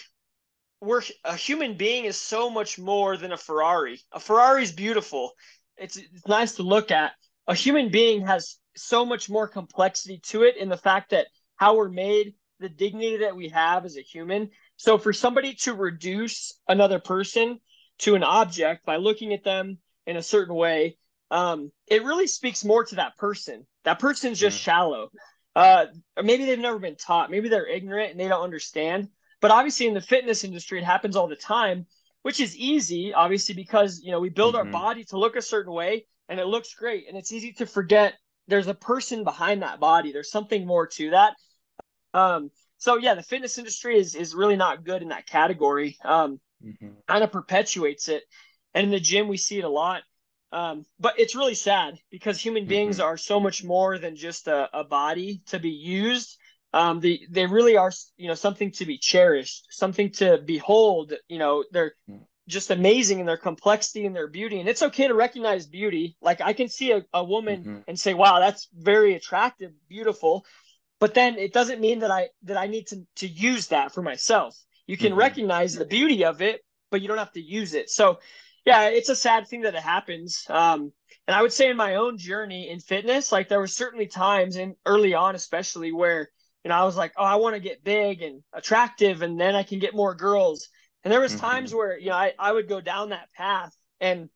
we're 0.83 1.03
a 1.25 1.35
human 1.35 1.77
being 1.77 2.05
is 2.05 2.21
so 2.21 2.51
much 2.51 2.79
more 2.79 3.17
than 3.17 3.33
a 3.33 3.37
Ferrari. 3.39 4.01
A 4.13 4.21
Ferrari 4.21 4.63
is 4.63 4.73
beautiful. 4.73 5.33
It's 5.79 5.97
it's 5.97 6.27
nice 6.29 6.57
to 6.57 6.63
look 6.63 6.91
at. 6.91 7.13
A 7.47 7.55
human 7.55 7.91
being 7.91 8.27
has 8.27 8.59
so 8.77 9.05
much 9.05 9.29
more 9.29 9.49
complexity 9.49 10.21
to 10.25 10.43
it 10.43 10.57
in 10.57 10.69
the 10.69 10.77
fact 10.77 11.11
that 11.11 11.27
how 11.57 11.77
we're 11.77 11.89
made, 11.89 12.35
the 12.61 12.69
dignity 12.69 13.19
that 13.19 13.37
we 13.37 13.49
have 13.49 13.85
as 13.85 13.97
a 13.97 14.03
human. 14.03 14.51
So 14.77 14.99
for 14.99 15.13
somebody 15.13 15.55
to 15.63 15.75
reduce 15.75 16.59
another 16.69 16.99
person 16.99 17.61
to 17.99 18.15
an 18.15 18.25
object 18.25 18.87
by 18.87 18.97
looking 18.97 19.33
at 19.33 19.45
them 19.45 19.79
in 20.07 20.17
a 20.17 20.23
certain 20.23 20.55
way, 20.55 20.97
um, 21.31 21.73
it 21.87 22.05
really 22.05 22.27
speaks 22.27 22.65
more 22.65 22.85
to 22.85 22.97
that 22.97 23.17
person. 23.17 23.67
That 23.85 23.99
person's 23.99 24.39
just 24.39 24.59
mm. 24.59 24.63
shallow. 24.63 25.11
Uh, 25.55 25.87
or 26.17 26.23
maybe 26.23 26.45
they've 26.45 26.59
never 26.59 26.79
been 26.79 26.97
taught. 26.97 27.31
Maybe 27.31 27.49
they're 27.49 27.67
ignorant 27.67 28.13
and 28.13 28.21
they 28.21 28.29
don't 28.29 28.45
understand. 28.45 29.09
But 29.41 29.51
obviously, 29.51 29.87
in 29.87 29.95
the 29.95 30.01
fitness 30.01 30.45
industry, 30.45 30.79
it 30.79 30.85
happens 30.85 31.17
all 31.17 31.29
the 31.29 31.37
time, 31.37 31.87
which 32.23 32.41
is 32.41 32.57
easy, 32.57 33.13
obviously, 33.13 33.55
because 33.55 34.01
you 34.03 34.11
know 34.11 34.21
we 34.21 34.29
build 34.29 34.55
mm-hmm. 34.55 34.67
our 34.67 34.73
body 34.73 35.05
to 35.05 35.19
look 35.19 35.37
a 35.37 35.43
certain 35.43 35.73
way 35.73 36.07
and 36.29 36.41
it 36.41 36.47
looks 36.47 36.75
great, 36.75 37.07
and 37.09 37.17
it's 37.17 37.33
easy 37.33 37.53
to 37.53 37.67
forget 37.67 38.15
there's 38.49 38.69
a 38.69 38.75
person 38.75 39.25
behind 39.25 39.63
that 39.63 39.81
body. 39.81 40.13
There's 40.13 40.31
something 40.31 40.67
more 40.67 40.87
to 40.87 41.11
that. 41.11 41.35
Um, 42.15 42.51
so 42.79 42.97
yeah, 42.97 43.15
the 43.15 43.23
fitness 43.23 43.59
industry 43.59 43.99
is 43.99 44.15
is 44.15 44.35
really 44.35 44.57
not 44.57 44.85
good 44.85 45.03
in 45.03 45.09
that 45.09 45.27
category. 45.27 45.97
Um, 46.05 46.41
mm-hmm. 46.65 46.89
kind 47.07 47.25
of 47.25 47.33
perpetuates 47.33 48.09
it, 48.09 48.23
and 48.75 48.85
in 48.85 48.91
the 48.91 49.01
gym 49.01 49.29
we 49.29 49.37
see 49.37 49.59
it 49.59 49.65
a 49.65 49.69
lot. 49.69 50.03
Um, 50.53 50.85
but 51.01 51.19
it's 51.19 51.35
really 51.35 51.55
sad 51.55 51.99
because 52.11 52.39
human 52.39 52.67
beings 52.67 52.99
mm-hmm. 52.99 53.07
are 53.07 53.17
so 53.17 53.41
much 53.41 53.65
more 53.65 53.99
than 53.99 54.17
just 54.17 54.49
a, 54.49 54.69
a 54.79 54.85
body 54.85 55.41
to 55.47 55.59
be 55.59 55.71
used. 55.71 56.37
Um, 56.73 57.01
they 57.01 57.27
they 57.31 57.47
really 57.47 57.77
are, 57.77 57.93
you 58.17 58.29
know, 58.29 58.35
something 58.35 58.71
to 58.73 58.87
be 58.87 58.99
cherished, 58.99 59.67
something 59.71 60.11
to 60.13 60.39
behold. 60.45 61.13
You 61.29 61.39
know, 61.39 61.65
they're 61.71 61.95
mm 62.09 62.21
just 62.49 62.71
amazing 62.71 63.21
in 63.21 63.27
their 63.27 63.37
complexity 63.37 64.05
and 64.05 64.15
their 64.17 64.27
beauty. 64.27 64.59
And 64.59 64.69
it's 64.69 64.83
okay 64.83 65.07
to 65.07 65.15
recognize 65.15 65.67
beauty. 65.67 66.17
Like 66.21 66.41
I 66.41 66.53
can 66.53 66.69
see 66.69 66.93
a, 66.93 67.05
a 67.15 67.23
woman 67.23 67.61
mm-hmm. 67.61 67.79
and 67.87 67.99
say, 67.99 68.15
wow, 68.15 68.41
that's 68.41 68.69
very 68.75 69.15
attractive, 69.15 69.73
beautiful. 69.89 70.45
But 70.99 71.15
then 71.15 71.37
it 71.37 71.53
doesn't 71.53 71.81
mean 71.81 72.01
that 72.01 72.11
I 72.11 72.29
that 72.45 72.57
I 72.57 72.67
need 72.67 72.89
to 72.89 73.05
to 73.17 73.27
use 73.27 73.69
that 73.69 73.93
for 73.93 74.03
myself. 74.03 74.57
You 74.87 74.97
can 74.97 75.11
mm-hmm. 75.11 75.21
recognize 75.21 75.75
the 75.75 75.85
beauty 75.85 76.25
of 76.25 76.43
it, 76.43 76.61
but 76.91 77.01
you 77.01 77.09
don't 77.09 77.19
have 77.19 77.33
to 77.33 77.41
use 77.41 77.75
it. 77.75 77.91
So 77.91 78.19
yeah, 78.65 78.89
it's 78.89 79.09
a 79.09 79.17
sad 79.17 79.49
thing 79.49 79.63
that 79.63 79.75
it 79.75 79.83
happens. 79.83 80.45
Um, 80.49 80.93
and 81.27 81.35
I 81.35 81.43
would 81.43 81.53
say 81.53 81.71
in 81.71 81.77
my 81.77 81.97
own 81.97 82.19
journey 82.19 82.69
in 82.69 82.81
fitness, 82.81 83.33
like 83.33 83.49
there 83.49 83.59
were 83.59 83.67
certainly 83.67 84.07
times 84.07 84.57
and 84.57 84.75
early 84.87 85.15
on, 85.15 85.35
especially 85.35 85.93
where, 85.93 86.29
you 86.65 86.69
know, 86.69 86.77
I 86.77 86.85
was 86.85 86.97
like, 86.97 87.13
oh, 87.17 87.25
I 87.25 87.37
want 87.37 87.55
to 87.55 87.61
get 87.61 87.85
big 87.85 88.23
and 88.23 88.43
attractive 88.53 89.23
and 89.23 89.41
then 89.41 89.55
I 89.55 89.63
can 89.63 89.79
get 89.79 89.95
more 89.95 90.15
girls 90.15 90.69
and 91.05 91.13
there 91.13 91.21
was 91.21 91.33
mm-hmm. 91.33 91.47
times 91.47 91.75
where, 91.75 91.99
you 91.99 92.11
know, 92.11 92.17
I, 92.17 92.33
I 92.39 92.53
would 92.53 92.69
go 92.69 92.81
down 92.81 93.11
that 93.11 93.33
path 93.33 93.75
and 94.01 94.29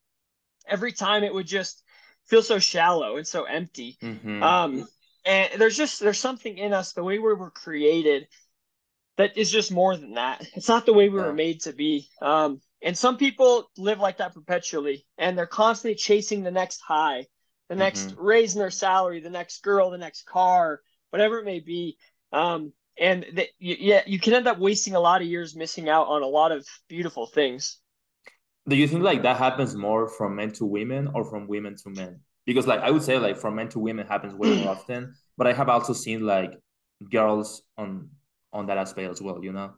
every 0.66 0.92
time 0.92 1.22
it 1.22 1.32
would 1.32 1.46
just 1.46 1.82
feel 2.26 2.42
so 2.42 2.58
shallow 2.58 3.16
and 3.16 3.26
so 3.26 3.44
empty. 3.44 3.96
Mm-hmm. 4.02 4.42
Um, 4.42 4.88
and 5.24 5.60
there's 5.60 5.76
just 5.76 6.00
there's 6.00 6.18
something 6.18 6.58
in 6.58 6.72
us, 6.72 6.92
the 6.92 7.04
way 7.04 7.18
we 7.18 7.34
were 7.34 7.50
created, 7.50 8.26
that 9.16 9.36
is 9.36 9.50
just 9.50 9.72
more 9.72 9.96
than 9.96 10.14
that. 10.14 10.46
It's 10.54 10.68
not 10.68 10.86
the 10.86 10.92
way 10.92 11.08
we 11.08 11.18
yeah. 11.18 11.26
were 11.26 11.32
made 11.32 11.62
to 11.62 11.72
be. 11.72 12.08
Um, 12.20 12.60
and 12.82 12.96
some 12.96 13.16
people 13.16 13.70
live 13.76 13.98
like 13.98 14.18
that 14.18 14.34
perpetually, 14.34 15.06
and 15.18 15.36
they're 15.36 15.46
constantly 15.46 15.96
chasing 15.96 16.42
the 16.42 16.50
next 16.50 16.80
high, 16.80 17.26
the 17.68 17.76
next 17.76 18.08
mm-hmm. 18.08 18.22
raising 18.22 18.60
their 18.60 18.70
salary, 18.70 19.20
the 19.20 19.30
next 19.30 19.62
girl, 19.62 19.90
the 19.90 19.98
next 19.98 20.26
car, 20.26 20.80
whatever 21.10 21.38
it 21.38 21.44
may 21.44 21.60
be. 21.60 21.96
Um, 22.32 22.72
and 22.98 23.26
that 23.34 23.48
yeah 23.58 24.02
you 24.06 24.18
can 24.18 24.32
end 24.32 24.48
up 24.48 24.58
wasting 24.58 24.94
a 24.94 25.00
lot 25.00 25.20
of 25.20 25.28
years 25.28 25.54
missing 25.54 25.88
out 25.88 26.06
on 26.06 26.22
a 26.22 26.26
lot 26.26 26.52
of 26.52 26.66
beautiful 26.88 27.26
things. 27.26 27.78
Do 28.68 28.76
you 28.76 28.88
think 28.88 29.02
like 29.02 29.22
that 29.22 29.36
happens 29.36 29.76
more 29.76 30.08
from 30.08 30.36
men 30.36 30.52
to 30.52 30.64
women 30.64 31.08
or 31.14 31.24
from 31.24 31.46
women 31.46 31.76
to 31.76 31.90
men? 31.90 32.20
Because 32.46 32.66
like 32.66 32.80
i 32.80 32.90
would 32.90 33.02
say 33.02 33.18
like 33.18 33.36
from 33.36 33.56
men 33.56 33.68
to 33.70 33.78
women 33.78 34.06
happens 34.06 34.34
way 34.34 34.56
more 34.62 34.70
often 34.76 35.14
but 35.36 35.46
i 35.46 35.52
have 35.52 35.68
also 35.68 35.92
seen 35.92 36.20
like 36.20 36.52
girls 37.10 37.62
on 37.76 38.08
on 38.52 38.66
that 38.66 38.78
aspect 38.78 39.10
as 39.10 39.20
well 39.20 39.42
you 39.44 39.52
know? 39.52 39.74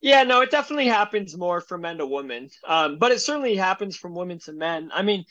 Yeah 0.00 0.22
no 0.22 0.40
it 0.40 0.50
definitely 0.50 0.86
happens 0.86 1.36
more 1.36 1.60
from 1.60 1.82
men 1.82 1.98
to 1.98 2.06
women. 2.06 2.48
Um, 2.66 2.98
but 2.98 3.12
it 3.12 3.20
certainly 3.20 3.56
happens 3.56 3.96
from 3.96 4.14
women 4.14 4.38
to 4.40 4.52
men. 4.52 4.90
I 4.94 5.02
mean 5.02 5.24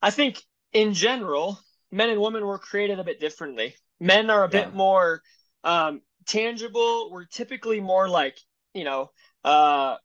i 0.00 0.10
think 0.10 0.40
in 0.72 0.94
general 0.94 1.58
men 1.90 2.10
and 2.10 2.20
women 2.20 2.44
were 2.44 2.58
created 2.58 2.98
a 2.98 3.04
bit 3.04 3.20
differently. 3.20 3.74
Men 4.00 4.28
are 4.28 4.44
a 4.44 4.50
yeah. 4.52 4.64
bit 4.64 4.74
more 4.74 5.22
um, 5.64 6.02
tangible. 6.26 7.10
We're 7.10 7.24
typically 7.24 7.80
more 7.80 8.08
like, 8.08 8.38
you 8.72 8.84
know, 8.84 9.10
uh, 9.44 9.96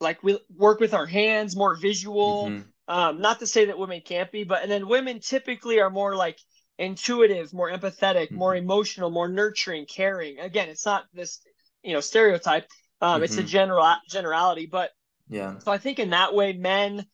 like 0.00 0.22
we 0.22 0.38
work 0.54 0.80
with 0.80 0.94
our 0.94 1.06
hands, 1.06 1.54
more 1.56 1.76
visual. 1.76 2.48
Mm-hmm. 2.48 2.62
Um, 2.86 3.20
not 3.22 3.38
to 3.38 3.46
say 3.46 3.66
that 3.66 3.78
women 3.78 4.02
can't 4.04 4.30
be, 4.30 4.44
but 4.44 4.62
and 4.62 4.70
then 4.70 4.88
women 4.88 5.20
typically 5.20 5.80
are 5.80 5.88
more 5.88 6.14
like 6.14 6.38
intuitive, 6.78 7.52
more 7.54 7.70
empathetic, 7.70 8.26
mm-hmm. 8.26 8.36
more 8.36 8.56
emotional, 8.56 9.10
more 9.10 9.28
nurturing, 9.28 9.86
caring. 9.86 10.38
Again, 10.38 10.68
it's 10.68 10.84
not 10.84 11.04
this, 11.14 11.40
you 11.82 11.94
know, 11.94 12.00
stereotype. 12.00 12.66
Um, 13.00 13.16
mm-hmm. 13.16 13.24
It's 13.24 13.36
a 13.36 13.38
mm-hmm. 13.38 13.48
general 13.48 13.94
generality, 14.10 14.66
but 14.66 14.90
yeah. 15.28 15.58
So 15.58 15.72
I 15.72 15.78
think 15.78 15.98
in 15.98 16.10
that 16.10 16.34
way, 16.34 16.52
men 16.52 17.06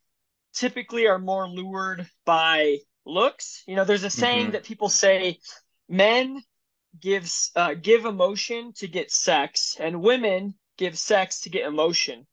typically 0.55 1.07
are 1.07 1.19
more 1.19 1.49
lured 1.49 2.09
by 2.25 2.79
looks. 3.07 3.63
You 3.67 3.77
know, 3.77 3.85
there's 3.85 4.05
a 4.05 4.11
saying 4.11 4.47
mm-hmm. 4.47 4.53
that 4.53 4.65
people 4.65 4.89
say 4.89 5.39
men 5.89 6.43
gives 6.99 7.51
uh, 7.57 7.75
give 7.75 8.05
emotion 8.05 8.73
to 8.75 8.89
get 8.89 9.11
sex, 9.11 9.77
and 9.79 10.03
women 10.03 10.55
give 10.77 10.99
sex 10.99 11.43
to 11.43 11.51
get 11.51 11.67
emotion. 11.67 12.27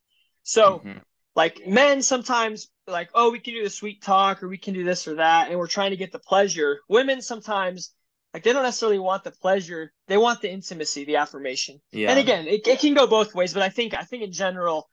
So, 0.43 0.80
mm-hmm. 0.80 0.99
like 1.36 1.68
men 1.68 2.01
sometimes 2.01 2.70
like, 2.88 3.10
oh, 3.14 3.32
we 3.32 3.39
can 3.39 3.53
do 3.53 3.64
the 3.64 3.70
sweet 3.70 4.01
talk, 4.01 4.41
or 4.41 4.47
we 4.47 4.58
can 4.58 4.74
do 4.74 4.84
this 4.84 5.08
or 5.08 5.16
that, 5.16 5.49
and 5.49 5.60
we're 5.60 5.68
trying 5.68 5.91
to 5.91 5.97
get 5.97 6.12
the 6.12 6.20
pleasure. 6.20 6.80
Women 6.88 7.22
sometimes 7.22 7.91
like 8.34 8.43
they 8.43 8.53
don't 8.53 8.64
necessarily 8.64 8.99
want 8.99 9.24
the 9.24 9.32
pleasure; 9.32 9.91
they 10.08 10.18
want 10.18 10.41
the 10.41 10.51
intimacy, 10.51 11.05
the 11.05 11.18
affirmation. 11.18 11.82
Yeah. 11.91 12.12
And 12.12 12.20
again, 12.20 12.47
it, 12.47 12.68
it 12.68 12.80
can 12.80 12.93
go 12.93 13.08
both 13.08 13.36
ways, 13.36 13.53
but 13.53 13.64
I 13.64 13.70
think 13.70 13.93
I 13.93 14.03
think 14.03 14.24
in 14.24 14.32
general, 14.32 14.89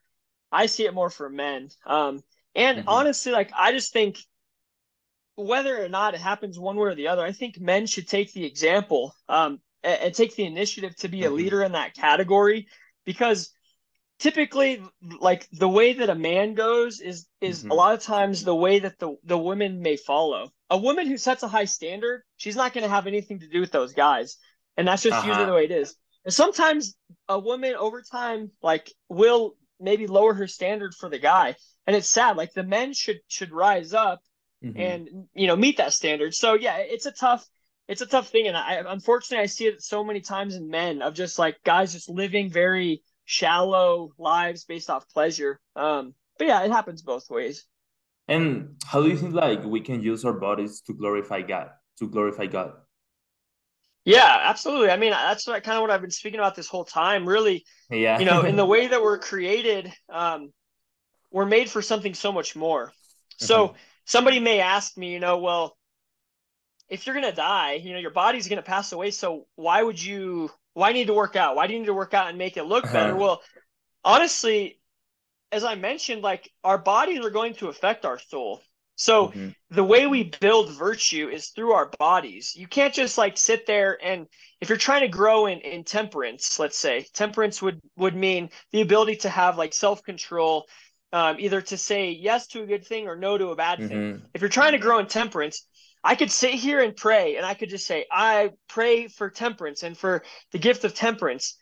I 0.50 0.66
see 0.66 0.84
it 0.84 0.94
more 0.94 1.10
for 1.10 1.28
men. 1.28 1.70
Um, 1.86 2.22
and 2.54 2.78
mm-hmm. 2.78 2.88
honestly, 2.88 3.32
like 3.32 3.50
I 3.56 3.72
just 3.72 3.92
think 3.92 4.18
whether 5.36 5.82
or 5.82 5.88
not 5.88 6.14
it 6.14 6.20
happens 6.20 6.58
one 6.58 6.76
way 6.76 6.90
or 6.90 6.94
the 6.94 7.08
other, 7.08 7.24
I 7.24 7.32
think 7.32 7.60
men 7.60 7.86
should 7.86 8.08
take 8.08 8.32
the 8.32 8.44
example 8.44 9.14
um, 9.28 9.60
and, 9.82 10.00
and, 10.00 10.14
take 10.14 10.36
the 10.36 10.44
initiative 10.44 10.94
to 10.96 11.08
be 11.08 11.22
a 11.22 11.26
mm-hmm. 11.26 11.36
leader 11.36 11.62
in 11.62 11.72
that 11.72 11.94
category 11.94 12.68
because 13.04 13.50
typically 14.18 14.82
like 15.20 15.48
the 15.52 15.68
way 15.68 15.92
that 15.94 16.08
a 16.08 16.14
man 16.14 16.54
goes 16.54 17.00
is 17.00 17.26
is 17.40 17.60
mm-hmm. 17.60 17.72
a 17.72 17.74
lot 17.74 17.94
of 17.94 18.00
times 18.00 18.44
the 18.44 18.54
way 18.54 18.78
that 18.78 18.98
the 18.98 19.16
the 19.24 19.36
women 19.36 19.80
may 19.80 19.96
follow 19.96 20.50
a 20.70 20.78
woman 20.78 21.06
who 21.06 21.16
sets 21.16 21.42
a 21.42 21.48
high 21.48 21.64
standard 21.64 22.22
she's 22.36 22.56
not 22.56 22.72
going 22.72 22.84
to 22.84 22.90
have 22.90 23.06
anything 23.06 23.40
to 23.40 23.48
do 23.48 23.60
with 23.60 23.72
those 23.72 23.92
guys 23.92 24.36
and 24.76 24.86
that's 24.86 25.02
just 25.02 25.16
uh-huh. 25.16 25.26
usually 25.26 25.46
the 25.46 25.52
way 25.52 25.64
it 25.64 25.70
is 25.72 25.96
and 26.24 26.32
sometimes 26.32 26.96
a 27.28 27.38
woman 27.38 27.74
over 27.74 28.02
time 28.02 28.50
like 28.62 28.92
will 29.08 29.56
maybe 29.80 30.06
lower 30.06 30.32
her 30.32 30.46
standard 30.46 30.94
for 30.94 31.08
the 31.08 31.18
guy 31.18 31.56
and 31.86 31.96
it's 31.96 32.08
sad 32.08 32.36
like 32.36 32.52
the 32.52 32.62
men 32.62 32.92
should 32.92 33.18
should 33.26 33.50
rise 33.50 33.92
up 33.92 34.20
mm-hmm. 34.64 34.80
and 34.80 35.08
you 35.34 35.46
know 35.46 35.56
meet 35.56 35.76
that 35.76 35.92
standard. 35.92 36.34
So 36.34 36.54
yeah, 36.54 36.78
it's 36.78 37.06
a 37.06 37.12
tough 37.12 37.46
it's 37.86 38.00
a 38.00 38.06
tough 38.06 38.28
thing, 38.28 38.48
and 38.48 38.56
I 38.56 38.82
unfortunately 38.86 39.42
I 39.42 39.46
see 39.46 39.66
it 39.66 39.82
so 39.82 40.02
many 40.02 40.20
times 40.20 40.54
in 40.54 40.68
men 40.68 41.02
of 41.02 41.14
just 41.14 41.38
like 41.38 41.56
guys 41.64 41.92
just 41.92 42.08
living 42.08 42.50
very 42.50 43.02
shallow 43.26 44.12
lives 44.18 44.64
based 44.64 44.90
off 44.90 45.08
pleasure. 45.08 45.60
Um, 45.76 46.14
but 46.38 46.48
yeah, 46.48 46.62
it 46.64 46.70
happens 46.70 47.02
both 47.02 47.28
ways. 47.28 47.64
And 48.26 48.76
how 48.86 49.02
do 49.02 49.08
you 49.08 49.16
think 49.16 49.34
like 49.34 49.62
we 49.64 49.80
can 49.80 50.02
use 50.02 50.24
our 50.24 50.32
bodies 50.32 50.80
to 50.86 50.94
glorify 50.94 51.42
God? 51.42 51.68
To 51.98 52.08
glorify 52.08 52.46
God? 52.46 52.72
Yeah, 54.06 54.40
absolutely. 54.42 54.90
I 54.90 54.96
mean, 54.96 55.12
that's 55.12 55.46
what, 55.46 55.62
kind 55.62 55.76
of 55.76 55.82
what 55.82 55.90
I've 55.90 56.00
been 56.00 56.10
speaking 56.10 56.38
about 56.38 56.54
this 56.54 56.68
whole 56.68 56.84
time. 56.84 57.26
Really, 57.26 57.64
yeah. 57.90 58.18
you 58.18 58.24
know, 58.24 58.42
in 58.42 58.56
the 58.56 58.64
way 58.74 58.86
that 58.86 59.02
we're 59.02 59.18
created, 59.18 59.92
um, 60.10 60.52
we're 61.30 61.46
made 61.46 61.70
for 61.70 61.82
something 61.82 62.14
so 62.14 62.32
much 62.32 62.56
more. 62.56 62.92
So 63.36 63.68
mm-hmm 63.68 63.76
somebody 64.04 64.40
may 64.40 64.60
ask 64.60 64.96
me, 64.96 65.12
you 65.12 65.20
know, 65.20 65.38
well, 65.38 65.76
if 66.88 67.06
you're 67.06 67.14
going 67.14 67.28
to 67.28 67.36
die, 67.36 67.74
you 67.74 67.92
know, 67.92 67.98
your 67.98 68.10
body's 68.10 68.48
going 68.48 68.58
to 68.58 68.62
pass 68.62 68.92
away. 68.92 69.10
So 69.10 69.46
why 69.56 69.82
would 69.82 70.02
you, 70.02 70.50
why 70.74 70.92
need 70.92 71.06
to 71.06 71.14
work 71.14 71.36
out? 71.36 71.56
Why 71.56 71.66
do 71.66 71.72
you 71.72 71.80
need 71.80 71.86
to 71.86 71.94
work 71.94 72.14
out 72.14 72.28
and 72.28 72.38
make 72.38 72.56
it 72.56 72.64
look 72.64 72.84
better? 72.84 73.12
Uh-huh. 73.12 73.20
Well, 73.20 73.42
honestly, 74.04 74.78
as 75.50 75.64
I 75.64 75.76
mentioned, 75.76 76.22
like 76.22 76.50
our 76.62 76.78
bodies 76.78 77.24
are 77.24 77.30
going 77.30 77.54
to 77.54 77.68
affect 77.68 78.04
our 78.04 78.18
soul. 78.18 78.60
So 78.96 79.28
mm-hmm. 79.28 79.48
the 79.70 79.84
way 79.84 80.06
we 80.06 80.32
build 80.40 80.70
virtue 80.70 81.28
is 81.28 81.48
through 81.48 81.72
our 81.72 81.90
bodies. 81.98 82.54
You 82.54 82.68
can't 82.68 82.94
just 82.94 83.18
like 83.18 83.36
sit 83.36 83.66
there 83.66 83.98
and 84.02 84.26
if 84.60 84.68
you're 84.68 84.78
trying 84.78 85.02
to 85.02 85.08
grow 85.08 85.46
in, 85.46 85.58
in 85.60 85.84
temperance, 85.84 86.58
let's 86.58 86.78
say, 86.78 87.06
temperance 87.12 87.60
would 87.60 87.80
would 87.96 88.14
mean 88.16 88.50
the 88.72 88.80
ability 88.80 89.16
to 89.16 89.28
have 89.28 89.58
like 89.58 89.74
self-control, 89.74 90.66
um, 91.14 91.36
either 91.38 91.62
to 91.62 91.78
say 91.78 92.10
yes 92.10 92.48
to 92.48 92.62
a 92.62 92.66
good 92.66 92.84
thing 92.84 93.06
or 93.06 93.14
no 93.14 93.38
to 93.38 93.50
a 93.50 93.56
bad 93.56 93.78
mm-hmm. 93.78 93.88
thing. 93.88 94.22
If 94.34 94.40
you're 94.40 94.50
trying 94.50 94.72
to 94.72 94.78
grow 94.78 94.98
in 94.98 95.06
temperance, 95.06 95.64
I 96.02 96.16
could 96.16 96.30
sit 96.30 96.54
here 96.54 96.80
and 96.80 96.94
pray 96.94 97.36
and 97.36 97.46
I 97.46 97.54
could 97.54 97.70
just 97.70 97.86
say, 97.86 98.04
I 98.10 98.50
pray 98.68 99.06
for 99.06 99.30
temperance 99.30 99.84
and 99.84 99.96
for 99.96 100.24
the 100.50 100.58
gift 100.58 100.82
of 100.82 100.92
temperance. 100.92 101.56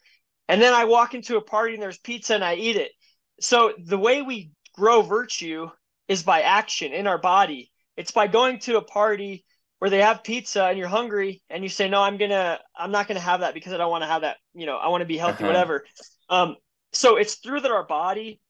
And 0.48 0.61
then 0.61 0.72
I 0.72 0.86
walk 0.86 1.12
into 1.12 1.36
a 1.36 1.42
party 1.42 1.74
and 1.74 1.82
there's 1.82 1.98
pizza 1.98 2.34
and 2.34 2.42
I 2.42 2.55
eat 2.55 2.76
it. 2.76 2.92
So 3.40 3.74
the 3.78 3.98
way 3.98 4.22
we 4.22 4.53
grow 4.74 5.03
virtue 5.03 5.68
is 6.09 6.22
by 6.22 6.40
action 6.40 6.94
in 6.94 7.07
our 7.07 7.18
body. 7.18 7.70
It's 7.98 8.11
by 8.11 8.28
going 8.28 8.59
to 8.61 8.78
a 8.78 8.82
party 8.82 9.44
where 9.80 9.90
they 9.90 10.00
have 10.00 10.24
pizza 10.24 10.64
and 10.64 10.78
you're 10.78 10.88
hungry 10.88 11.42
and 11.50 11.62
you 11.62 11.68
say, 11.68 11.90
no, 11.90 12.00
I'm 12.00 12.16
gonna, 12.16 12.59
I'm 12.74 12.90
not 12.90 13.07
gonna 13.07 13.20
have 13.20 13.40
that 13.40 13.53
because 13.53 13.74
I 13.74 13.76
don't 13.76 13.90
want 13.90 14.03
to 14.03 14.09
have 14.09 14.22
that. 14.22 14.38
You 14.55 14.64
know, 14.64 14.78
I 14.78 14.88
want 14.88 15.03
to 15.03 15.07
be 15.07 15.18
healthy, 15.18 15.44
uh-huh. 15.44 15.53
whatever. 15.53 15.84
Um, 16.30 16.57
so 16.94 17.16
it's 17.16 17.34
through 17.34 17.61
that 17.61 17.70
our 17.70 17.86
body 17.86 18.40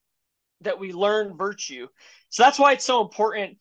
that 0.65 0.79
we 0.79 0.93
learn 0.93 1.37
virtue. 1.37 1.89
So 2.29 2.43
that's 2.43 2.59
why 2.59 2.73
it's 2.73 2.85
so 2.85 3.03
important 3.03 3.59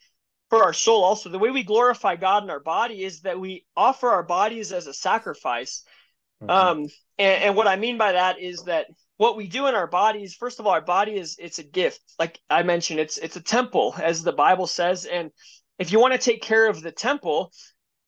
for 0.49 0.63
our 0.63 0.73
soul. 0.73 1.03
Also, 1.03 1.29
the 1.29 1.39
way 1.39 1.49
we 1.49 1.63
glorify 1.63 2.15
God 2.15 2.43
in 2.43 2.49
our 2.49 2.59
body 2.59 3.03
is 3.03 3.21
that 3.21 3.39
we 3.39 3.65
offer 3.75 4.09
our 4.09 4.23
bodies 4.23 4.71
as 4.71 4.87
a 4.87 4.93
sacrifice. 4.93 5.83
Mm-hmm. 6.43 6.49
Um, 6.49 6.79
and, 7.17 7.43
and 7.43 7.55
what 7.55 7.67
I 7.67 7.75
mean 7.75 7.97
by 7.97 8.13
that 8.13 8.39
is 8.39 8.63
that 8.63 8.87
what 9.21 9.37
we 9.37 9.45
do 9.45 9.67
in 9.67 9.75
our 9.75 9.85
bodies 9.85 10.33
first 10.33 10.59
of 10.59 10.65
all 10.65 10.73
our 10.73 10.81
body 10.81 11.11
is 11.11 11.35
it's 11.37 11.59
a 11.59 11.63
gift 11.63 12.01
like 12.17 12.39
i 12.49 12.63
mentioned 12.63 12.99
it's 12.99 13.19
it's 13.19 13.35
a 13.35 13.41
temple 13.41 13.93
as 14.01 14.23
the 14.23 14.31
bible 14.31 14.65
says 14.65 15.05
and 15.05 15.29
if 15.77 15.91
you 15.91 15.99
want 15.99 16.11
to 16.11 16.17
take 16.17 16.41
care 16.41 16.67
of 16.67 16.81
the 16.81 16.91
temple 16.91 17.51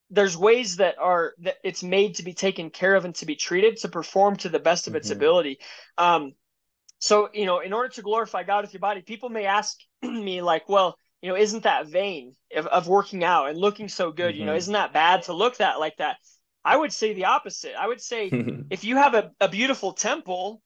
there's 0.10 0.36
ways 0.36 0.78
that 0.78 0.96
are 0.98 1.34
that 1.38 1.58
it's 1.64 1.84
made 1.84 2.16
to 2.16 2.24
be 2.24 2.34
taken 2.34 2.72
care 2.72 2.96
of 2.96 3.06
and 3.06 3.14
to 3.14 3.28
be 3.28 3.36
treated 3.36 3.78
to 3.78 3.88
perform 3.90 4.36
to 4.36 4.50
the 4.50 4.58
best 4.58 4.88
of 4.88 4.96
its 4.96 5.10
mm-hmm. 5.10 5.18
ability 5.18 5.60
um 6.00 6.34
so 7.04 7.30
you 7.34 7.46
know 7.46 7.60
in 7.60 7.74
order 7.74 7.90
to 7.90 8.02
glorify 8.02 8.44
god 8.44 8.64
with 8.64 8.74
your 8.74 8.80
body 8.80 9.02
people 9.02 9.30
may 9.30 9.46
ask 9.46 9.78
me 10.02 10.42
like 10.42 10.68
well 10.70 10.96
you 11.22 11.30
know 11.30 11.36
isn't 11.36 11.64
that 11.64 11.88
vain 11.88 12.34
of, 12.56 12.66
of 12.68 12.88
working 12.88 13.24
out 13.24 13.50
and 13.50 13.58
looking 13.58 13.88
so 13.88 14.12
good 14.12 14.32
mm-hmm. 14.32 14.40
you 14.40 14.46
know 14.46 14.52
mm-hmm. 14.52 14.58
isn't 14.58 14.74
that 14.74 14.94
bad 14.94 15.24
to 15.24 15.34
look 15.34 15.58
that 15.58 15.80
like 15.80 15.98
that 15.98 16.18
i 16.64 16.76
would 16.76 16.94
say 16.94 17.14
the 17.14 17.26
opposite 17.26 17.74
i 17.78 17.88
would 17.88 18.02
say 18.02 18.30
if 18.70 18.84
you 18.84 18.96
have 18.98 19.14
a, 19.14 19.32
a 19.40 19.50
beautiful 19.50 19.94
temple 19.94 20.62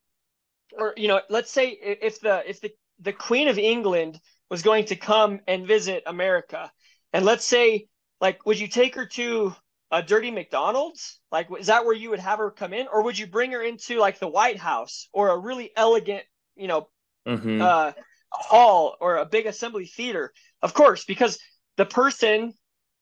or 0.73 0.93
you 0.97 1.07
know, 1.07 1.21
let's 1.29 1.51
say 1.51 1.69
if 1.69 2.19
the 2.19 2.47
if 2.49 2.61
the 2.61 2.71
the 2.99 3.13
Queen 3.13 3.47
of 3.47 3.57
England 3.57 4.19
was 4.49 4.63
going 4.63 4.85
to 4.85 4.95
come 4.95 5.39
and 5.47 5.67
visit 5.67 6.03
America, 6.05 6.71
and 7.13 7.25
let's 7.25 7.45
say 7.45 7.87
like, 8.19 8.45
would 8.45 8.59
you 8.59 8.67
take 8.67 8.95
her 8.95 9.05
to 9.05 9.55
a 9.91 10.03
dirty 10.03 10.31
McDonald's? 10.31 11.19
Like, 11.31 11.47
is 11.59 11.67
that 11.67 11.85
where 11.85 11.95
you 11.95 12.09
would 12.09 12.19
have 12.19 12.39
her 12.39 12.51
come 12.51 12.73
in, 12.73 12.87
or 12.87 13.03
would 13.03 13.17
you 13.17 13.27
bring 13.27 13.51
her 13.51 13.61
into 13.61 13.99
like 13.99 14.19
the 14.19 14.27
White 14.27 14.57
House 14.57 15.07
or 15.13 15.29
a 15.29 15.37
really 15.37 15.71
elegant, 15.75 16.23
you 16.55 16.67
know, 16.67 16.87
mm-hmm. 17.27 17.61
uh, 17.61 17.91
hall 18.31 18.97
or 18.99 19.17
a 19.17 19.25
big 19.25 19.45
assembly 19.45 19.85
theater? 19.85 20.33
Of 20.61 20.73
course, 20.73 21.05
because 21.05 21.39
the 21.77 21.85
person, 21.85 22.53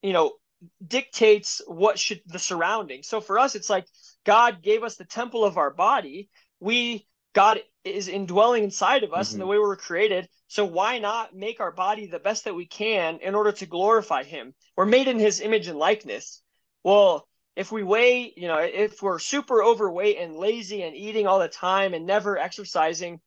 you 0.01 0.13
know, 0.13 0.33
dictates 0.85 1.61
what 1.67 1.99
should 1.99 2.21
the 2.25 2.39
surroundings. 2.39 3.07
So 3.07 3.21
for 3.21 3.39
us, 3.39 3.55
it's 3.55 3.69
like 3.69 3.85
God 4.25 4.61
gave 4.61 4.83
us 4.83 4.95
the 4.95 5.05
temple 5.05 5.43
of 5.43 5.57
our 5.57 5.71
body. 5.71 6.29
We 6.59 7.07
God 7.33 7.59
is 7.83 8.07
indwelling 8.07 8.63
inside 8.63 9.03
of 9.03 9.13
us 9.13 9.27
mm-hmm. 9.27 9.35
and 9.35 9.41
the 9.41 9.47
way 9.47 9.57
we 9.57 9.63
were 9.63 9.75
created. 9.75 10.27
So 10.47 10.65
why 10.65 10.99
not 10.99 11.35
make 11.35 11.59
our 11.59 11.71
body 11.71 12.07
the 12.07 12.19
best 12.19 12.45
that 12.45 12.55
we 12.55 12.65
can 12.65 13.19
in 13.19 13.35
order 13.35 13.51
to 13.51 13.65
glorify 13.65 14.23
him? 14.23 14.53
We're 14.75 14.85
made 14.85 15.07
in 15.07 15.19
his 15.19 15.41
image 15.41 15.67
and 15.67 15.77
likeness. 15.77 16.41
Well, 16.85 17.27
if 17.55 17.71
we 17.71 17.81
weigh, 17.81 18.31
you 18.37 18.47
know, 18.47 18.59
if 18.59 19.01
we're 19.01 19.17
super 19.17 19.63
overweight 19.63 20.19
and 20.19 20.35
lazy 20.35 20.83
and 20.83 20.95
eating 20.95 21.25
all 21.25 21.39
the 21.39 21.47
time 21.47 21.95
and 21.95 22.05
never 22.05 22.37
exercising, 22.37 23.19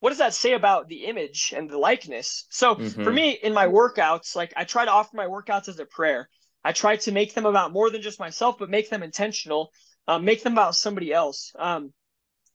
what 0.00 0.08
does 0.08 0.18
that 0.18 0.34
say 0.34 0.54
about 0.54 0.88
the 0.88 1.04
image 1.04 1.54
and 1.56 1.70
the 1.70 1.78
likeness? 1.78 2.44
So 2.50 2.74
mm-hmm. 2.74 3.04
for 3.04 3.12
me 3.12 3.38
in 3.40 3.54
my 3.54 3.68
workouts, 3.68 4.34
like 4.34 4.52
I 4.56 4.64
try 4.64 4.84
to 4.84 4.90
offer 4.90 5.16
my 5.16 5.26
workouts 5.26 5.68
as 5.68 5.78
a 5.78 5.84
prayer. 5.84 6.28
I 6.64 6.72
try 6.72 6.96
to 6.96 7.12
make 7.12 7.34
them 7.34 7.46
about 7.46 7.72
more 7.72 7.88
than 7.88 8.02
just 8.02 8.18
myself, 8.18 8.56
but 8.58 8.68
make 8.68 8.90
them 8.90 9.04
intentional, 9.04 9.70
um, 10.08 10.24
make 10.24 10.42
them 10.42 10.54
about 10.54 10.74
somebody 10.74 11.12
else. 11.12 11.52
Um, 11.56 11.92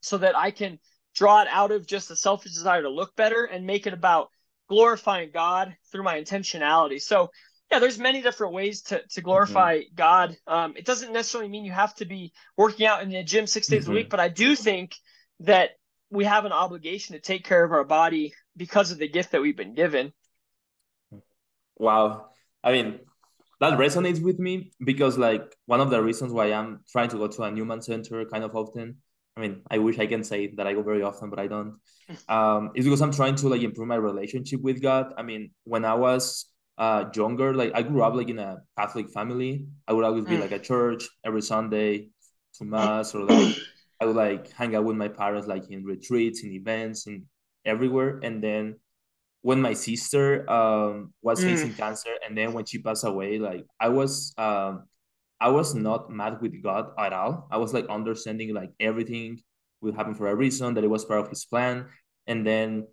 so 0.02 0.18
that 0.18 0.38
I 0.38 0.52
can 0.52 0.78
draw 1.16 1.42
it 1.42 1.48
out 1.50 1.72
of 1.72 1.88
just 1.88 2.12
a 2.12 2.18
selfish 2.18 2.54
desire 2.54 2.82
to 2.82 2.90
look 2.90 3.16
better 3.16 3.46
and 3.46 3.66
make 3.66 3.88
it 3.88 3.94
about 3.94 4.28
glorifying 4.68 5.32
God 5.34 5.74
through 5.90 6.04
my 6.04 6.20
intentionality. 6.20 7.02
So 7.02 7.32
yeah, 7.72 7.80
there's 7.80 8.00
many 8.00 8.22
different 8.22 8.54
ways 8.54 8.82
to, 8.84 9.02
to 9.12 9.22
glorify 9.22 9.80
mm-hmm. 9.80 9.96
God. 9.96 10.38
Um, 10.48 10.74
it 10.78 10.86
doesn't 10.86 11.12
necessarily 11.12 11.50
mean 11.50 11.66
you 11.66 11.72
have 11.72 11.96
to 11.96 12.06
be 12.06 12.34
working 12.56 12.86
out 12.86 13.04
in 13.04 13.10
the 13.10 13.24
gym 13.24 13.48
six 13.48 13.68
days 13.68 13.84
mm-hmm. 13.84 13.92
a 13.92 13.96
week, 13.96 14.10
but 14.10 14.20
I 14.20 14.30
do 14.30 14.56
think 14.56 14.96
that 15.42 15.72
we 16.10 16.24
have 16.24 16.46
an 16.46 16.54
obligation 16.54 17.16
to 17.16 17.22
take 17.22 17.44
care 17.44 17.64
of 17.64 17.72
our 17.72 17.84
body 17.84 18.34
because 18.56 18.92
of 18.92 18.98
the 18.98 19.08
gift 19.08 19.32
that 19.32 19.42
we've 19.42 19.58
been 19.58 19.76
given. 19.76 20.14
Wow. 21.76 22.28
I 22.64 22.72
mean, 22.72 23.00
that 23.60 23.78
resonates 23.78 24.22
with 24.22 24.40
me 24.40 24.72
because 24.84 25.18
like 25.18 25.44
one 25.66 25.82
of 25.82 25.90
the 25.90 26.02
reasons 26.02 26.32
why 26.32 26.54
I'm 26.54 26.80
trying 26.90 27.10
to 27.10 27.18
go 27.18 27.28
to 27.28 27.44
a 27.44 27.52
Newman 27.52 27.82
Center 27.82 28.24
kind 28.26 28.44
of 28.44 28.56
often 28.56 28.98
I 29.38 29.40
mean, 29.40 29.62
I 29.70 29.78
wish 29.78 30.00
I 30.00 30.08
can 30.08 30.24
say 30.24 30.48
that 30.56 30.66
I 30.66 30.74
go 30.74 30.82
very 30.82 31.04
often, 31.04 31.30
but 31.30 31.40
I 31.40 31.48
don't. 31.48 31.78
Um, 32.30 32.72
it's 32.74 32.86
because 32.86 33.02
I'm 33.02 33.12
trying 33.12 33.36
to 33.36 33.50
like 33.50 33.62
improve 33.62 33.90
my 33.90 33.96
relationship 33.96 34.62
with 34.62 34.82
God. 34.82 35.14
I 35.18 35.24
mean, 35.24 35.52
when 35.66 35.84
I 35.84 35.94
was 35.94 36.46
uh 36.78 37.06
younger, 37.14 37.54
like 37.54 37.72
I 37.74 37.82
grew 37.82 38.04
up 38.04 38.14
like 38.14 38.30
in 38.30 38.40
a 38.40 38.62
Catholic 38.78 39.10
family. 39.10 39.66
I 39.88 39.94
would 39.94 40.06
always 40.06 40.26
be 40.26 40.38
like 40.38 40.52
at 40.52 40.64
church 40.64 41.08
every 41.26 41.42
Sunday 41.42 42.10
to 42.56 42.66
mass, 42.76 43.16
or 43.16 43.26
like 43.26 43.56
I 44.00 44.06
would 44.06 44.16
like 44.16 44.52
hang 44.52 44.76
out 44.76 44.86
with 44.86 44.96
my 44.96 45.08
parents 45.08 45.48
like 45.48 45.70
in 45.70 45.84
retreats, 45.84 46.44
in 46.44 46.52
events, 46.52 47.08
and 47.08 47.24
everywhere. 47.66 48.20
And 48.24 48.44
then 48.44 48.80
when 49.42 49.62
my 49.62 49.74
sister 49.74 50.50
um 50.50 51.14
was 51.22 51.40
mm. 51.40 51.46
facing 51.46 51.74
cancer, 51.74 52.14
and 52.26 52.38
then 52.38 52.54
when 52.54 52.66
she 52.66 52.82
passed 52.82 53.06
away, 53.06 53.40
like 53.40 53.66
I 53.80 53.90
was 53.90 54.34
um 54.38 54.84
I 55.40 55.50
was 55.50 55.76
not 55.76 56.10
mad 56.10 56.42
with 56.42 56.62
God 56.64 56.90
at 56.98 57.14
all. 57.14 57.48
I 57.52 57.58
was 57.58 57.74
like 57.74 57.88
understanding 57.90 58.54
like 58.54 58.72
everything 58.80 59.40
will 59.82 59.94
happen 59.94 60.16
for 60.16 60.28
a 60.28 60.36
reason, 60.36 60.74
that 60.74 60.84
it 60.84 60.90
was 60.90 61.06
part 61.06 61.22
of 61.22 61.30
his 61.30 61.46
plan. 61.46 61.88
And 62.26 62.46
then 62.46 62.88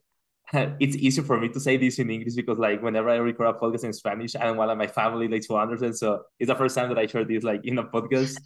it's 0.80 0.96
easy 0.96 1.22
for 1.22 1.38
me 1.40 1.48
to 1.48 1.60
say 1.60 1.76
this 1.76 1.98
in 1.98 2.10
English 2.10 2.34
because 2.34 2.58
like 2.58 2.82
whenever 2.82 3.08
I 3.08 3.16
record 3.16 3.54
a 3.54 3.58
podcast 3.58 3.84
in 3.84 3.92
Spanish, 3.92 4.36
I 4.36 4.44
don't 4.44 4.56
want 4.56 4.76
my 4.78 4.86
family 4.86 5.28
like 5.28 5.42
to 5.42 5.56
understand. 5.56 5.96
So 5.96 6.22
it's 6.38 6.48
the 6.48 6.54
first 6.54 6.74
time 6.74 6.88
that 6.88 6.98
I 6.98 7.06
share 7.06 7.24
this 7.24 7.44
like 7.44 7.64
in 7.64 7.78
a 7.78 7.84
podcast. 7.84 8.40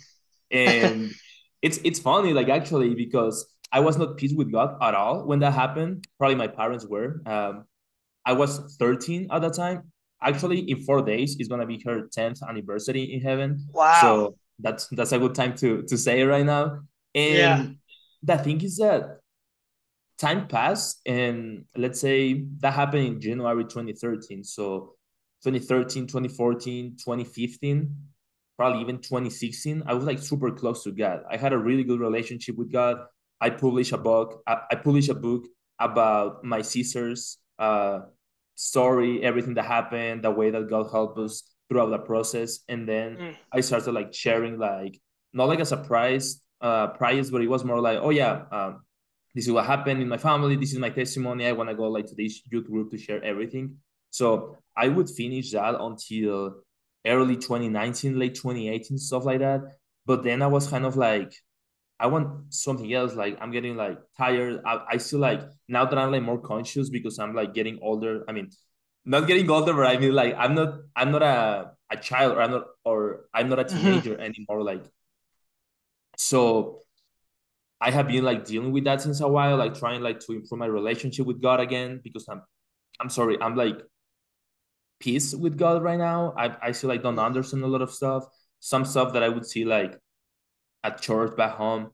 And 0.51 1.11
it's 1.63 1.79
it's 1.85 1.99
funny, 1.99 2.33
like 2.33 2.49
actually, 2.49 2.95
because 2.95 3.47
I 3.73 3.81
was 3.81 3.99
not 3.99 4.17
peace 4.17 4.33
with 4.33 4.51
God 4.51 4.77
at 4.81 4.95
all 4.95 5.27
when 5.27 5.41
that 5.41 5.53
happened. 5.53 6.07
Probably 6.19 6.37
my 6.37 6.49
parents 6.49 6.87
were. 6.87 7.21
Um, 7.27 7.65
I 8.25 8.33
was 8.33 8.77
13 8.79 9.29
at 9.31 9.41
that 9.43 9.55
time 9.55 9.91
actually 10.23 10.61
in 10.71 10.79
four 10.83 11.03
days 11.03 11.37
is 11.39 11.49
gonna 11.49 11.67
be 11.67 11.81
her 11.85 12.09
10th 12.09 12.43
anniversary 12.49 13.03
in 13.03 13.21
heaven. 13.21 13.67
Wow. 13.73 13.99
So 14.01 14.37
that's 14.59 14.89
that's 14.89 15.13
a 15.13 15.19
good 15.19 15.35
time 15.35 15.55
to 15.57 15.83
to 15.83 15.97
say 15.97 16.21
it 16.21 16.27
right 16.27 16.45
now. 16.45 16.81
And 17.15 17.35
yeah. 17.35 17.67
the 18.23 18.39
thing 18.39 18.61
is 18.63 18.77
that 18.79 19.21
time 20.19 20.49
passed 20.49 21.01
and 21.07 21.65
let's 21.77 22.01
say 22.01 22.45
that 22.59 22.73
happened 22.73 23.07
in 23.07 23.21
January 23.21 23.65
2013. 23.65 24.43
So 24.45 24.95
2013, 25.45 26.07
2014, 26.07 26.97
2015, 26.99 27.97
probably 28.57 28.81
even 28.81 28.99
2016, 28.99 29.85
I 29.87 29.95
was 29.95 30.05
like 30.05 30.19
super 30.19 30.51
close 30.51 30.83
to 30.85 30.91
God. 30.91 31.23
I 31.31 31.37
had 31.37 31.53
a 31.53 31.59
really 31.59 31.85
good 31.85 32.01
relationship 32.01 32.57
with 32.57 32.73
God. 32.73 32.99
I 33.41 33.51
published 33.51 33.93
a 33.93 33.99
book. 33.99 34.43
I, 34.47 34.59
I 34.73 34.75
published 34.75 35.09
a 35.09 35.15
book 35.15 35.47
about 35.79 36.43
my 36.43 36.63
sister's 36.63 37.39
uh, 37.61 38.01
story, 38.57 39.23
everything 39.23 39.55
that 39.55 39.67
happened, 39.67 40.25
the 40.25 40.31
way 40.33 40.51
that 40.51 40.69
God 40.69 40.91
helped 40.91 41.19
us 41.21 41.45
throughout 41.69 41.91
the 41.91 41.99
process. 41.99 42.61
And 42.69 42.89
then 42.89 43.17
mm. 43.17 43.37
I 43.53 43.61
started 43.61 43.93
like 43.93 44.13
sharing 44.13 44.59
like 44.59 45.01
not 45.33 45.49
like 45.49 45.61
a 45.61 45.67
surprise 45.67 46.41
uh 46.61 46.89
prize, 46.89 47.31
but 47.31 47.43
it 47.43 47.47
was 47.47 47.65
more 47.65 47.81
like, 47.81 47.99
oh 48.03 48.11
yeah, 48.11 48.43
um, 48.51 48.81
this 49.35 49.47
is 49.47 49.53
what 49.53 49.67
happened 49.67 50.03
in 50.03 50.09
my 50.09 50.17
family, 50.17 50.57
this 50.57 50.73
is 50.73 50.79
my 50.79 50.91
testimony. 50.91 51.47
I 51.47 51.53
want 51.53 51.71
to 51.71 51.77
go 51.77 51.89
like 51.89 52.07
to 52.07 52.15
this 52.15 52.43
youth 52.51 52.67
group 52.67 52.91
to 52.91 52.99
share 52.99 53.23
everything. 53.23 53.77
So 54.11 54.57
I 54.77 54.89
would 54.89 55.09
finish 55.09 55.53
that 55.53 55.81
until 55.81 56.63
early 57.07 57.37
2019, 57.37 58.19
late 58.19 58.35
2018, 58.35 58.99
stuff 58.99 59.25
like 59.25 59.41
that. 59.41 59.63
But 60.07 60.23
then 60.23 60.43
I 60.43 60.47
was 60.47 60.67
kind 60.67 60.87
of 60.87 60.97
like, 60.97 61.35
I 62.01 62.07
want 62.07 62.55
something 62.55 62.93
else. 62.93 63.15
Like 63.15 63.37
I'm 63.41 63.51
getting 63.51 63.77
like 63.77 63.99
tired. 64.17 64.63
I, 64.65 64.81
I 64.93 64.97
still 64.99 65.19
like 65.19 65.43
now 65.69 65.85
that 65.85 65.99
I'm 65.99 66.13
like 66.13 66.23
more 66.23 66.41
conscious 66.41 66.89
because 66.89 67.19
I'm 67.19 67.35
like 67.35 67.55
getting 67.55 67.79
older. 67.83 68.25
I 68.29 68.33
mean, 68.33 68.51
not 69.05 69.27
getting 69.27 69.51
older, 69.51 69.73
but 69.73 69.87
I 69.87 69.99
mean 69.99 70.15
like 70.15 70.35
I'm 70.39 70.55
not 70.55 70.75
I'm 70.95 71.11
not 71.11 71.23
a 71.23 71.73
a 71.91 71.97
child 71.97 72.37
or 72.37 72.43
I'm 72.43 72.51
not 72.53 72.65
or 72.85 73.25
I'm 73.35 73.49
not 73.49 73.59
a 73.59 73.65
mm-hmm. 73.65 73.79
teenager 73.79 74.19
anymore. 74.21 74.63
Like 74.63 74.85
so 76.17 76.83
I 77.81 77.91
have 77.91 78.09
been 78.09 78.25
like 78.25 78.45
dealing 78.45 78.73
with 78.73 78.85
that 78.85 79.01
since 79.01 79.21
a 79.21 79.29
while, 79.29 79.57
like 79.57 79.75
trying 79.75 80.03
like 80.03 80.21
to 80.21 80.33
improve 80.33 80.59
my 80.59 80.67
relationship 80.67 81.27
with 81.27 81.41
God 81.41 81.61
again 81.61 82.01
because 82.03 82.27
I'm 82.29 82.43
I'm 83.01 83.11
sorry, 83.11 83.41
I'm 83.41 83.55
like 83.55 83.81
peace 85.01 85.35
with 85.35 85.57
God 85.57 85.83
right 85.83 85.99
now. 85.99 86.35
I 86.37 86.57
I 86.61 86.73
feel 86.73 86.89
like 86.89 87.03
don't 87.03 87.19
understand 87.19 87.63
a 87.63 87.69
lot 87.69 87.83
of 87.83 87.93
stuff. 87.93 88.25
Some 88.61 88.85
stuff 88.85 89.13
that 89.13 89.23
I 89.23 89.29
would 89.29 89.47
see 89.47 89.65
like 89.65 89.99
at 90.83 91.01
church 91.01 91.37
back 91.37 91.55
home 91.55 91.91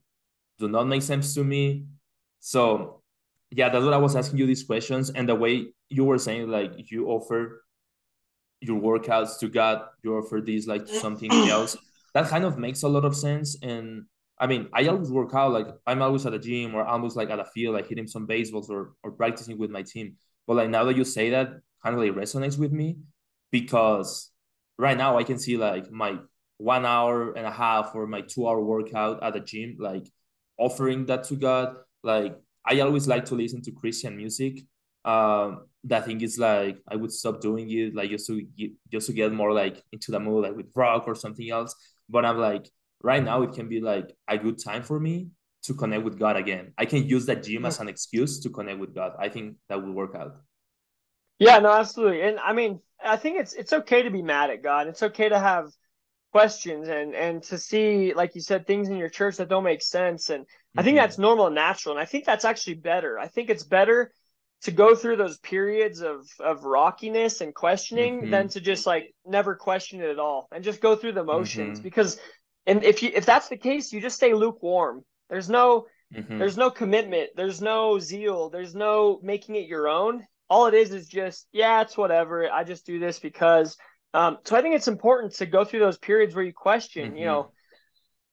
do 0.58 0.68
not 0.68 0.84
make 0.84 1.02
sense 1.02 1.34
to 1.34 1.44
me. 1.44 1.86
So 2.40 3.02
yeah, 3.50 3.68
that's 3.68 3.84
what 3.84 3.94
I 3.94 3.98
was 3.98 4.16
asking 4.16 4.38
you 4.38 4.46
these 4.46 4.64
questions. 4.64 5.10
And 5.10 5.28
the 5.28 5.34
way 5.34 5.66
you 5.88 6.04
were 6.04 6.18
saying, 6.18 6.48
like 6.48 6.90
you 6.90 7.06
offer 7.06 7.64
your 8.60 8.80
workouts 8.80 9.38
to 9.40 9.48
God, 9.48 9.82
you 10.02 10.16
offer 10.16 10.40
these 10.40 10.66
like 10.66 10.88
something 10.88 11.30
else. 11.32 11.76
That 12.14 12.28
kind 12.28 12.44
of 12.44 12.58
makes 12.58 12.84
a 12.84 12.88
lot 12.88 13.04
of 13.04 13.16
sense. 13.16 13.56
And 13.60 14.04
I 14.38 14.46
mean, 14.46 14.68
I 14.72 14.86
always 14.88 15.10
work 15.10 15.34
out 15.34 15.52
like 15.52 15.68
I'm 15.86 16.02
always 16.02 16.26
at 16.26 16.32
the 16.32 16.38
gym 16.38 16.74
or 16.74 16.84
almost 16.84 17.16
like 17.16 17.30
at 17.30 17.38
a 17.38 17.44
field, 17.44 17.74
like 17.74 17.88
hitting 17.88 18.06
some 18.06 18.26
baseballs 18.26 18.70
or 18.70 18.94
or 19.02 19.12
practicing 19.12 19.58
with 19.58 19.70
my 19.70 19.82
team. 19.82 20.16
But 20.46 20.56
like 20.56 20.70
now 20.70 20.84
that 20.84 20.96
you 20.96 21.04
say 21.04 21.30
that, 21.30 21.50
kind 21.82 21.94
of 21.94 22.00
like 22.00 22.12
resonates 22.12 22.58
with 22.58 22.72
me 22.72 22.98
because 23.50 24.30
right 24.78 24.96
now 24.96 25.16
I 25.18 25.24
can 25.24 25.38
see 25.38 25.56
like 25.56 25.90
my 25.90 26.18
one 26.58 26.84
hour 26.86 27.32
and 27.32 27.46
a 27.46 27.50
half 27.50 27.94
or 27.94 28.06
my 28.06 28.22
two 28.22 28.48
hour 28.48 28.60
workout 28.62 29.22
at 29.22 29.34
the 29.34 29.40
gym, 29.40 29.76
like 29.78 30.06
offering 30.58 31.06
that 31.06 31.24
to 31.24 31.36
God. 31.36 31.76
Like 32.02 32.36
I 32.64 32.80
always 32.80 33.06
like 33.06 33.26
to 33.26 33.34
listen 33.34 33.62
to 33.62 33.72
Christian 33.72 34.16
music. 34.16 34.60
Um, 35.04 35.66
that 35.84 36.06
thing 36.06 36.20
is 36.22 36.38
like 36.38 36.78
I 36.88 36.96
would 36.96 37.12
stop 37.12 37.40
doing 37.40 37.70
it, 37.70 37.94
like 37.94 38.10
just 38.10 38.26
to 38.26 38.42
just 38.90 39.06
to 39.08 39.12
get 39.12 39.32
more 39.32 39.52
like 39.52 39.82
into 39.92 40.10
the 40.10 40.20
mood, 40.20 40.44
like 40.44 40.56
with 40.56 40.66
rock 40.74 41.04
or 41.06 41.14
something 41.14 41.48
else. 41.50 41.74
But 42.08 42.24
I'm 42.24 42.38
like, 42.38 42.68
right 43.04 43.22
now 43.22 43.42
it 43.42 43.52
can 43.52 43.68
be 43.68 43.80
like 43.80 44.16
a 44.26 44.38
good 44.38 44.58
time 44.58 44.82
for 44.82 44.98
me 44.98 45.28
to 45.64 45.74
connect 45.74 46.04
with 46.04 46.18
God 46.18 46.36
again. 46.36 46.72
I 46.76 46.86
can 46.86 47.06
use 47.06 47.26
that 47.26 47.42
gym 47.42 47.64
as 47.66 47.78
an 47.78 47.88
excuse 47.88 48.40
to 48.40 48.50
connect 48.50 48.78
with 48.78 48.94
God. 48.94 49.12
I 49.18 49.28
think 49.28 49.56
that 49.68 49.82
will 49.82 49.92
work 49.92 50.14
out. 50.14 50.36
Yeah, 51.38 51.58
no, 51.58 51.70
absolutely. 51.70 52.22
And 52.22 52.38
I 52.38 52.52
mean, 52.52 52.80
I 53.04 53.16
think 53.16 53.38
it's 53.38 53.52
it's 53.52 53.72
okay 53.72 54.02
to 54.02 54.10
be 54.10 54.22
mad 54.22 54.50
at 54.50 54.62
God. 54.62 54.88
It's 54.88 55.02
okay 55.02 55.28
to 55.28 55.38
have 55.38 55.70
questions 56.32 56.88
and 56.88 57.14
and 57.14 57.42
to 57.44 57.58
see 57.58 58.12
like 58.14 58.34
you 58.34 58.40
said 58.40 58.66
things 58.66 58.88
in 58.88 58.96
your 58.96 59.08
church 59.08 59.36
that 59.36 59.48
don't 59.48 59.62
make 59.62 59.80
sense 59.80 60.30
and 60.30 60.42
mm-hmm. 60.42 60.80
I 60.80 60.82
think 60.82 60.96
mm-hmm. 60.96 61.04
that's 61.04 61.16
normal 61.16 61.46
and 61.46 61.54
natural 61.54 61.94
and 61.94 62.02
I 62.02 62.06
think 62.06 62.24
that's 62.24 62.44
actually 62.44 62.74
better. 62.74 63.18
I 63.18 63.28
think 63.28 63.50
it's 63.50 63.62
better 63.62 64.10
to 64.62 64.72
go 64.72 64.96
through 64.96 65.16
those 65.16 65.38
periods 65.38 66.00
of 66.00 66.26
of 66.40 66.64
rockiness 66.64 67.40
and 67.40 67.54
questioning 67.54 68.22
mm-hmm. 68.22 68.30
than 68.30 68.48
to 68.48 68.60
just 68.60 68.86
like 68.86 69.14
never 69.24 69.54
question 69.54 70.00
it 70.00 70.10
at 70.10 70.18
all 70.18 70.48
and 70.50 70.64
just 70.64 70.80
go 70.80 70.96
through 70.96 71.12
the 71.12 71.22
motions 71.22 71.78
mm-hmm. 71.78 71.84
because 71.84 72.18
and 72.66 72.84
if 72.84 73.02
you 73.02 73.10
if 73.14 73.26
that's 73.26 73.48
the 73.48 73.56
case 73.56 73.92
you 73.92 74.00
just 74.00 74.16
stay 74.16 74.34
lukewarm. 74.34 75.04
There's 75.30 75.48
no 75.48 75.86
mm-hmm. 76.14 76.38
there's 76.38 76.56
no 76.56 76.70
commitment. 76.70 77.30
There's 77.36 77.60
no 77.60 77.98
zeal. 77.98 78.50
There's 78.50 78.74
no 78.74 79.20
making 79.22 79.56
it 79.56 79.66
your 79.66 79.88
own. 79.88 80.24
All 80.48 80.66
it 80.66 80.74
is 80.74 80.92
is 80.92 81.08
just 81.08 81.46
yeah 81.52 81.82
it's 81.82 81.96
whatever. 81.96 82.50
I 82.50 82.64
just 82.64 82.86
do 82.86 82.98
this 82.98 83.18
because 83.18 83.76
um 84.14 84.38
so 84.44 84.56
i 84.56 84.62
think 84.62 84.74
it's 84.74 84.88
important 84.88 85.34
to 85.34 85.44
go 85.44 85.64
through 85.64 85.80
those 85.80 85.98
periods 85.98 86.34
where 86.34 86.44
you 86.44 86.52
question 86.52 87.08
mm-hmm. 87.08 87.16
you 87.18 87.24
know 87.26 87.50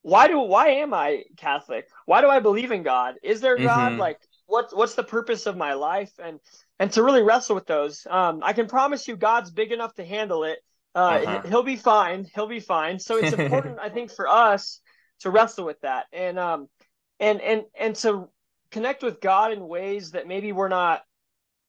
why 0.03 0.27
do 0.27 0.39
why 0.39 0.69
am 0.69 0.93
i 0.93 1.23
catholic? 1.37 1.87
Why 2.05 2.21
do 2.21 2.27
i 2.27 2.39
believe 2.39 2.71
in 2.71 2.83
god? 2.83 3.15
Is 3.21 3.41
there 3.41 3.57
god? 3.57 3.91
Mm-hmm. 3.91 3.99
like 3.99 4.19
what 4.45 4.75
what's 4.75 4.95
the 4.95 5.03
purpose 5.03 5.45
of 5.45 5.55
my 5.57 5.73
life? 5.73 6.11
And 6.23 6.39
and 6.79 6.91
to 6.93 7.03
really 7.03 7.21
wrestle 7.21 7.55
with 7.55 7.67
those 7.67 8.07
um 8.09 8.41
i 8.43 8.53
can 8.53 8.67
promise 8.67 9.07
you 9.07 9.15
god's 9.15 9.51
big 9.51 9.71
enough 9.71 9.93
to 9.95 10.05
handle 10.05 10.43
it 10.43 10.59
uh 10.95 10.99
uh-huh. 10.99 11.41
he'll 11.47 11.63
be 11.63 11.75
fine. 11.75 12.25
He'll 12.35 12.47
be 12.47 12.59
fine. 12.59 12.99
So 12.99 13.17
it's 13.17 13.33
important 13.33 13.79
i 13.79 13.89
think 13.89 14.11
for 14.11 14.27
us 14.27 14.79
to 15.21 15.29
wrestle 15.29 15.65
with 15.65 15.79
that. 15.81 16.05
And 16.11 16.37
um 16.39 16.67
and 17.19 17.41
and 17.41 17.63
and 17.79 17.95
to 17.97 18.29
connect 18.71 19.03
with 19.03 19.21
god 19.21 19.51
in 19.51 19.67
ways 19.67 20.11
that 20.11 20.27
maybe 20.27 20.51
we're 20.51 20.69
not 20.69 21.03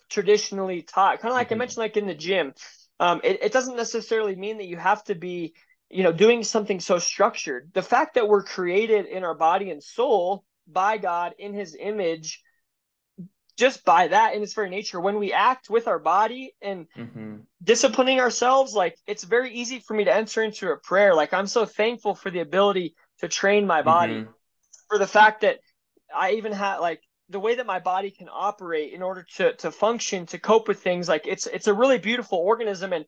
traditionally 0.09 0.83
taught. 0.83 1.21
Kind 1.21 1.33
of 1.33 1.37
like 1.37 1.49
mm-hmm. 1.49 1.55
i 1.55 1.59
mentioned 1.59 1.79
like 1.79 1.97
in 1.97 2.07
the 2.07 2.15
gym 2.15 2.55
um, 3.03 3.21
it, 3.25 3.43
it 3.43 3.53
doesn't 3.53 3.77
necessarily 3.77 4.37
mean 4.37 4.59
that 4.59 4.69
you 4.69 4.77
have 4.77 5.03
to 5.05 5.17
be 5.17 5.55
you 5.91 6.05
know 6.05 6.13
doing 6.13 6.45
something 6.45 6.79
so 6.79 6.99
structured. 6.99 7.71
The 7.75 7.83
fact 7.83 8.15
that 8.15 8.29
we're 8.29 8.45
created 8.45 9.07
in 9.07 9.25
our 9.25 9.35
body 9.35 9.71
and 9.71 9.83
soul 9.83 10.45
by 10.69 10.99
god 10.99 11.35
in 11.39 11.53
his 11.53 11.77
image 11.79 12.41
just 13.59 13.85
by 13.85 14.09
that 14.09 14.35
in 14.35 14.43
its 14.43 14.55
very 14.55 14.71
nature 14.71 15.01
when 15.01 15.19
we 15.19 15.33
act 15.33 15.69
with 15.69 15.87
our 15.87 15.99
body 15.99 16.55
and 16.63 16.87
mm-hmm. 16.97 17.37
disciplining 17.63 18.21
ourselves 18.21 18.75
like 18.75 18.97
it's 19.07 19.25
very 19.25 19.53
easy 19.53 19.79
for 19.79 19.95
me 19.95 20.05
to 20.05 20.15
enter 20.15 20.43
into 20.43 20.71
a 20.71 20.77
prayer 20.77 21.15
like 21.15 21.33
i'm 21.33 21.47
so 21.47 21.67
thankful 21.67 22.15
for 22.15 22.31
the 22.31 22.41
ability 22.41 22.95
to 23.19 23.29
train 23.29 23.67
my 23.67 23.83
body 23.83 24.15
mm-hmm. 24.15 24.31
for 24.89 24.99
the 24.99 25.07
fact 25.07 25.43
that 25.43 25.59
i 26.15 26.33
even 26.33 26.53
have 26.53 26.81
like 26.81 27.01
the 27.29 27.41
way 27.41 27.55
that 27.55 27.67
my 27.67 27.79
body 27.79 28.11
can 28.11 28.29
operate 28.31 28.93
in 28.93 29.03
order 29.03 29.27
to 29.37 29.55
to 29.55 29.71
function 29.71 30.27
to 30.27 30.39
cope 30.39 30.69
with 30.69 30.81
things 30.83 31.09
like 31.09 31.27
it's 31.27 31.47
it's 31.47 31.67
a 31.67 31.75
really 31.75 31.99
beautiful 31.99 32.39
organism 32.39 32.93
and 32.93 33.05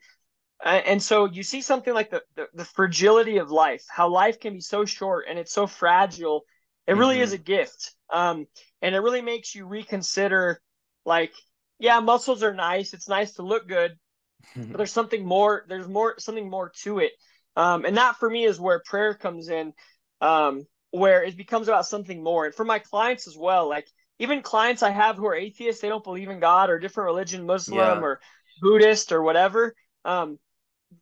and 0.64 1.02
so 1.02 1.26
you 1.26 1.42
see 1.42 1.60
something 1.60 1.92
like 1.92 2.10
the, 2.10 2.22
the, 2.36 2.46
the 2.54 2.64
fragility 2.64 3.38
of 3.38 3.50
life 3.50 3.84
how 3.88 4.08
life 4.08 4.40
can 4.40 4.54
be 4.54 4.60
so 4.60 4.84
short 4.84 5.26
and 5.28 5.38
it's 5.38 5.52
so 5.52 5.66
fragile 5.66 6.42
it 6.86 6.96
really 6.96 7.16
mm-hmm. 7.16 7.24
is 7.24 7.32
a 7.32 7.38
gift 7.38 7.92
um 8.12 8.46
and 8.84 8.94
it 8.94 9.00
really 9.00 9.22
makes 9.22 9.54
you 9.54 9.66
reconsider 9.66 10.60
like 11.04 11.32
yeah 11.78 12.00
muscles 12.00 12.42
are 12.42 12.54
nice 12.54 12.94
it's 12.94 13.08
nice 13.08 13.32
to 13.32 13.42
look 13.42 13.66
good 13.66 13.92
but 14.56 14.76
there's 14.76 14.92
something 14.92 15.24
more 15.24 15.64
there's 15.68 15.88
more 15.88 16.14
something 16.18 16.48
more 16.48 16.70
to 16.82 16.98
it 16.98 17.12
um 17.56 17.84
and 17.84 17.96
that 17.96 18.16
for 18.16 18.30
me 18.30 18.44
is 18.44 18.60
where 18.60 18.82
prayer 18.84 19.14
comes 19.14 19.48
in 19.48 19.72
um 20.20 20.64
where 20.90 21.24
it 21.24 21.36
becomes 21.36 21.66
about 21.66 21.86
something 21.86 22.22
more 22.22 22.46
and 22.46 22.54
for 22.54 22.64
my 22.64 22.78
clients 22.78 23.26
as 23.26 23.36
well 23.36 23.68
like 23.68 23.88
even 24.18 24.42
clients 24.42 24.82
I 24.82 24.90
have 24.90 25.16
who 25.16 25.26
are 25.26 25.34
atheists, 25.34 25.82
they 25.82 25.88
don't 25.88 26.04
believe 26.04 26.28
in 26.28 26.40
God 26.40 26.70
or 26.70 26.78
different 26.78 27.06
religion, 27.06 27.46
Muslim 27.46 27.78
yeah. 27.78 28.00
or 28.00 28.20
Buddhist 28.60 29.12
or 29.12 29.22
whatever. 29.22 29.74
Um, 30.04 30.38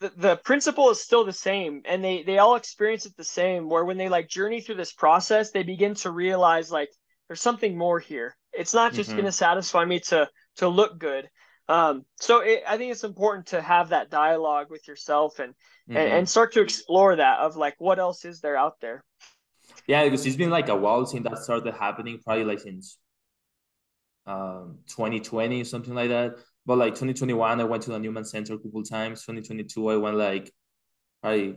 the, 0.00 0.12
the 0.16 0.36
principle 0.36 0.90
is 0.90 1.02
still 1.02 1.24
the 1.24 1.32
same 1.32 1.82
and 1.84 2.02
they, 2.02 2.22
they 2.22 2.38
all 2.38 2.54
experience 2.54 3.04
it 3.04 3.14
the 3.16 3.24
same 3.24 3.68
where 3.68 3.84
when 3.84 3.98
they 3.98 4.08
like 4.08 4.28
journey 4.28 4.60
through 4.60 4.76
this 4.76 4.92
process, 4.92 5.50
they 5.50 5.62
begin 5.62 5.94
to 5.96 6.10
realize 6.10 6.70
like 6.70 6.88
there's 7.32 7.40
something 7.40 7.78
more 7.78 7.98
here. 7.98 8.36
It's 8.52 8.74
not 8.74 8.92
just 8.92 9.08
mm-hmm. 9.08 9.20
going 9.20 9.26
to 9.26 9.32
satisfy 9.32 9.86
me 9.86 10.00
to, 10.00 10.28
to 10.56 10.68
look 10.68 10.98
good. 10.98 11.30
Um, 11.66 12.04
so 12.20 12.40
it, 12.40 12.62
I 12.68 12.76
think 12.76 12.92
it's 12.92 13.04
important 13.04 13.46
to 13.46 13.62
have 13.62 13.88
that 13.88 14.10
dialogue 14.10 14.66
with 14.68 14.86
yourself 14.86 15.38
and, 15.38 15.54
mm-hmm. 15.54 15.96
and, 15.96 16.12
and 16.12 16.28
start 16.28 16.52
to 16.52 16.60
explore 16.60 17.16
that 17.16 17.38
of 17.38 17.56
like, 17.56 17.74
what 17.78 17.98
else 17.98 18.26
is 18.26 18.42
there 18.42 18.54
out 18.54 18.82
there? 18.82 19.02
Yeah, 19.86 20.04
because 20.04 20.26
it's 20.26 20.36
been 20.36 20.50
like 20.50 20.68
a 20.68 20.76
while 20.76 21.06
since 21.06 21.26
that 21.26 21.38
started 21.38 21.72
happening, 21.72 22.20
probably 22.22 22.44
like 22.44 22.60
since 22.60 22.98
um 24.24 24.78
2020 24.86 25.64
something 25.64 25.94
like 25.94 26.10
that 26.10 26.36
but 26.64 26.78
like 26.78 26.92
2021 26.92 27.60
i 27.60 27.64
went 27.64 27.82
to 27.82 27.90
the 27.90 27.98
newman 27.98 28.24
center 28.24 28.54
a 28.54 28.58
couple 28.58 28.80
times 28.84 29.22
2022 29.22 29.88
i 29.88 29.96
went 29.96 30.16
like 30.16 30.52
probably 31.20 31.56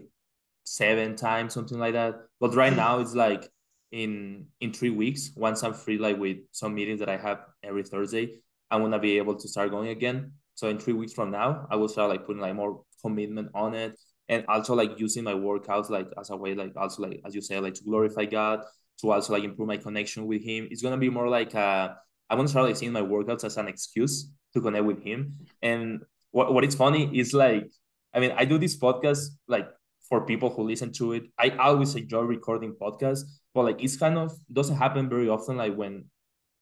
seven 0.63 1.15
times 1.15 1.53
something 1.53 1.77
like 1.77 1.93
that 1.93 2.15
but 2.39 2.55
right 2.55 2.75
now 2.83 2.97
it's 2.97 3.13
like 3.13 3.47
in 3.95 4.45
in 4.59 4.73
three 4.73 4.89
weeks 4.89 5.31
once 5.35 5.63
i'm 5.63 5.73
free 5.73 5.97
like 5.97 6.17
with 6.17 6.37
some 6.51 6.75
meetings 6.75 6.99
that 6.99 7.09
i 7.09 7.17
have 7.17 7.39
every 7.63 7.83
thursday 7.83 8.37
i'm 8.69 8.81
gonna 8.81 8.99
be 8.99 9.17
able 9.17 9.35
to 9.35 9.47
start 9.47 9.71
going 9.71 9.89
again 9.89 10.31
so 10.55 10.67
in 10.69 10.77
three 10.77 10.93
weeks 10.93 11.13
from 11.13 11.31
now 11.31 11.65
i 11.71 11.75
will 11.75 11.87
start 11.87 12.09
like 12.09 12.25
putting 12.25 12.41
like 12.41 12.55
more 12.55 12.83
commitment 13.01 13.49
on 13.53 13.73
it 13.73 13.97
and 14.27 14.43
also 14.47 14.73
like 14.75 14.99
using 14.99 15.23
my 15.23 15.33
workouts 15.33 15.89
like 15.89 16.07
as 16.19 16.29
a 16.29 16.35
way 16.35 16.53
like 16.53 16.73
also 16.75 17.03
like 17.03 17.21
as 17.25 17.33
you 17.33 17.41
say 17.41 17.59
like 17.59 17.73
to 17.73 17.83
glorify 17.83 18.25
god 18.25 18.59
to 18.99 19.11
also 19.11 19.33
like 19.33 19.43
improve 19.43 19.67
my 19.67 19.77
connection 19.77 20.27
with 20.27 20.43
him 20.43 20.67
it's 20.71 20.81
gonna 20.81 20.97
be 20.97 21.09
more 21.09 21.29
like 21.29 21.53
a 21.53 21.95
I 22.29 22.35
want 22.35 22.47
to 22.47 22.51
start 22.51 22.65
like 22.65 22.75
seeing 22.75 22.91
my 22.91 23.01
workouts 23.01 23.43
as 23.43 23.57
an 23.57 23.67
excuse 23.67 24.31
to 24.53 24.61
connect 24.61 24.85
with 24.85 25.03
him. 25.03 25.35
And 25.61 26.01
what, 26.31 26.53
what 26.53 26.63
is 26.63 26.75
funny 26.75 27.17
is 27.17 27.33
like, 27.33 27.69
I 28.13 28.19
mean, 28.19 28.31
I 28.35 28.45
do 28.45 28.57
this 28.57 28.77
podcast 28.77 29.27
like 29.47 29.67
for 30.09 30.25
people 30.25 30.49
who 30.49 30.63
listen 30.63 30.91
to 30.93 31.13
it. 31.13 31.23
I 31.37 31.49
always 31.49 31.95
enjoy 31.95 32.21
recording 32.21 32.75
podcasts, 32.81 33.23
but 33.55 33.63
like 33.63 33.81
it's 33.81 33.95
kind 33.95 34.17
of 34.17 34.37
doesn't 34.51 34.75
happen 34.75 35.09
very 35.09 35.29
often. 35.29 35.55
Like 35.55 35.75
when 35.75 36.05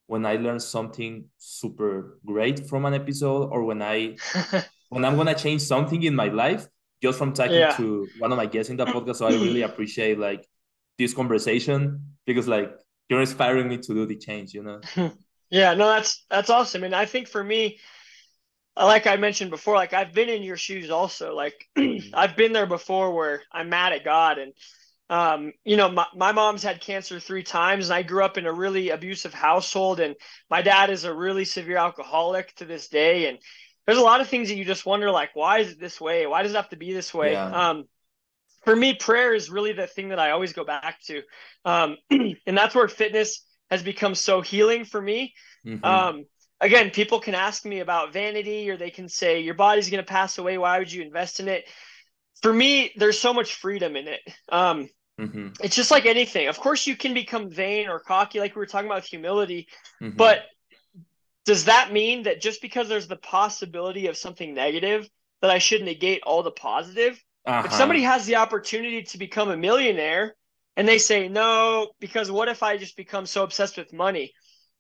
when 0.06 0.26
I 0.26 0.36
learn 0.36 0.60
something 0.60 1.26
super 1.38 2.20
great 2.24 2.70
from 2.70 2.86
an 2.86 2.94
episode, 2.94 3.50
or 3.52 3.64
when 3.64 3.82
I 3.82 4.16
when 4.90 5.04
I'm 5.04 5.18
gonna 5.18 5.36
change 5.36 5.64
something 5.64 6.04
in 6.04 6.16
my 6.16 6.28
life 6.28 6.68
just 7.02 7.18
from 7.18 7.34
talking 7.34 7.56
yeah. 7.56 7.76
to 7.76 8.08
one 8.20 8.32
of 8.32 8.38
my 8.38 8.46
guests 8.46 8.70
in 8.70 8.78
the 8.78 8.86
podcast. 8.86 9.18
So 9.18 9.28
I 9.28 9.32
really 9.32 9.62
appreciate 9.70 10.20
like 10.20 10.48
this 11.00 11.14
conversation 11.14 12.16
because 12.26 12.48
like 12.48 12.72
you're 13.10 13.22
inspiring 13.22 13.68
me 13.68 13.78
to 13.80 13.94
do 13.94 14.06
the 14.06 14.16
change. 14.16 14.54
You 14.54 14.64
know. 14.64 14.80
Yeah, 15.50 15.76
no, 15.76 15.88
that's 15.88 16.26
that's 16.32 16.50
awesome. 16.50 16.84
And 16.84 16.96
I 16.96 17.06
think 17.06 17.28
for 17.28 17.44
me, 17.44 17.78
like 18.76 19.06
I 19.06 19.18
mentioned 19.18 19.52
before, 19.52 19.76
like 19.76 19.94
I've 19.94 20.12
been 20.12 20.28
in 20.28 20.42
your 20.42 20.58
shoes 20.58 20.90
also. 20.90 21.36
Like 21.36 21.54
I've 22.14 22.36
been 22.36 22.54
there 22.54 22.66
before 22.66 23.14
where 23.14 23.44
I'm 23.52 23.70
mad 23.70 23.94
at 23.94 24.04
God 24.04 24.40
and 24.40 24.54
um, 25.14 25.54
you 25.64 25.78
know, 25.78 25.90
my, 25.90 26.08
my 26.16 26.32
mom's 26.32 26.64
had 26.64 26.82
cancer 26.82 27.20
three 27.20 27.44
times 27.44 27.86
and 27.86 27.94
I 27.94 28.02
grew 28.02 28.26
up 28.26 28.40
in 28.40 28.48
a 28.48 28.52
really 28.52 28.90
abusive 28.90 29.32
household 29.32 30.00
and 30.00 30.16
my 30.50 30.64
dad 30.64 30.90
is 30.90 31.04
a 31.04 31.14
really 31.14 31.46
severe 31.46 31.78
alcoholic 31.78 32.56
to 32.56 32.66
this 32.66 32.88
day. 32.88 33.30
And 33.30 33.38
there's 33.86 34.00
a 34.00 34.04
lot 34.04 34.22
of 34.22 34.28
things 34.28 34.50
that 34.50 34.56
you 34.56 34.66
just 34.66 34.88
wonder, 34.88 35.12
like, 35.12 35.30
why 35.36 35.60
is 35.60 35.74
it 35.74 35.80
this 35.80 36.02
way? 36.02 36.26
Why 36.26 36.42
does 36.42 36.54
it 36.54 36.56
have 36.56 36.70
to 36.70 36.78
be 36.78 36.94
this 36.94 37.14
way? 37.14 37.34
Yeah. 37.34 37.46
Um, 37.46 37.84
for 38.66 38.76
me, 38.76 38.96
prayer 38.96 39.36
is 39.36 39.52
really 39.52 39.74
the 39.74 39.86
thing 39.86 40.10
that 40.10 40.18
I 40.18 40.32
always 40.32 40.54
go 40.54 40.66
back 40.66 41.00
to. 41.04 41.22
Um, 41.64 41.98
and 42.10 42.58
that's 42.58 42.74
where 42.74 42.88
fitness 42.88 43.46
has 43.70 43.84
become 43.84 44.16
so 44.16 44.42
healing 44.42 44.84
for 44.84 45.00
me. 45.00 45.36
Mm-hmm. 45.64 45.86
Um, 45.86 46.26
again, 46.60 46.90
people 46.90 47.20
can 47.20 47.36
ask 47.36 47.66
me 47.66 47.82
about 47.82 48.14
vanity 48.14 48.68
or 48.68 48.78
they 48.78 48.90
can 48.90 49.08
say, 49.08 49.42
your 49.42 49.54
body's 49.54 49.92
going 49.92 50.04
to 50.04 50.12
pass 50.12 50.40
away. 50.40 50.58
Why 50.58 50.80
would 50.80 50.92
you 50.92 51.04
invest 51.04 51.40
in 51.40 51.50
it? 51.50 51.66
For 52.42 52.52
me, 52.52 52.94
there's 52.96 53.20
so 53.20 53.32
much 53.32 53.54
freedom 53.54 53.96
in 53.96 54.08
it. 54.08 54.22
Um, 54.50 54.90
mm-hmm. 55.20 55.50
It's 55.62 55.76
just 55.76 55.92
like 55.92 56.06
anything. 56.06 56.48
Of 56.48 56.60
course, 56.60 56.88
you 56.88 56.96
can 56.96 57.14
become 57.14 57.50
vain 57.50 57.88
or 57.88 58.00
cocky, 58.00 58.40
like 58.40 58.56
we 58.56 58.60
were 58.60 58.66
talking 58.66 58.90
about 58.90 59.04
humility. 59.04 59.68
Mm-hmm. 60.02 60.18
But 60.18 60.44
does 61.46 61.66
that 61.66 61.92
mean 61.92 62.24
that 62.24 62.42
just 62.42 62.62
because 62.62 62.88
there's 62.88 63.08
the 63.08 63.18
possibility 63.18 64.08
of 64.08 64.18
something 64.18 64.54
negative, 64.54 65.08
that 65.44 65.52
I 65.52 65.60
should 65.60 65.84
negate 65.84 66.24
all 66.24 66.42
the 66.42 66.52
positive? 66.52 67.22
Uh-huh. 67.46 67.64
If 67.66 67.74
somebody 67.74 68.02
has 68.04 68.26
the 68.26 68.38
opportunity 68.38 69.04
to 69.04 69.18
become 69.18 69.52
a 69.52 69.58
millionaire 69.58 70.36
and 70.78 70.88
they 70.88 70.98
say, 70.98 71.28
no, 71.28 71.92
because 72.00 72.32
what 72.32 72.48
if 72.48 72.64
I 72.64 72.78
just 72.78 72.96
become 72.96 73.26
so 73.26 73.44
obsessed 73.44 73.78
with 73.78 73.92
money? 73.92 74.32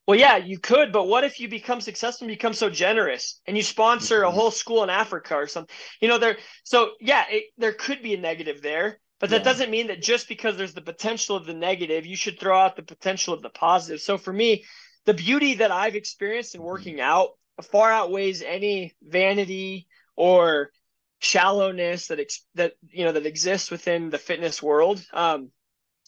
Well, 0.07 0.17
yeah, 0.17 0.37
you 0.37 0.59
could, 0.59 0.93
but 0.93 1.07
what 1.07 1.25
if 1.25 1.41
you 1.41 1.49
become 1.49 1.81
successful 1.81 2.25
and 2.25 2.33
become 2.33 2.53
so 2.53 2.69
generous 2.69 3.41
and 3.45 3.57
you 3.57 3.63
sponsor 3.63 4.21
mm-hmm. 4.21 4.29
a 4.29 4.31
whole 4.31 4.51
school 4.51 4.83
in 4.83 4.89
Africa 4.89 5.35
or 5.35 5.47
something? 5.47 5.75
You 5.99 6.07
know, 6.07 6.17
there. 6.17 6.37
So 6.63 6.91
yeah, 7.01 7.25
it, 7.29 7.43
there 7.57 7.73
could 7.73 8.01
be 8.01 8.13
a 8.13 8.19
negative 8.19 8.61
there, 8.61 8.99
but 9.23 9.29
that 9.29 9.37
yeah. 9.37 9.43
doesn't 9.43 9.71
mean 9.71 9.87
that 9.87 10.01
just 10.01 10.27
because 10.27 10.57
there's 10.57 10.73
the 10.73 10.81
potential 10.81 11.37
of 11.37 11.45
the 11.45 11.53
negative, 11.53 12.05
you 12.05 12.17
should 12.17 12.37
throw 12.37 12.59
out 12.59 12.75
the 12.75 12.83
potential 12.83 13.33
of 13.33 13.41
the 13.41 13.49
positive. 13.49 14.01
So 14.01 14.17
for 14.17 14.33
me, 14.33 14.65
the 15.05 15.13
beauty 15.13 15.53
that 15.53 15.71
I've 15.71 15.95
experienced 15.95 16.55
in 16.55 16.59
mm-hmm. 16.59 16.67
working 16.67 16.99
out 16.99 17.29
far 17.61 17.89
outweighs 17.89 18.41
any 18.41 18.93
vanity 19.01 19.87
or 20.17 20.71
shallowness 21.19 22.07
that 22.07 22.19
ex- 22.19 22.45
that 22.55 22.73
you 22.89 23.05
know 23.05 23.13
that 23.13 23.25
exists 23.25 23.71
within 23.71 24.09
the 24.09 24.17
fitness 24.17 24.61
world. 24.61 25.01
Um, 25.13 25.51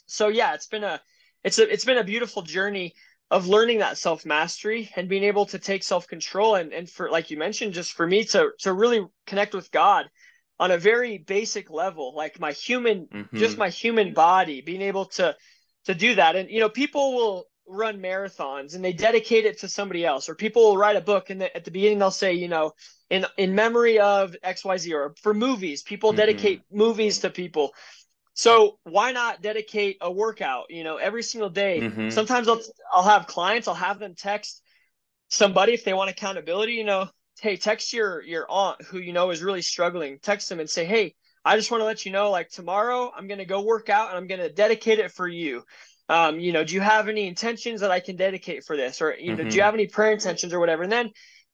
so 0.07 0.28
yeah, 0.28 0.53
it's 0.53 0.68
been 0.68 0.84
a 0.84 0.99
it's 1.41 1.57
a 1.57 1.72
it's 1.72 1.86
been 1.86 1.99
a 1.99 2.03
beautiful 2.03 2.41
journey 2.41 2.95
of 3.32 3.47
learning 3.47 3.80
that 3.80 3.97
self 3.97 4.26
mastery 4.26 4.91
and 4.97 5.07
being 5.07 5.24
able 5.24 5.45
to 5.45 5.57
take 5.57 5.84
self 5.84 6.05
control 6.05 6.55
and 6.55 6.74
and 6.74 6.89
for 6.89 7.09
like 7.09 7.32
you 7.32 7.38
mentioned, 7.38 7.76
just 7.76 7.93
for 7.93 8.05
me 8.05 8.26
to 8.26 8.49
to 8.59 8.74
really 8.74 9.07
connect 9.26 9.55
with 9.55 9.72
God 9.72 10.09
on 10.60 10.72
a 10.72 10.78
very 10.78 11.18
basic 11.18 11.70
level, 11.70 12.16
like 12.16 12.39
my 12.39 12.51
human, 12.51 13.08
mm-hmm. 13.08 13.38
just 13.38 13.58
my 13.58 13.70
human 13.70 14.14
body, 14.14 14.62
being 14.62 14.82
able 14.82 15.06
to 15.06 15.36
to 15.86 15.93
do 15.93 16.16
that. 16.16 16.36
And 16.36 16.49
you 16.49 16.60
know, 16.60 16.70
people 16.70 17.14
will 17.14 17.45
run 17.68 17.99
marathons 17.99 18.76
and 18.76 18.86
they 18.86 18.93
dedicate 18.93 19.45
it 19.45 19.60
to 19.60 19.68
somebody 19.68 20.06
else, 20.06 20.30
or 20.30 20.36
people 20.36 20.64
will 20.64 20.78
write 20.78 20.95
a 20.95 21.01
book 21.01 21.30
and 21.30 21.41
the, 21.41 21.56
at 21.56 21.66
the 21.66 21.72
beginning 21.72 21.99
they'll 21.99 22.12
say, 22.12 22.34
you 22.34 22.47
know, 22.47 22.74
in 23.10 23.26
in 23.38 23.56
memory 23.56 23.99
of 23.99 24.36
X 24.43 24.64
Y 24.64 24.78
Z, 24.78 24.93
or 24.93 25.16
for 25.22 25.34
movies, 25.34 25.84
people 25.84 26.12
mm-hmm. 26.12 26.18
dedicate 26.18 26.62
movies 26.72 27.20
to 27.20 27.30
people. 27.30 27.74
So 28.34 28.80
why 28.84 29.14
not 29.14 29.41
dedicate 29.41 29.97
a 30.01 30.12
workout, 30.12 30.66
you 30.70 30.84
know, 30.84 30.97
every 30.97 31.24
single 31.24 31.49
day? 31.49 31.82
Mm-hmm. 31.82 32.10
Sometimes 32.10 32.47
I'll 32.47 32.62
I'll 32.93 33.03
have 33.03 33.28
clients, 33.28 33.68
I'll 33.68 33.76
have 33.76 33.99
them 33.99 34.16
text 34.16 34.62
somebody 35.30 35.74
if 35.74 35.84
they 35.84 35.93
want 35.93 36.10
accountability, 36.10 36.74
you 36.74 36.84
know, 36.84 37.10
hey, 37.40 37.58
text 37.58 37.94
your 37.94 38.22
your 38.22 38.46
aunt 38.50 38.82
who 38.84 39.00
you 39.00 39.14
know 39.14 39.30
is 39.32 39.44
really 39.44 39.62
struggling. 39.62 40.20
Text 40.20 40.50
them 40.50 40.60
and 40.60 40.70
say, 40.70 40.86
"Hey, 40.86 41.16
I 41.44 41.56
just 41.56 41.72
want 41.72 41.82
to 41.82 41.86
let 41.86 42.06
you 42.06 42.12
know 42.12 42.32
like 42.32 42.50
tomorrow 42.50 43.12
I'm 43.16 43.28
going 43.28 43.40
to 43.40 43.46
go 43.46 43.62
work 43.62 43.90
out 43.90 44.10
and 44.10 44.18
I'm 44.18 44.28
going 44.28 44.42
to 44.42 44.50
dedicate 44.50 45.00
it 45.00 45.12
for 45.12 45.28
you." 45.28 45.64
Um, 46.08 46.40
you 46.40 46.54
know, 46.54 46.64
do 46.64 46.76
you 46.76 46.82
have 46.82 47.10
any 47.10 47.28
intentions 47.28 47.82
that 47.82 47.90
I 47.92 48.00
can 48.00 48.16
dedicate 48.16 48.64
for 48.64 48.78
this 48.78 49.02
or 49.02 49.16
you 49.16 49.32
know, 49.32 49.38
mm-hmm. 49.38 49.50
do 49.50 49.56
you 49.56 49.62
mm-hmm. 49.62 49.66
have 49.66 49.74
any 49.74 49.88
prayer 49.88 50.12
intentions 50.12 50.54
or 50.54 50.60
whatever? 50.60 50.84
And 50.84 50.92
then 50.92 51.12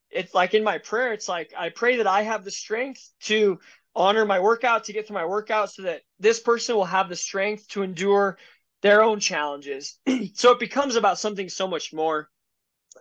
it's 0.10 0.34
like 0.34 0.54
in 0.54 0.64
my 0.64 0.78
prayer, 0.78 1.14
it's 1.14 1.30
like 1.30 1.54
I 1.58 1.70
pray 1.70 1.98
that 1.98 2.08
I 2.08 2.24
have 2.24 2.44
the 2.44 2.52
strength 2.52 3.02
to 3.22 3.60
honor 3.96 4.26
my 4.26 4.40
workout 4.40 4.86
to 4.86 4.94
get 4.94 5.08
through 5.08 5.16
my 5.16 5.26
workout 5.26 5.72
so 5.72 5.84
that 5.84 6.02
this 6.20 6.40
person 6.40 6.76
will 6.76 6.86
have 6.86 7.10
the 7.10 7.16
strength 7.16 7.68
to 7.70 7.84
endure 7.84 8.38
their 8.82 9.04
own 9.04 9.20
challenges. 9.20 10.00
so 10.34 10.52
it 10.52 10.60
becomes 10.60 10.96
about 10.96 11.20
something 11.20 11.50
so 11.50 11.68
much 11.68 11.94
more. 11.94 12.30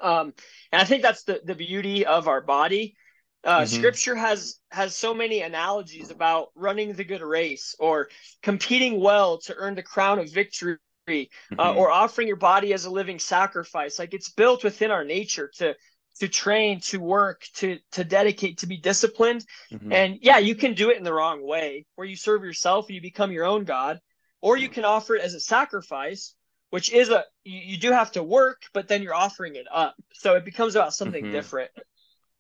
Um, 0.01 0.33
and 0.73 0.81
I 0.81 0.85
think 0.85 1.03
that's 1.03 1.25
the, 1.25 1.41
the 1.45 1.55
beauty 1.55 2.07
of 2.07 2.29
our 2.29 2.41
body. 2.41 2.97
Uh, 3.43 3.61
mm-hmm. 3.61 3.75
Scripture 3.75 4.15
has 4.15 4.59
has 4.71 4.95
so 4.95 5.15
many 5.15 5.41
analogies 5.41 6.11
about 6.11 6.49
running 6.55 6.93
the 6.93 7.05
good 7.05 7.23
race 7.23 7.75
or 7.79 8.09
competing 8.43 9.01
well 9.01 9.39
to 9.39 9.55
earn 9.57 9.75
the 9.75 9.83
crown 9.83 10.19
of 10.19 10.31
victory 10.31 10.77
uh, 11.09 11.13
mm-hmm. 11.13 11.61
uh, 11.61 11.73
or 11.73 11.91
offering 11.91 12.29
your 12.29 12.37
body 12.37 12.75
as 12.75 12.85
a 12.85 12.91
living 12.91 13.19
sacrifice. 13.19 13.99
Like 13.99 14.13
it's 14.13 14.31
built 14.31 14.63
within 14.63 14.91
our 14.91 15.05
nature 15.05 15.51
to 15.57 15.75
to 16.19 16.29
train, 16.29 16.81
to 16.81 17.01
work, 17.01 17.47
to 17.55 17.79
to 17.93 18.05
dedicate, 18.05 18.59
to 18.59 18.67
be 18.67 18.77
disciplined. 18.77 19.45
Mm-hmm. 19.73 19.93
And 19.93 20.19
yeah, 20.21 20.39
you 20.39 20.55
can 20.55 20.75
do 20.75 20.91
it 20.91 20.99
in 20.99 21.05
the 21.05 21.13
wrong 21.13 21.47
way, 21.47 21.87
where 21.95 22.07
you 22.07 22.17
serve 22.17 22.45
yourself 22.45 22.87
and 22.89 22.95
you 22.95 23.01
become 23.01 23.33
your 23.33 23.47
own 23.47 23.65
god, 23.65 24.01
or 24.43 24.59
you 24.59 24.69
can 24.69 24.85
offer 24.85 25.15
it 25.17 25.23
as 25.23 25.33
a 25.33 25.41
sacrifice, 25.41 26.35
which 26.71 26.93
is 26.93 27.11
a 27.11 27.25
you, 27.45 27.77
do 27.77 27.93
have 27.93 28.13
to 28.13 28.23
work, 28.23 28.63
but 28.73 28.89
then 28.89 29.03
you're 29.03 29.15
offering 29.15 29.57
it 29.57 29.67
up. 29.73 29.95
So 30.15 30.37
it 30.37 30.45
becomes 30.45 30.77
about 30.77 30.95
something 30.95 31.25
mm-hmm. 31.25 31.33
different. 31.33 31.71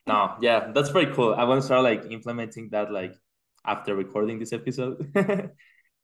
No, 0.06 0.34
yeah, 0.40 0.70
that's 0.72 0.90
pretty 0.90 1.12
cool. 1.12 1.34
I 1.34 1.44
want 1.44 1.60
to 1.60 1.64
start 1.64 1.82
like 1.82 2.10
implementing 2.10 2.70
that 2.70 2.92
like 2.92 3.14
after 3.64 3.94
recording 3.94 4.38
this 4.38 4.52
episode. 4.52 5.12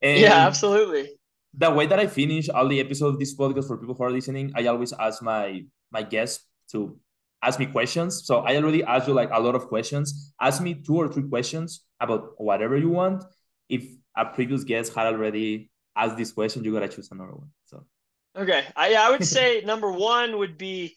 yeah, 0.01 0.47
absolutely. 0.47 1.09
The 1.53 1.71
way 1.71 1.87
that 1.87 1.99
I 1.99 2.07
finish 2.07 2.49
all 2.49 2.67
the 2.67 2.79
episodes 2.79 3.15
of 3.15 3.19
this 3.19 3.35
podcast 3.35 3.67
for 3.67 3.77
people 3.77 3.95
who 3.95 4.03
are 4.03 4.11
listening, 4.11 4.51
I 4.55 4.67
always 4.67 4.93
ask 4.93 5.23
my 5.23 5.63
my 5.91 6.03
guests 6.03 6.45
to 6.71 6.99
ask 7.41 7.59
me 7.59 7.65
questions. 7.65 8.25
So 8.25 8.39
I 8.39 8.57
already 8.57 8.83
asked 8.83 9.07
you 9.07 9.13
like 9.13 9.29
a 9.31 9.39
lot 9.39 9.55
of 9.55 9.67
questions. 9.67 10.33
Ask 10.39 10.61
me 10.61 10.75
two 10.75 10.95
or 10.95 11.07
three 11.07 11.27
questions 11.27 11.83
about 11.99 12.33
whatever 12.37 12.77
you 12.77 12.89
want. 12.89 13.23
If 13.69 13.85
a 14.15 14.25
previous 14.25 14.63
guest 14.63 14.93
had 14.93 15.07
already 15.07 15.71
asked 15.95 16.17
this 16.17 16.31
question, 16.31 16.63
you 16.63 16.73
gotta 16.73 16.87
choose 16.87 17.09
another 17.11 17.33
one. 17.33 17.49
Okay, 18.37 18.65
I 18.75 18.93
I 18.93 19.09
would 19.09 19.25
say 19.25 19.61
number 19.65 19.91
one 19.91 20.37
would 20.37 20.57
be 20.57 20.95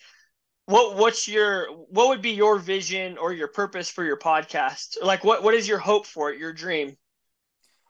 what 0.66 0.96
what's 0.96 1.26
your 1.26 1.66
what 1.88 2.08
would 2.08 2.22
be 2.22 2.30
your 2.30 2.58
vision 2.58 3.16
or 3.16 3.32
your 3.32 3.48
purpose 3.48 3.90
for 3.90 4.04
your 4.04 4.18
podcast? 4.18 4.96
Like 5.02 5.24
what 5.24 5.42
what 5.42 5.54
is 5.54 5.66
your 5.66 5.78
hope 5.78 6.06
for 6.06 6.30
it, 6.30 6.38
your 6.38 6.52
dream? 6.52 6.96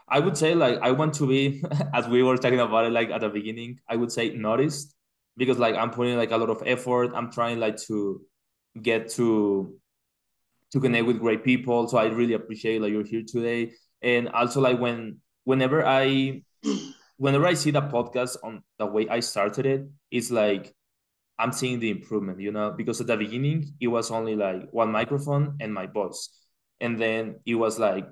I 0.08 0.20
would 0.20 0.36
say 0.36 0.54
like 0.54 0.78
I 0.80 0.92
want 0.92 1.14
to 1.14 1.26
be, 1.26 1.62
as 1.94 2.08
we 2.08 2.22
were 2.22 2.36
talking 2.36 2.60
about 2.60 2.86
it 2.86 2.92
like 2.92 3.10
at 3.10 3.20
the 3.20 3.28
beginning, 3.28 3.80
I 3.88 3.96
would 3.96 4.12
say 4.12 4.30
noticed 4.30 4.94
because 5.36 5.58
like 5.58 5.74
I'm 5.74 5.90
putting 5.90 6.16
like 6.16 6.30
a 6.30 6.36
lot 6.36 6.50
of 6.50 6.62
effort. 6.64 7.12
I'm 7.14 7.32
trying 7.32 7.58
like 7.58 7.76
to 7.88 8.22
get 8.80 9.10
to 9.12 9.74
to 10.72 10.80
connect 10.80 11.06
with 11.06 11.18
great 11.18 11.42
people. 11.42 11.88
So 11.88 11.98
I 11.98 12.06
really 12.06 12.34
appreciate 12.34 12.80
like 12.80 12.92
you're 12.92 13.04
here 13.04 13.24
today. 13.26 13.72
And 14.00 14.28
also 14.28 14.60
like 14.60 14.78
when 14.78 15.18
whenever 15.44 15.84
I 15.84 16.42
whenever 17.20 17.46
I 17.46 17.52
see 17.52 17.70
the 17.70 17.82
podcast 17.82 18.38
on 18.42 18.62
the 18.78 18.86
way 18.86 19.06
I 19.06 19.20
started 19.20 19.66
it, 19.66 19.86
it's 20.10 20.30
like 20.30 20.74
I'm 21.38 21.52
seeing 21.52 21.78
the 21.78 21.90
improvement, 21.90 22.40
you 22.40 22.50
know, 22.50 22.72
because 22.74 22.98
at 23.02 23.08
the 23.08 23.16
beginning 23.18 23.74
it 23.78 23.88
was 23.88 24.10
only 24.10 24.36
like 24.36 24.72
one 24.72 24.90
microphone 24.90 25.58
and 25.60 25.72
my 25.72 25.86
voice. 25.86 26.30
And 26.80 26.98
then 26.98 27.36
it 27.44 27.56
was 27.56 27.78
like 27.78 28.06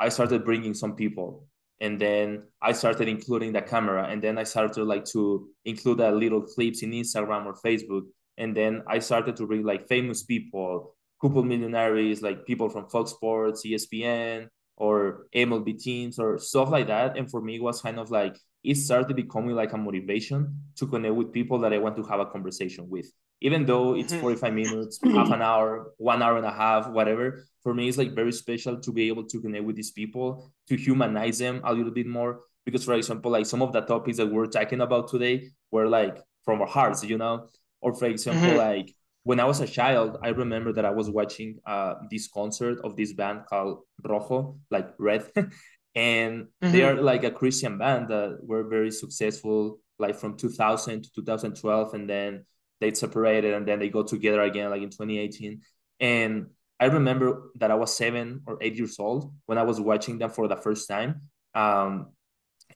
I 0.00 0.08
started 0.08 0.44
bringing 0.44 0.74
some 0.74 0.96
people. 0.96 1.46
And 1.80 2.00
then 2.00 2.42
I 2.60 2.72
started 2.72 3.06
including 3.06 3.52
the 3.52 3.62
camera. 3.62 4.08
And 4.10 4.20
then 4.20 4.36
I 4.36 4.42
started 4.42 4.84
like 4.84 5.04
to 5.12 5.48
include 5.64 6.00
a 6.00 6.10
little 6.10 6.42
clips 6.42 6.82
in 6.82 6.90
Instagram 6.90 7.46
or 7.46 7.54
Facebook. 7.54 8.02
And 8.36 8.56
then 8.56 8.82
I 8.88 8.98
started 8.98 9.36
to 9.36 9.46
bring 9.46 9.62
like 9.64 9.86
famous 9.86 10.24
people, 10.24 10.96
couple 11.22 11.44
millionaires, 11.44 12.20
like 12.20 12.46
people 12.46 12.68
from 12.68 12.88
Fox 12.88 13.12
Sports, 13.12 13.64
ESPN, 13.64 14.48
or 14.80 15.26
MLB 15.34 15.78
teams, 15.78 16.18
or 16.18 16.38
stuff 16.38 16.70
like 16.70 16.86
that. 16.86 17.18
And 17.18 17.30
for 17.30 17.42
me, 17.42 17.56
it 17.56 17.62
was 17.62 17.82
kind 17.82 17.98
of 17.98 18.10
like 18.10 18.34
it 18.64 18.76
started 18.76 19.14
becoming 19.14 19.54
like 19.54 19.74
a 19.74 19.76
motivation 19.76 20.56
to 20.76 20.86
connect 20.86 21.14
with 21.14 21.32
people 21.32 21.58
that 21.58 21.72
I 21.74 21.78
want 21.78 21.96
to 21.96 22.02
have 22.04 22.18
a 22.18 22.24
conversation 22.24 22.88
with. 22.88 23.12
Even 23.42 23.66
though 23.66 23.94
it's 23.94 24.12
mm-hmm. 24.12 24.22
45 24.22 24.54
minutes, 24.54 24.98
half 25.04 25.30
an 25.30 25.42
hour, 25.42 25.92
one 25.98 26.22
hour 26.22 26.38
and 26.38 26.46
a 26.46 26.50
half, 26.50 26.88
whatever, 26.88 27.44
for 27.62 27.74
me, 27.74 27.88
it's 27.88 27.98
like 27.98 28.14
very 28.14 28.32
special 28.32 28.80
to 28.80 28.92
be 28.92 29.08
able 29.08 29.24
to 29.24 29.40
connect 29.40 29.64
with 29.64 29.76
these 29.76 29.90
people, 29.90 30.50
to 30.68 30.76
humanize 30.76 31.38
them 31.38 31.60
a 31.64 31.74
little 31.74 31.92
bit 31.92 32.06
more. 32.06 32.40
Because, 32.64 32.84
for 32.84 32.94
example, 32.94 33.30
like 33.30 33.46
some 33.46 33.60
of 33.60 33.72
the 33.72 33.82
topics 33.82 34.16
that 34.16 34.32
we're 34.32 34.46
talking 34.46 34.80
about 34.80 35.08
today 35.08 35.50
were 35.70 35.88
like 35.88 36.18
from 36.44 36.62
our 36.62 36.66
hearts, 36.66 37.04
you 37.04 37.18
know? 37.18 37.48
Or 37.82 37.94
for 37.94 38.06
example, 38.06 38.48
mm-hmm. 38.48 38.58
like 38.58 38.94
when 39.22 39.40
I 39.40 39.44
was 39.44 39.60
a 39.60 39.66
child, 39.66 40.18
I 40.22 40.28
remember 40.28 40.72
that 40.72 40.84
I 40.84 40.90
was 40.90 41.10
watching 41.10 41.58
uh, 41.66 41.94
this 42.10 42.28
concert 42.28 42.78
of 42.82 42.96
this 42.96 43.12
band 43.12 43.42
called 43.46 43.80
Rojo, 44.02 44.58
like 44.70 44.94
Red, 44.98 45.30
and 45.94 46.46
mm-hmm. 46.62 46.72
they 46.72 46.84
are 46.84 46.94
like 46.94 47.24
a 47.24 47.30
Christian 47.30 47.76
band 47.78 48.08
that 48.08 48.38
were 48.42 48.64
very 48.64 48.90
successful, 48.90 49.80
like 49.98 50.16
from 50.16 50.36
2000 50.36 51.02
to 51.04 51.10
2012, 51.14 51.94
and 51.94 52.08
then 52.08 52.46
they 52.80 52.92
separated, 52.94 53.52
and 53.54 53.68
then 53.68 53.78
they 53.78 53.90
go 53.90 54.02
together 54.02 54.40
again, 54.40 54.70
like 54.70 54.82
in 54.82 54.90
2018. 54.90 55.60
And 56.00 56.46
I 56.78 56.86
remember 56.86 57.50
that 57.56 57.70
I 57.70 57.74
was 57.74 57.94
seven 57.94 58.42
or 58.46 58.56
eight 58.62 58.76
years 58.76 58.98
old 58.98 59.34
when 59.44 59.58
I 59.58 59.64
was 59.64 59.78
watching 59.78 60.16
them 60.16 60.30
for 60.30 60.48
the 60.48 60.56
first 60.56 60.88
time 60.88 61.28
um, 61.54 62.12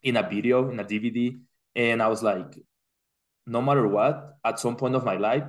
in 0.03 0.15
a 0.15 0.29
video, 0.29 0.69
in 0.69 0.79
a 0.79 0.83
DVD, 0.83 1.39
and 1.75 2.03
I 2.03 2.07
was 2.07 2.21
like, 2.21 2.55
no 3.47 3.63
matter 3.63 3.87
what, 3.87 4.37
at 4.43 4.59
some 4.59 4.75
point 4.75 4.93
of 4.93 5.03
my 5.03 5.17
life, 5.17 5.43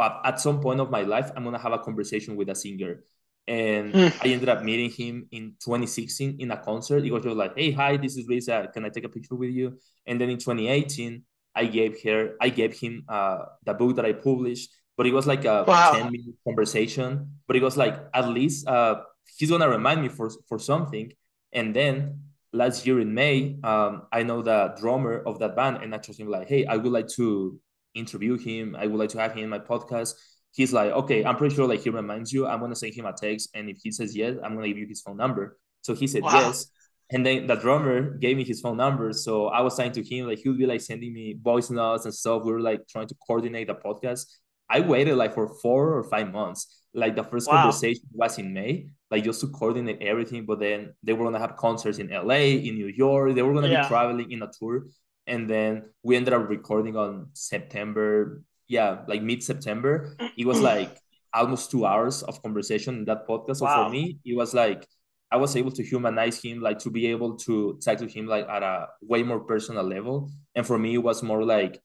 at 0.00 0.40
some 0.40 0.60
point 0.60 0.80
of 0.80 0.90
my 0.90 1.02
life, 1.02 1.30
I'm 1.36 1.44
gonna 1.44 1.58
have 1.58 1.72
a 1.72 1.78
conversation 1.78 2.36
with 2.36 2.48
a 2.48 2.54
singer. 2.54 3.04
And 3.46 3.92
mm. 3.92 4.14
I 4.22 4.28
ended 4.28 4.48
up 4.48 4.62
meeting 4.62 4.90
him 4.90 5.26
in 5.32 5.54
2016 5.62 6.36
in 6.38 6.50
a 6.50 6.56
concert. 6.56 7.02
He 7.02 7.10
was 7.10 7.24
just 7.24 7.36
like, 7.36 7.56
"Hey, 7.56 7.72
hi, 7.72 7.96
this 7.96 8.16
is 8.16 8.26
Lisa. 8.28 8.68
Can 8.72 8.84
I 8.84 8.90
take 8.90 9.04
a 9.04 9.08
picture 9.08 9.34
with 9.34 9.50
you?" 9.50 9.78
And 10.06 10.20
then 10.20 10.30
in 10.30 10.38
2018, 10.38 11.24
I 11.54 11.64
gave 11.66 12.02
her, 12.04 12.36
I 12.40 12.50
gave 12.50 12.78
him 12.78 13.04
uh, 13.08 13.44
the 13.64 13.74
book 13.74 13.96
that 13.96 14.04
I 14.04 14.12
published. 14.12 14.70
but 14.96 15.06
it 15.06 15.14
was 15.14 15.26
like 15.26 15.46
a 15.46 15.64
wow. 15.66 15.92
10 15.92 16.12
minute 16.12 16.36
conversation. 16.44 17.40
But 17.46 17.56
it 17.56 17.62
was 17.62 17.74
like 17.74 17.96
at 18.12 18.28
least 18.28 18.68
uh 18.68 19.00
he's 19.38 19.48
gonna 19.48 19.68
remind 19.68 20.02
me 20.02 20.08
for 20.08 20.30
for 20.46 20.58
something. 20.58 21.10
And 21.52 21.74
then 21.74 22.20
last 22.52 22.86
year 22.86 23.00
in 23.00 23.14
May, 23.14 23.56
um, 23.64 24.02
I 24.12 24.22
know 24.22 24.42
the 24.42 24.74
drummer 24.78 25.22
of 25.24 25.38
that 25.38 25.56
band, 25.56 25.78
and 25.82 25.94
I 25.94 25.98
told 25.98 26.18
him 26.18 26.28
like, 26.28 26.48
hey, 26.48 26.66
I 26.66 26.76
would 26.76 26.92
like 26.92 27.08
to 27.16 27.58
interview 27.94 28.38
him. 28.38 28.76
I 28.78 28.86
would 28.86 28.98
like 28.98 29.10
to 29.10 29.18
have 29.18 29.32
him 29.32 29.44
in 29.44 29.50
my 29.50 29.58
podcast. 29.58 30.14
He's 30.52 30.72
like, 30.72 30.90
okay, 30.92 31.24
I'm 31.24 31.36
pretty 31.36 31.54
sure 31.54 31.68
like 31.68 31.80
he 31.80 31.90
reminds 31.90 32.32
you. 32.32 32.46
I'm 32.46 32.60
gonna 32.60 32.76
send 32.76 32.94
him 32.94 33.06
a 33.06 33.12
text, 33.12 33.50
and 33.54 33.68
if 33.68 33.78
he 33.82 33.90
says 33.90 34.16
yes, 34.16 34.36
I'm 34.42 34.54
gonna 34.54 34.68
give 34.68 34.78
you 34.78 34.86
his 34.86 35.00
phone 35.00 35.16
number. 35.16 35.58
So 35.82 35.94
he 35.94 36.06
said 36.06 36.22
wow. 36.22 36.32
yes. 36.32 36.66
And 37.12 37.26
then 37.26 37.46
the 37.46 37.56
drummer 37.56 38.16
gave 38.18 38.36
me 38.36 38.44
his 38.44 38.60
phone 38.60 38.76
number. 38.76 39.12
So 39.12 39.48
I 39.48 39.62
was 39.62 39.74
saying 39.74 39.92
to 39.92 40.02
him, 40.02 40.28
like, 40.28 40.38
he'll 40.38 40.56
be 40.56 40.66
like 40.66 40.80
sending 40.80 41.12
me 41.12 41.36
voice 41.40 41.68
notes 41.68 42.04
and 42.04 42.14
stuff. 42.14 42.44
We 42.44 42.52
were 42.52 42.60
like 42.60 42.86
trying 42.86 43.08
to 43.08 43.16
coordinate 43.26 43.66
the 43.66 43.74
podcast. 43.74 44.26
I 44.68 44.80
waited 44.80 45.16
like 45.16 45.34
for 45.34 45.48
four 45.60 45.96
or 45.96 46.04
five 46.04 46.30
months. 46.30 46.84
Like 46.94 47.16
the 47.16 47.24
first 47.24 47.48
wow. 47.48 47.62
conversation 47.62 48.04
was 48.12 48.38
in 48.38 48.52
May, 48.52 48.90
like 49.10 49.24
just 49.24 49.40
to 49.40 49.48
coordinate 49.48 50.00
everything. 50.02 50.46
But 50.46 50.60
then 50.60 50.94
they 51.02 51.12
were 51.12 51.24
gonna 51.24 51.40
have 51.40 51.56
concerts 51.56 51.98
in 51.98 52.10
LA, 52.10 52.54
in 52.68 52.74
New 52.76 52.86
York. 52.86 53.34
They 53.34 53.42
were 53.42 53.54
gonna 53.54 53.68
yeah. 53.68 53.82
be 53.82 53.88
traveling 53.88 54.30
in 54.30 54.42
a 54.42 54.50
tour. 54.56 54.84
And 55.30 55.48
then 55.48 55.84
we 56.02 56.16
ended 56.16 56.34
up 56.34 56.48
recording 56.48 56.96
on 56.96 57.28
September, 57.34 58.42
yeah, 58.66 59.02
like 59.06 59.22
mid 59.22 59.42
September. 59.42 60.16
It 60.36 60.44
was 60.44 60.60
like 60.72 60.90
almost 61.32 61.70
two 61.70 61.86
hours 61.86 62.24
of 62.24 62.42
conversation 62.42 62.96
in 62.96 63.04
that 63.04 63.28
podcast. 63.28 63.58
So 63.58 63.64
wow. 63.64 63.84
for 63.84 63.90
me, 63.90 64.18
it 64.24 64.36
was 64.36 64.52
like 64.54 64.86
I 65.30 65.36
was 65.36 65.54
able 65.54 65.70
to 65.70 65.84
humanize 65.84 66.42
him, 66.42 66.60
like 66.60 66.80
to 66.80 66.90
be 66.90 67.06
able 67.06 67.36
to 67.46 67.78
talk 67.84 67.98
to 67.98 68.08
him 68.08 68.26
like 68.26 68.48
at 68.48 68.64
a 68.64 68.88
way 69.02 69.22
more 69.22 69.38
personal 69.38 69.84
level. 69.84 70.32
And 70.56 70.66
for 70.66 70.76
me, 70.76 70.94
it 70.94 71.02
was 71.02 71.22
more 71.22 71.44
like 71.44 71.80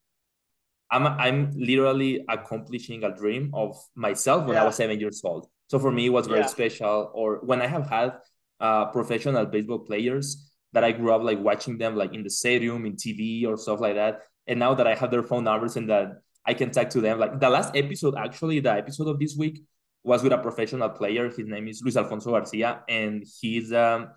I'm 0.90 1.06
I'm 1.06 1.52
literally 1.56 2.26
accomplishing 2.28 3.04
a 3.04 3.16
dream 3.16 3.52
of 3.54 3.78
myself 3.96 4.46
when 4.46 4.56
yeah. 4.56 4.64
I 4.64 4.66
was 4.66 4.76
seven 4.76 5.00
years 5.00 5.22
old. 5.24 5.48
So 5.68 5.78
for 5.78 5.92
me, 5.92 6.08
it 6.08 6.14
was 6.14 6.26
very 6.26 6.42
yeah. 6.42 6.48
special. 6.48 7.12
Or 7.14 7.42
when 7.44 7.62
I 7.62 7.68
have 7.68 7.88
had 7.88 8.14
uh, 8.60 8.86
professional 8.86 9.46
baseball 9.46 9.80
players 9.80 10.52
that 10.76 10.84
I 10.84 10.92
grew 10.92 11.14
up 11.14 11.24
like 11.24 11.40
watching 11.40 11.78
them 11.78 11.96
like 11.96 12.14
in 12.14 12.22
the 12.22 12.30
stadium, 12.30 12.86
in 12.86 12.94
TV 12.98 13.48
or 13.48 13.58
stuff 13.58 13.80
like 13.80 13.96
that. 13.96 14.24
And 14.46 14.60
now 14.60 14.74
that 14.76 14.86
I 14.86 14.94
have 14.94 15.10
their 15.10 15.24
phone 15.24 15.46
numbers 15.46 15.78
and 15.78 15.90
that 15.90 16.20
I 16.46 16.54
can 16.54 16.70
talk 16.70 16.90
to 16.90 17.02
them, 17.02 17.18
like 17.18 17.40
the 17.40 17.50
last 17.50 17.76
episode, 17.78 18.16
actually, 18.18 18.60
the 18.60 18.74
episode 18.74 19.08
of 19.08 19.18
this 19.18 19.38
week 19.38 19.64
was 20.04 20.22
with 20.22 20.34
a 20.34 20.38
professional 20.38 20.90
player. 20.90 21.30
His 21.30 21.48
name 21.48 21.70
is 21.70 21.82
Luis 21.82 21.96
Alfonso 21.96 22.30
Garcia, 22.30 22.84
and 22.90 23.26
he's 23.40 23.72
um 23.72 24.10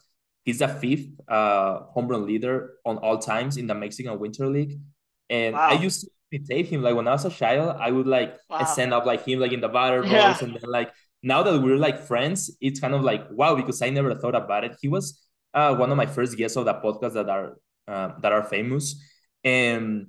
he's 0.44 0.58
the 0.58 0.66
fifth 0.66 1.06
uh 1.28 1.84
home 1.94 2.08
run 2.08 2.26
leader 2.26 2.74
on 2.84 2.98
all 2.98 3.18
times 3.18 3.56
in 3.56 3.68
the 3.68 3.74
Mexican 3.74 4.18
Winter 4.18 4.48
League. 4.48 4.80
And 5.30 5.54
wow. 5.54 5.68
I 5.70 5.74
used 5.74 6.00
to 6.00 6.10
imitate 6.32 6.66
him 6.66 6.82
like 6.82 6.96
when 6.96 7.06
I 7.06 7.12
was 7.12 7.24
a 7.24 7.30
child. 7.30 7.76
I 7.78 7.92
would 7.92 8.08
like 8.08 8.36
wow. 8.50 8.64
stand 8.64 8.92
up 8.92 9.06
like 9.06 9.24
him, 9.24 9.38
like 9.38 9.52
in 9.52 9.60
the 9.60 9.68
batter 9.68 10.02
box, 10.02 10.12
yeah. 10.12 10.38
and 10.42 10.54
then 10.54 10.68
like 10.68 10.90
now 11.22 11.44
that 11.44 11.62
we're 11.62 11.76
like 11.76 12.00
friends, 12.00 12.50
it's 12.60 12.80
kind 12.80 12.94
of 12.94 13.02
like 13.02 13.30
wow 13.30 13.54
because 13.54 13.80
I 13.80 13.90
never 13.90 14.12
thought 14.16 14.34
about 14.34 14.64
it. 14.64 14.76
He 14.82 14.88
was 14.88 15.24
uh 15.58 15.74
one 15.74 15.90
of 15.90 15.96
my 15.96 16.06
first 16.06 16.36
guests 16.36 16.56
of 16.56 16.64
the 16.64 16.74
podcast 16.74 17.14
that 17.14 17.28
are 17.28 17.58
uh, 17.86 18.12
that 18.20 18.32
are 18.32 18.44
famous, 18.44 19.02
and 19.42 20.08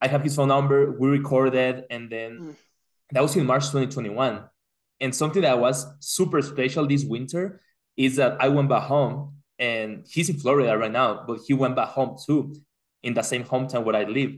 I 0.00 0.08
have 0.08 0.22
his 0.22 0.36
phone 0.36 0.48
number. 0.48 0.92
We 0.92 1.08
recorded, 1.08 1.84
and 1.90 2.10
then 2.10 2.30
mm. 2.38 2.54
that 3.12 3.22
was 3.22 3.34
in 3.36 3.46
March 3.46 3.64
2021 3.66 4.44
and 5.00 5.14
something 5.14 5.42
that 5.42 5.58
was 5.58 5.86
super 6.00 6.40
special 6.42 6.86
this 6.86 7.04
winter 7.04 7.60
is 7.96 8.16
that 8.16 8.36
I 8.40 8.48
went 8.48 8.68
back 8.68 8.84
home 8.84 9.34
and 9.58 10.04
he's 10.08 10.28
in 10.28 10.38
Florida 10.38 10.76
right 10.76 10.92
now, 10.92 11.24
but 11.26 11.40
he 11.46 11.54
went 11.54 11.76
back 11.76 11.88
home 11.88 12.16
too 12.24 12.54
in 13.02 13.14
the 13.14 13.22
same 13.22 13.44
hometown 13.44 13.84
where 13.84 13.96
I 13.96 14.04
live. 14.04 14.32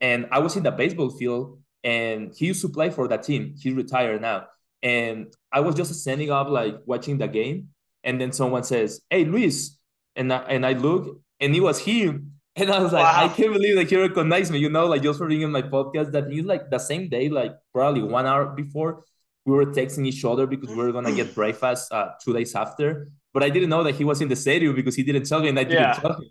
And 0.00 0.26
I 0.30 0.38
was 0.40 0.56
in 0.56 0.62
the 0.62 0.70
baseball 0.70 1.10
field 1.10 1.60
and 1.84 2.32
he 2.34 2.46
used 2.46 2.62
to 2.62 2.68
play 2.68 2.90
for 2.90 3.08
that 3.08 3.22
team. 3.22 3.54
He's 3.58 3.74
retired 3.74 4.22
now. 4.22 4.46
And 4.82 5.32
I 5.52 5.60
was 5.60 5.74
just 5.74 5.94
standing 5.94 6.30
up, 6.30 6.48
like 6.48 6.76
watching 6.86 7.18
the 7.18 7.28
game. 7.28 7.68
And 8.04 8.20
then 8.20 8.32
someone 8.32 8.64
says, 8.64 9.00
Hey, 9.08 9.24
Luis. 9.24 9.78
And 10.16 10.32
I, 10.32 10.38
and 10.38 10.66
I 10.66 10.72
look 10.72 11.20
and 11.40 11.54
it 11.54 11.60
was 11.60 11.80
him. 11.80 12.28
And 12.54 12.70
I 12.70 12.80
was 12.80 12.92
like, 12.92 13.02
wow. 13.02 13.24
I 13.24 13.28
can't 13.28 13.50
believe 13.50 13.76
that 13.76 13.88
he 13.88 13.96
recognized 13.96 14.52
me, 14.52 14.58
you 14.58 14.68
know, 14.68 14.84
like 14.84 15.02
just 15.02 15.18
for 15.18 15.26
being 15.26 15.40
in 15.40 15.50
my 15.50 15.62
podcast 15.62 16.12
that 16.12 16.30
he's 16.30 16.44
like 16.44 16.68
the 16.68 16.78
same 16.78 17.08
day, 17.08 17.30
like 17.30 17.54
probably 17.72 18.02
one 18.02 18.26
hour 18.26 18.44
before, 18.44 19.04
we 19.46 19.54
were 19.54 19.66
texting 19.66 20.06
each 20.06 20.22
other 20.22 20.46
because 20.46 20.68
we 20.68 20.76
were 20.76 20.92
gonna 20.92 21.12
get 21.12 21.34
breakfast 21.34 21.90
uh, 21.92 22.10
two 22.22 22.34
days 22.34 22.54
after. 22.54 23.08
But 23.32 23.42
I 23.42 23.48
didn't 23.48 23.70
know 23.70 23.82
that 23.84 23.94
he 23.94 24.04
was 24.04 24.20
in 24.20 24.28
the 24.28 24.36
stadium 24.36 24.74
because 24.74 24.94
he 24.94 25.02
didn't 25.02 25.24
tell 25.24 25.40
me, 25.40 25.48
and 25.48 25.58
I 25.58 25.64
didn't 25.64 25.82
yeah. 25.82 25.94
tell 25.94 26.12
him. 26.12 26.28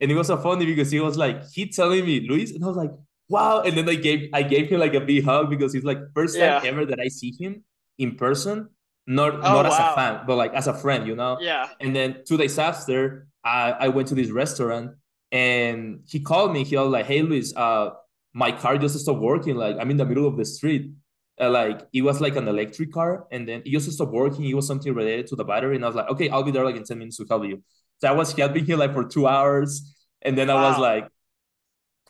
And 0.00 0.10
it 0.10 0.14
was 0.14 0.28
so 0.28 0.38
funny 0.38 0.64
because 0.64 0.90
he 0.90 1.00
was 1.00 1.18
like, 1.18 1.46
he 1.50 1.68
telling 1.68 2.04
me, 2.04 2.26
Luis, 2.26 2.52
and 2.52 2.64
I 2.64 2.68
was 2.68 2.76
like, 2.76 2.92
wow. 3.28 3.60
And 3.60 3.76
then 3.76 3.88
I 3.88 3.94
gave 3.94 4.30
I 4.32 4.42
gave 4.42 4.68
him 4.68 4.80
like 4.80 4.94
a 4.94 5.00
big 5.00 5.24
hug 5.24 5.50
because 5.50 5.72
he's 5.72 5.84
like 5.84 5.98
first 6.14 6.38
time 6.38 6.62
ever 6.64 6.86
that 6.86 7.00
I 7.00 7.08
see 7.08 7.34
him 7.38 7.64
in 7.98 8.16
person, 8.16 8.70
not 9.08 9.34
oh, 9.34 9.40
not 9.40 9.64
wow. 9.64 9.72
as 9.72 9.78
a 9.78 9.94
fan, 9.94 10.20
but 10.26 10.36
like 10.36 10.54
as 10.54 10.68
a 10.68 10.74
friend, 10.74 11.06
you 11.06 11.16
know. 11.16 11.38
Yeah. 11.40 11.68
And 11.80 11.96
then 11.96 12.22
two 12.24 12.36
days 12.36 12.58
after, 12.58 13.26
I 13.44 13.72
I 13.72 13.88
went 13.88 14.08
to 14.08 14.14
this 14.14 14.30
restaurant 14.30 14.92
and 15.32 16.02
he 16.06 16.20
called 16.20 16.52
me. 16.52 16.62
He 16.62 16.76
was 16.76 16.90
like, 16.90 17.06
hey, 17.06 17.22
Luis, 17.22 17.56
uh, 17.56 17.90
my 18.32 18.52
car 18.52 18.78
just 18.78 18.98
stopped 19.00 19.20
working. 19.20 19.56
Like 19.56 19.76
I'm 19.80 19.90
in 19.90 19.96
the 19.96 20.06
middle 20.06 20.28
of 20.28 20.36
the 20.36 20.44
street 20.44 20.92
uh, 21.40 21.50
like 21.50 21.86
it 21.92 22.02
was 22.02 22.20
like 22.20 22.36
an 22.36 22.48
electric 22.48 22.92
car 22.92 23.26
and 23.30 23.48
then 23.48 23.62
it 23.64 23.70
just 23.70 23.90
stopped 23.92 24.12
working 24.12 24.44
it 24.44 24.54
was 24.54 24.66
something 24.66 24.92
related 24.92 25.26
to 25.26 25.36
the 25.36 25.44
battery 25.44 25.76
and 25.76 25.84
i 25.84 25.86
was 25.86 25.96
like 25.96 26.08
okay 26.08 26.28
i'll 26.30 26.42
be 26.42 26.50
there 26.50 26.64
like 26.64 26.76
in 26.76 26.84
10 26.84 26.98
minutes 26.98 27.16
to 27.16 27.26
help 27.28 27.44
you 27.44 27.62
so 28.00 28.08
i 28.08 28.12
was 28.12 28.32
helping 28.32 28.64
him 28.64 28.78
like 28.78 28.92
for 28.92 29.04
two 29.04 29.26
hours 29.26 29.94
and 30.22 30.36
then 30.36 30.48
wow. 30.48 30.56
i 30.56 30.68
was 30.68 30.78
like 30.78 31.08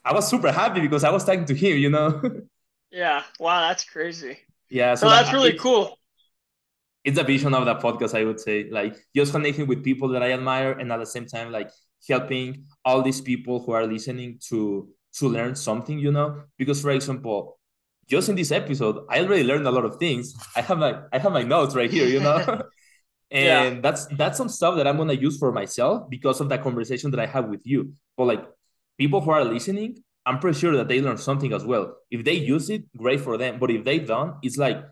i 0.03 0.13
was 0.13 0.27
super 0.27 0.51
happy 0.51 0.81
because 0.81 1.03
i 1.03 1.09
was 1.09 1.23
talking 1.23 1.45
to 1.45 1.55
him 1.55 1.77
you 1.77 1.89
know 1.89 2.21
yeah 2.91 3.23
wow 3.39 3.67
that's 3.67 3.83
crazy 3.83 4.37
yeah 4.69 4.95
so, 4.95 5.09
that's 5.09 5.31
really 5.31 5.57
cool 5.57 5.98
it's 7.03 7.17
a 7.19 7.23
vision 7.23 7.53
of 7.53 7.65
the 7.65 7.75
podcast 7.75 8.17
i 8.17 8.23
would 8.23 8.39
say 8.39 8.69
like 8.69 8.95
just 9.15 9.31
connecting 9.31 9.67
with 9.67 9.83
people 9.83 10.07
that 10.09 10.23
i 10.23 10.31
admire 10.31 10.73
and 10.73 10.91
at 10.91 10.97
the 10.97 11.05
same 11.05 11.25
time 11.25 11.51
like 11.51 11.69
helping 12.07 12.65
all 12.85 13.01
these 13.01 13.21
people 13.21 13.61
who 13.61 13.71
are 13.71 13.85
listening 13.85 14.37
to 14.39 14.89
to 15.13 15.27
learn 15.27 15.55
something 15.55 15.99
you 15.99 16.11
know 16.11 16.43
because 16.57 16.81
for 16.81 16.91
example 16.91 17.59
just 18.09 18.27
in 18.27 18.35
this 18.35 18.51
episode, 18.51 19.05
I 19.07 19.19
already 19.19 19.43
learned 19.43 19.67
a 19.67 19.71
lot 19.71 19.85
of 19.85 19.97
things. 19.97 20.33
I 20.55 20.61
have 20.61 20.79
my 20.79 20.99
I 21.13 21.19
have 21.19 21.31
my 21.31 21.43
notes 21.43 21.75
right 21.75 21.89
here, 21.89 22.07
you 22.07 22.19
know. 22.19 22.37
and 23.31 23.75
yeah. 23.75 23.81
that's 23.81 24.07
that's 24.07 24.37
some 24.37 24.49
stuff 24.49 24.75
that 24.77 24.87
I'm 24.87 24.97
gonna 24.97 25.13
use 25.13 25.37
for 25.37 25.51
myself 25.51 26.09
because 26.09 26.41
of 26.41 26.49
that 26.49 26.63
conversation 26.63 27.11
that 27.11 27.19
I 27.19 27.27
have 27.27 27.47
with 27.47 27.61
you. 27.65 27.93
But 28.17 28.25
like 28.25 28.45
people 28.97 29.21
who 29.21 29.29
are 29.29 29.45
listening, 29.45 30.03
I'm 30.25 30.39
pretty 30.39 30.59
sure 30.59 30.75
that 30.77 30.87
they 30.87 31.01
learn 31.01 31.17
something 31.17 31.53
as 31.53 31.63
well. 31.63 31.97
If 32.09 32.25
they 32.25 32.33
use 32.33 32.71
it, 32.71 32.85
great 32.97 33.21
for 33.21 33.37
them. 33.37 33.59
But 33.59 33.69
if 33.69 33.85
they 33.85 33.99
don't, 33.99 34.35
it's 34.41 34.57
like 34.57 34.83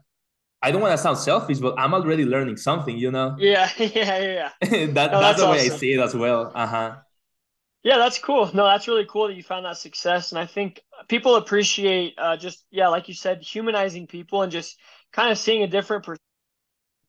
I 0.61 0.71
don't 0.71 0.81
want 0.81 0.93
to 0.93 0.97
sound 0.97 1.17
selfish, 1.17 1.59
but 1.59 1.75
I'm 1.77 1.93
already 1.93 2.25
learning 2.25 2.57
something, 2.57 2.97
you 2.97 3.11
know? 3.11 3.35
Yeah, 3.37 3.69
yeah, 3.77 4.19
yeah. 4.19 4.49
that, 4.61 4.71
no, 4.71 4.93
that's, 4.93 4.95
that's, 4.95 5.39
the 5.39 5.45
awesome. 5.45 5.51
way 5.51 5.59
I 5.59 5.77
see 5.77 5.93
it 5.93 5.99
as 5.99 6.15
well. 6.15 6.51
Uh-huh. 6.53 6.95
Yeah, 7.83 7.97
that's 7.97 8.19
cool. 8.19 8.49
No, 8.53 8.65
that's 8.65 8.87
really 8.87 9.05
cool 9.07 9.27
that 9.27 9.35
you 9.35 9.43
found 9.43 9.65
that 9.65 9.77
success. 9.77 10.31
And 10.31 10.39
I 10.39 10.45
think 10.45 10.81
people 11.07 11.35
appreciate 11.35 12.15
uh, 12.17 12.35
just, 12.35 12.65
yeah, 12.71 12.87
like 12.87 13.07
you 13.07 13.13
said, 13.13 13.41
humanizing 13.43 14.07
people 14.07 14.41
and 14.41 14.51
just 14.51 14.77
kind 15.13 15.31
of 15.31 15.37
seeing 15.37 15.63
a 15.63 15.67
different 15.67 16.03
perspective. 16.03 16.23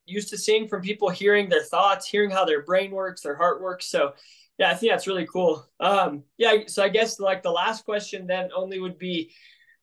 Used 0.06 0.28
to 0.30 0.38
seeing 0.38 0.68
from 0.68 0.82
people, 0.82 1.08
hearing 1.08 1.48
their 1.48 1.62
thoughts, 1.62 2.06
hearing 2.06 2.30
how 2.30 2.44
their 2.44 2.62
brain 2.62 2.90
works, 2.90 3.22
their 3.22 3.36
heart 3.36 3.60
works. 3.60 3.86
So, 3.86 4.12
yeah, 4.58 4.70
I 4.70 4.74
think 4.74 4.92
that's 4.92 5.06
really 5.06 5.26
cool. 5.26 5.66
Um, 5.80 6.24
yeah, 6.36 6.54
so 6.66 6.82
I 6.82 6.88
guess 6.88 7.18
like 7.18 7.42
the 7.42 7.50
last 7.50 7.84
question 7.84 8.26
then 8.26 8.50
only 8.54 8.78
would 8.78 8.98
be, 8.98 9.32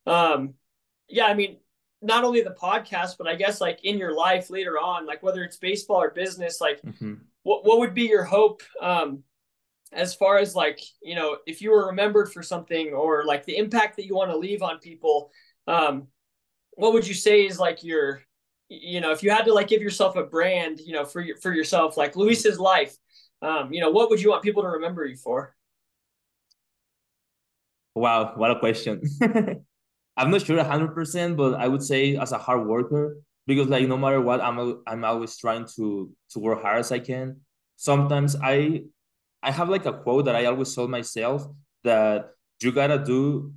um, 0.06 0.54
yeah, 1.08 1.26
I 1.26 1.34
mean, 1.34 1.58
not 2.02 2.24
only 2.24 2.42
the 2.42 2.56
podcast, 2.60 3.16
but 3.18 3.26
I 3.26 3.34
guess 3.34 3.60
like 3.60 3.80
in 3.84 3.98
your 3.98 4.14
life 4.14 4.50
later 4.50 4.78
on, 4.78 5.06
like 5.06 5.22
whether 5.22 5.42
it's 5.42 5.56
baseball 5.56 6.02
or 6.02 6.10
business, 6.10 6.60
like 6.60 6.80
mm-hmm. 6.82 7.14
what 7.42 7.64
what 7.64 7.78
would 7.78 7.94
be 7.94 8.04
your 8.04 8.24
hope 8.24 8.62
um, 8.80 9.22
as 9.92 10.14
far 10.14 10.38
as 10.38 10.54
like 10.54 10.80
you 11.02 11.14
know 11.14 11.38
if 11.46 11.62
you 11.62 11.70
were 11.70 11.86
remembered 11.86 12.32
for 12.32 12.42
something 12.42 12.92
or 12.92 13.24
like 13.24 13.44
the 13.44 13.56
impact 13.56 13.96
that 13.96 14.06
you 14.06 14.14
want 14.14 14.30
to 14.30 14.36
leave 14.36 14.62
on 14.62 14.78
people 14.78 15.30
um 15.68 16.06
what 16.72 16.92
would 16.92 17.06
you 17.06 17.14
say 17.14 17.46
is 17.46 17.58
like 17.58 17.82
your 17.84 18.20
you 18.68 19.00
know 19.00 19.12
if 19.12 19.22
you 19.22 19.30
had 19.30 19.44
to 19.44 19.52
like 19.52 19.68
give 19.68 19.82
yourself 19.82 20.16
a 20.16 20.24
brand 20.24 20.80
you 20.80 20.92
know 20.92 21.04
for 21.04 21.20
your 21.20 21.36
for 21.36 21.52
yourself 21.52 21.96
like 21.96 22.16
luis's 22.16 22.58
life 22.58 22.96
um 23.42 23.72
you 23.72 23.80
know 23.80 23.90
what 23.90 24.10
would 24.10 24.20
you 24.20 24.30
want 24.30 24.42
people 24.42 24.62
to 24.62 24.68
remember 24.68 25.04
you 25.04 25.16
for 25.16 25.54
wow 27.94 28.32
what 28.36 28.50
a 28.50 28.58
question 28.58 29.00
i'm 30.16 30.30
not 30.30 30.42
sure 30.42 30.56
100% 30.58 31.36
but 31.36 31.54
i 31.54 31.68
would 31.68 31.82
say 31.82 32.16
as 32.16 32.32
a 32.32 32.38
hard 32.38 32.66
worker 32.66 33.18
because 33.46 33.68
like 33.68 33.86
no 33.86 33.96
matter 33.96 34.20
what 34.20 34.40
i'm 34.40 34.82
i'm 34.86 35.04
always 35.04 35.36
trying 35.36 35.66
to 35.76 36.10
to 36.30 36.38
work 36.38 36.62
hard 36.62 36.80
as 36.80 36.92
i 36.92 36.98
can 36.98 37.40
sometimes 37.76 38.36
i 38.42 38.82
I 39.46 39.52
have 39.52 39.68
like 39.68 39.86
a 39.86 39.92
quote 39.92 40.24
that 40.24 40.34
I 40.34 40.46
always 40.46 40.74
tell 40.74 40.88
myself 40.88 41.46
that 41.84 42.30
you 42.60 42.72
gotta 42.72 42.98
do 42.98 43.52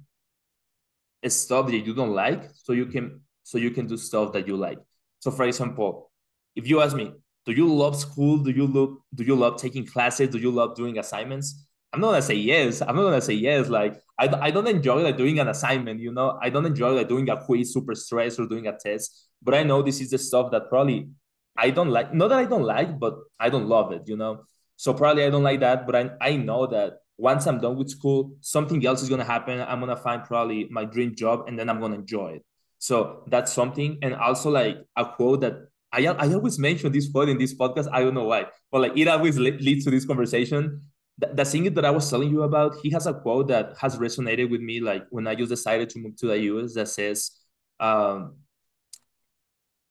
stuff 1.27 1.65
that 1.65 1.79
you 1.79 1.93
don't 1.93 2.13
like 2.13 2.43
so 2.53 2.73
you 2.73 2.85
can 2.85 3.21
so 3.43 3.57
you 3.57 3.71
can 3.71 3.87
do 3.87 3.97
stuff 3.97 4.31
that 4.33 4.47
you 4.47 4.55
like. 4.55 4.77
So 5.19 5.31
for 5.31 5.45
example, 5.45 6.11
if 6.55 6.67
you 6.67 6.81
ask 6.81 6.95
me, 6.95 7.11
do 7.45 7.53
you 7.53 7.67
love 7.73 7.95
school? 7.95 8.37
Do 8.37 8.51
you 8.51 8.67
love 8.67 8.97
do 9.15 9.23
you 9.23 9.35
love 9.35 9.57
taking 9.57 9.85
classes? 9.85 10.29
Do 10.29 10.37
you 10.37 10.51
love 10.51 10.75
doing 10.75 10.99
assignments? 10.99 11.65
I'm 11.91 12.01
not 12.01 12.09
gonna 12.09 12.21
say 12.21 12.35
yes. 12.35 12.81
I'm 12.81 12.95
not 12.95 13.03
gonna 13.03 13.21
say 13.21 13.33
yes. 13.33 13.67
Like 13.67 13.99
I, 14.17 14.27
I 14.27 14.51
don't 14.51 14.67
enjoy 14.67 15.01
like 15.01 15.17
doing 15.17 15.39
an 15.39 15.47
assignment, 15.47 15.99
you 15.99 16.11
know. 16.11 16.37
I 16.41 16.49
don't 16.49 16.65
enjoy 16.65 16.91
like 16.91 17.07
doing 17.07 17.29
a 17.29 17.43
quiz 17.43 17.73
super 17.73 17.95
stress 17.95 18.39
or 18.39 18.47
doing 18.47 18.67
a 18.67 18.77
test. 18.77 19.27
But 19.41 19.55
I 19.55 19.63
know 19.63 19.81
this 19.81 19.99
is 19.99 20.11
the 20.11 20.17
stuff 20.17 20.51
that 20.51 20.69
probably 20.69 21.09
I 21.57 21.71
don't 21.71 21.89
like. 21.89 22.13
Not 22.13 22.29
that 22.29 22.39
I 22.39 22.45
don't 22.45 22.63
like, 22.63 22.99
but 22.99 23.15
I 23.39 23.49
don't 23.49 23.67
love 23.67 23.91
it, 23.91 24.03
you 24.05 24.17
know. 24.17 24.43
So 24.75 24.93
probably 24.93 25.25
I 25.25 25.29
don't 25.29 25.43
like 25.43 25.61
that. 25.61 25.87
But 25.87 25.95
I 25.95 26.11
I 26.21 26.35
know 26.35 26.67
that 26.67 26.99
once 27.17 27.47
I'm 27.47 27.59
done 27.59 27.75
with 27.75 27.89
school, 27.89 28.37
something 28.41 28.85
else 28.85 29.01
is 29.01 29.09
gonna 29.09 29.25
happen. 29.25 29.59
I'm 29.59 29.79
gonna 29.79 29.97
find 29.97 30.23
probably 30.23 30.67
my 30.69 30.85
dream 30.85 31.15
job, 31.15 31.45
and 31.47 31.57
then 31.57 31.69
I'm 31.69 31.79
gonna 31.79 31.95
enjoy 31.95 32.33
it. 32.33 32.45
So 32.77 33.23
that's 33.27 33.51
something. 33.51 33.97
And 34.03 34.13
also 34.13 34.51
like 34.51 34.77
a 34.95 35.05
quote 35.05 35.41
that 35.41 35.55
I 35.91 36.05
I 36.05 36.33
always 36.33 36.59
mention 36.59 36.91
this 36.91 37.09
quote 37.09 37.29
in 37.29 37.39
this 37.39 37.55
podcast. 37.55 37.89
I 37.91 38.03
don't 38.03 38.13
know 38.13 38.25
why, 38.25 38.45
but 38.71 38.81
like 38.81 38.95
it 38.95 39.07
always 39.07 39.39
leads 39.39 39.85
to 39.85 39.91
this 39.91 40.05
conversation 40.05 40.81
the, 41.19 41.27
the 41.33 41.45
thing 41.45 41.73
that 41.73 41.85
I 41.85 41.91
was 41.91 42.09
telling 42.09 42.29
you 42.29 42.43
about, 42.43 42.75
he 42.81 42.89
has 42.91 43.05
a 43.05 43.13
quote 43.13 43.49
that 43.49 43.77
has 43.77 43.97
resonated 43.97 44.49
with 44.49 44.61
me. 44.61 44.79
Like 44.79 45.05
when 45.09 45.27
I 45.27 45.35
just 45.35 45.49
decided 45.49 45.89
to 45.91 45.99
move 45.99 46.15
to 46.17 46.27
the 46.27 46.39
US, 46.51 46.73
that 46.73 46.87
says, 46.87 47.31
um, 47.79 48.35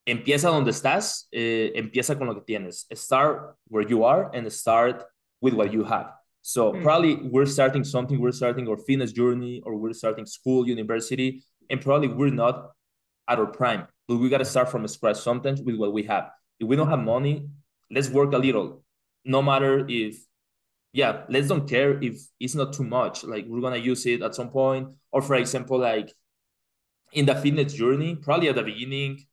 "Empieza 0.07 0.49
donde 0.49 0.71
estás, 0.71 1.27
eh, 1.31 1.71
empieza 1.75 2.17
con 2.17 2.27
lo 2.27 2.35
que 2.35 2.41
tienes. 2.41 2.85
Start 2.93 3.55
where 3.67 3.87
you 3.87 4.03
are 4.03 4.31
and 4.33 4.51
start 4.51 5.03
with 5.41 5.53
what 5.53 5.71
you 5.71 5.83
have." 5.83 6.11
So 6.41 6.73
mm. 6.73 6.81
probably 6.81 7.15
we're 7.15 7.45
starting 7.45 7.83
something. 7.83 8.19
We're 8.19 8.31
starting 8.31 8.67
our 8.67 8.77
fitness 8.77 9.11
journey, 9.11 9.61
or 9.65 9.75
we're 9.75 9.93
starting 9.93 10.25
school, 10.25 10.67
university, 10.67 11.43
and 11.69 11.79
probably 11.79 12.07
we're 12.07 12.33
not 12.33 12.71
at 13.27 13.37
our 13.37 13.45
prime. 13.45 13.87
But 14.07 14.17
we 14.17 14.29
got 14.29 14.39
to 14.39 14.45
start 14.45 14.71
from 14.71 14.87
scratch 14.87 15.17
sometimes 15.17 15.61
with 15.61 15.75
what 15.75 15.93
we 15.93 16.03
have. 16.03 16.31
If 16.59 16.67
we 16.67 16.75
don't 16.75 16.89
have 16.89 16.99
money, 16.99 17.47
let's 17.91 18.09
work 18.09 18.33
a 18.33 18.37
little. 18.37 18.83
No 19.25 19.43
matter 19.43 19.85
if 19.87 20.17
yeah, 20.91 21.23
let's 21.29 21.47
don't 21.47 21.69
care 21.69 22.01
if 22.01 22.19
it's 22.39 22.55
not 22.55 22.73
too 22.73 22.83
much. 22.83 23.23
Like 23.23 23.45
we're 23.47 23.61
gonna 23.61 23.77
use 23.77 24.05
it 24.05 24.21
at 24.21 24.35
some 24.35 24.49
point. 24.49 24.89
Or 25.11 25.21
for 25.21 25.35
example, 25.35 25.79
like 25.79 26.13
in 27.13 27.25
the 27.25 27.35
fitness 27.35 27.73
journey, 27.73 28.15
probably 28.15 28.49
at 28.49 28.55
the 28.55 28.63
beginning, 28.63 29.25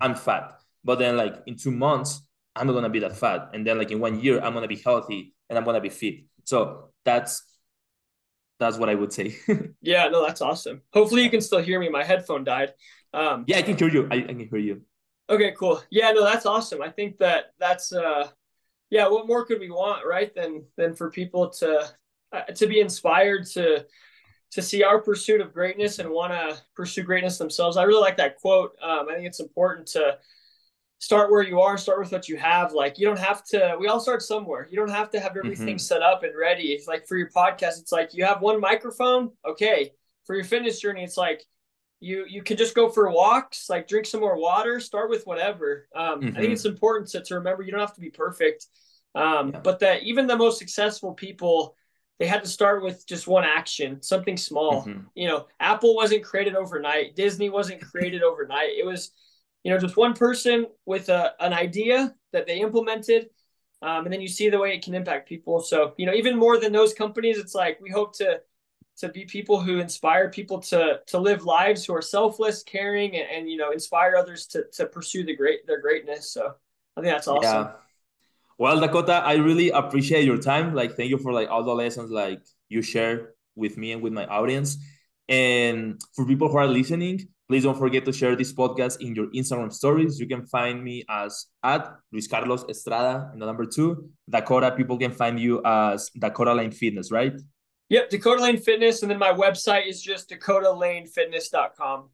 I'm 0.00 0.14
fat. 0.14 0.52
But 0.84 0.98
then 0.98 1.16
like 1.16 1.36
in 1.46 1.56
two 1.56 1.70
months, 1.70 2.22
I'm 2.54 2.66
not 2.66 2.74
gonna 2.74 2.90
be 2.90 3.00
that 3.00 3.16
fat. 3.16 3.50
And 3.54 3.66
then 3.66 3.78
like 3.78 3.90
in 3.90 4.00
one 4.00 4.20
year, 4.20 4.40
I'm 4.40 4.52
gonna 4.52 4.68
be 4.68 4.76
healthy 4.76 5.34
and 5.48 5.58
I'm 5.58 5.64
gonna 5.64 5.80
be 5.80 5.88
fit. 5.88 6.24
So 6.44 6.90
that's 7.04 7.42
that's 8.58 8.76
what 8.76 8.88
I 8.88 8.94
would 8.94 9.12
say. 9.12 9.36
yeah, 9.82 10.08
no, 10.08 10.24
that's 10.24 10.40
awesome. 10.40 10.82
Hopefully 10.92 11.22
you 11.22 11.30
can 11.30 11.40
still 11.40 11.60
hear 11.60 11.80
me. 11.80 11.88
My 11.88 12.04
headphone 12.04 12.44
died. 12.44 12.72
Um, 13.14 13.44
yeah, 13.46 13.58
I 13.58 13.62
can 13.62 13.76
hear 13.76 13.88
you. 13.88 14.08
I, 14.10 14.16
I 14.16 14.22
can 14.22 14.48
hear 14.48 14.58
you. 14.58 14.82
Okay, 15.28 15.54
cool. 15.58 15.82
Yeah, 15.90 16.12
no, 16.12 16.22
that's 16.24 16.46
awesome. 16.46 16.82
I 16.82 16.90
think 16.90 17.18
that 17.18 17.46
that's 17.58 17.92
uh 17.92 18.28
yeah, 18.92 19.08
what 19.08 19.26
more 19.26 19.46
could 19.46 19.58
we 19.58 19.70
want, 19.70 20.04
right? 20.06 20.32
Than 20.34 20.64
than 20.76 20.94
for 20.94 21.10
people 21.10 21.48
to 21.48 21.88
uh, 22.30 22.42
to 22.42 22.66
be 22.66 22.78
inspired 22.78 23.46
to 23.52 23.86
to 24.50 24.60
see 24.60 24.82
our 24.84 25.00
pursuit 25.00 25.40
of 25.40 25.54
greatness 25.54 25.98
and 25.98 26.10
want 26.10 26.34
to 26.34 26.60
pursue 26.76 27.02
greatness 27.02 27.38
themselves. 27.38 27.78
I 27.78 27.84
really 27.84 28.02
like 28.02 28.18
that 28.18 28.36
quote. 28.36 28.72
Um, 28.82 29.06
I 29.08 29.14
think 29.14 29.26
it's 29.26 29.40
important 29.40 29.86
to 29.88 30.18
start 30.98 31.30
where 31.30 31.42
you 31.42 31.58
are, 31.58 31.78
start 31.78 32.00
with 32.00 32.12
what 32.12 32.28
you 32.28 32.36
have. 32.36 32.74
Like 32.74 32.98
you 32.98 33.06
don't 33.06 33.18
have 33.18 33.42
to. 33.46 33.76
We 33.80 33.88
all 33.88 33.98
start 33.98 34.20
somewhere. 34.20 34.68
You 34.70 34.76
don't 34.76 34.90
have 34.90 35.08
to 35.12 35.20
have 35.20 35.38
everything 35.38 35.68
mm-hmm. 35.68 35.78
set 35.78 36.02
up 36.02 36.22
and 36.22 36.36
ready. 36.38 36.74
It's 36.74 36.86
like 36.86 37.08
for 37.08 37.16
your 37.16 37.30
podcast, 37.30 37.80
it's 37.80 37.92
like 37.92 38.12
you 38.12 38.26
have 38.26 38.42
one 38.42 38.60
microphone. 38.60 39.30
Okay. 39.48 39.92
For 40.26 40.36
your 40.36 40.44
fitness 40.44 40.80
journey, 40.80 41.02
it's 41.02 41.16
like 41.16 41.42
you 42.02 42.26
you 42.28 42.42
can 42.42 42.56
just 42.56 42.74
go 42.74 42.88
for 42.88 43.08
walks, 43.10 43.70
like 43.70 43.86
drink 43.86 44.06
some 44.06 44.20
more 44.20 44.36
water, 44.36 44.80
start 44.80 45.08
with 45.08 45.24
whatever. 45.24 45.88
Um, 45.94 46.04
mm-hmm. 46.04 46.16
I 46.16 46.18
think 46.20 46.36
mm-hmm. 46.36 46.52
it's 46.52 46.64
important 46.64 47.10
to, 47.10 47.22
to 47.22 47.36
remember 47.36 47.62
you 47.62 47.70
don't 47.70 47.80
have 47.80 47.94
to 47.94 48.00
be 48.00 48.10
perfect, 48.10 48.66
um, 49.14 49.52
yeah. 49.52 49.60
but 49.60 49.78
that 49.80 50.02
even 50.02 50.26
the 50.26 50.36
most 50.36 50.58
successful 50.58 51.14
people, 51.14 51.76
they 52.18 52.26
had 52.26 52.42
to 52.42 52.50
start 52.50 52.82
with 52.82 53.06
just 53.06 53.28
one 53.28 53.44
action, 53.44 54.02
something 54.02 54.36
small. 54.36 54.82
Mm-hmm. 54.82 55.00
You 55.14 55.28
know, 55.28 55.46
Apple 55.60 55.94
wasn't 55.94 56.24
created 56.24 56.56
overnight, 56.56 57.14
Disney 57.14 57.48
wasn't 57.50 57.80
created 57.80 58.22
overnight. 58.22 58.70
It 58.70 58.84
was, 58.84 59.12
you 59.62 59.72
know, 59.72 59.78
just 59.78 59.96
one 59.96 60.14
person 60.14 60.66
with 60.84 61.08
a, 61.08 61.34
an 61.38 61.52
idea 61.52 62.14
that 62.32 62.46
they 62.46 62.60
implemented. 62.60 63.30
Um, 63.80 64.04
and 64.04 64.12
then 64.12 64.20
you 64.20 64.28
see 64.28 64.48
the 64.48 64.58
way 64.58 64.74
it 64.74 64.84
can 64.84 64.94
impact 64.94 65.28
people. 65.28 65.60
So, 65.60 65.94
you 65.98 66.06
know, 66.06 66.14
even 66.14 66.36
more 66.36 66.58
than 66.58 66.72
those 66.72 66.94
companies, 66.94 67.38
it's 67.38 67.54
like 67.54 67.80
we 67.80 67.90
hope 67.90 68.16
to 68.18 68.40
to 68.98 69.08
be 69.08 69.24
people 69.24 69.60
who 69.60 69.78
inspire 69.78 70.30
people 70.30 70.60
to 70.60 71.00
to 71.06 71.18
live 71.18 71.44
lives 71.44 71.84
who 71.84 71.94
are 71.94 72.02
selfless, 72.02 72.62
caring, 72.62 73.16
and, 73.16 73.28
and 73.30 73.50
you 73.50 73.56
know 73.56 73.70
inspire 73.72 74.16
others 74.16 74.46
to 74.48 74.64
to 74.72 74.86
pursue 74.86 75.24
the 75.24 75.34
great 75.34 75.66
their 75.66 75.80
greatness. 75.80 76.30
So 76.30 76.54
I 76.96 77.00
think 77.00 77.12
that's 77.12 77.28
awesome. 77.28 77.66
Yeah. 77.66 77.72
Well, 78.58 78.78
Dakota, 78.78 79.14
I 79.14 79.34
really 79.34 79.70
appreciate 79.70 80.24
your 80.24 80.38
time. 80.38 80.74
Like, 80.74 80.96
thank 80.96 81.10
you 81.10 81.18
for 81.18 81.32
like 81.32 81.48
all 81.48 81.64
the 81.64 81.74
lessons 81.74 82.10
like 82.10 82.42
you 82.68 82.82
share 82.82 83.34
with 83.56 83.76
me 83.76 83.92
and 83.92 84.02
with 84.02 84.12
my 84.12 84.26
audience. 84.26 84.78
And 85.28 86.00
for 86.14 86.26
people 86.26 86.48
who 86.48 86.58
are 86.58 86.66
listening, 86.66 87.26
please 87.48 87.64
don't 87.64 87.78
forget 87.78 88.04
to 88.04 88.12
share 88.12 88.36
this 88.36 88.52
podcast 88.52 89.00
in 89.00 89.14
your 89.14 89.28
Instagram 89.28 89.72
stories. 89.72 90.20
You 90.20 90.26
can 90.26 90.46
find 90.46 90.82
me 90.82 91.04
as 91.08 91.46
at 91.62 91.96
Luis 92.12 92.28
Carlos 92.28 92.64
Estrada 92.68 93.30
and 93.32 93.40
the 93.40 93.46
number 93.46 93.66
two. 93.66 94.10
Dakota, 94.28 94.70
people 94.72 94.98
can 94.98 95.12
find 95.12 95.40
you 95.40 95.62
as 95.64 96.10
Dakota 96.10 96.54
Lane 96.54 96.70
Fitness, 96.70 97.10
right? 97.10 97.34
Yep, 97.92 98.08
Dakota 98.08 98.42
Lane 98.42 98.56
Fitness. 98.56 99.02
And 99.02 99.10
then 99.10 99.18
my 99.18 99.34
website 99.34 99.86
is 99.86 100.00
just 100.00 100.30
dakotalanefitness.com. 100.30 102.08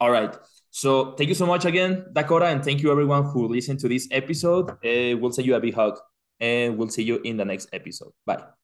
All 0.00 0.10
right. 0.10 0.34
So 0.70 1.12
thank 1.12 1.28
you 1.28 1.34
so 1.34 1.44
much 1.44 1.66
again, 1.66 2.06
Dakota. 2.14 2.46
And 2.46 2.64
thank 2.64 2.82
you 2.82 2.90
everyone 2.90 3.24
who 3.24 3.48
listened 3.48 3.80
to 3.80 3.88
this 3.88 4.08
episode. 4.10 4.70
Uh, 4.70 5.18
we'll 5.18 5.32
send 5.32 5.46
you 5.46 5.56
a 5.56 5.60
big 5.60 5.74
hug 5.74 5.98
and 6.40 6.78
we'll 6.78 6.88
see 6.88 7.02
you 7.02 7.18
in 7.18 7.36
the 7.36 7.44
next 7.44 7.68
episode. 7.74 8.12
Bye. 8.24 8.57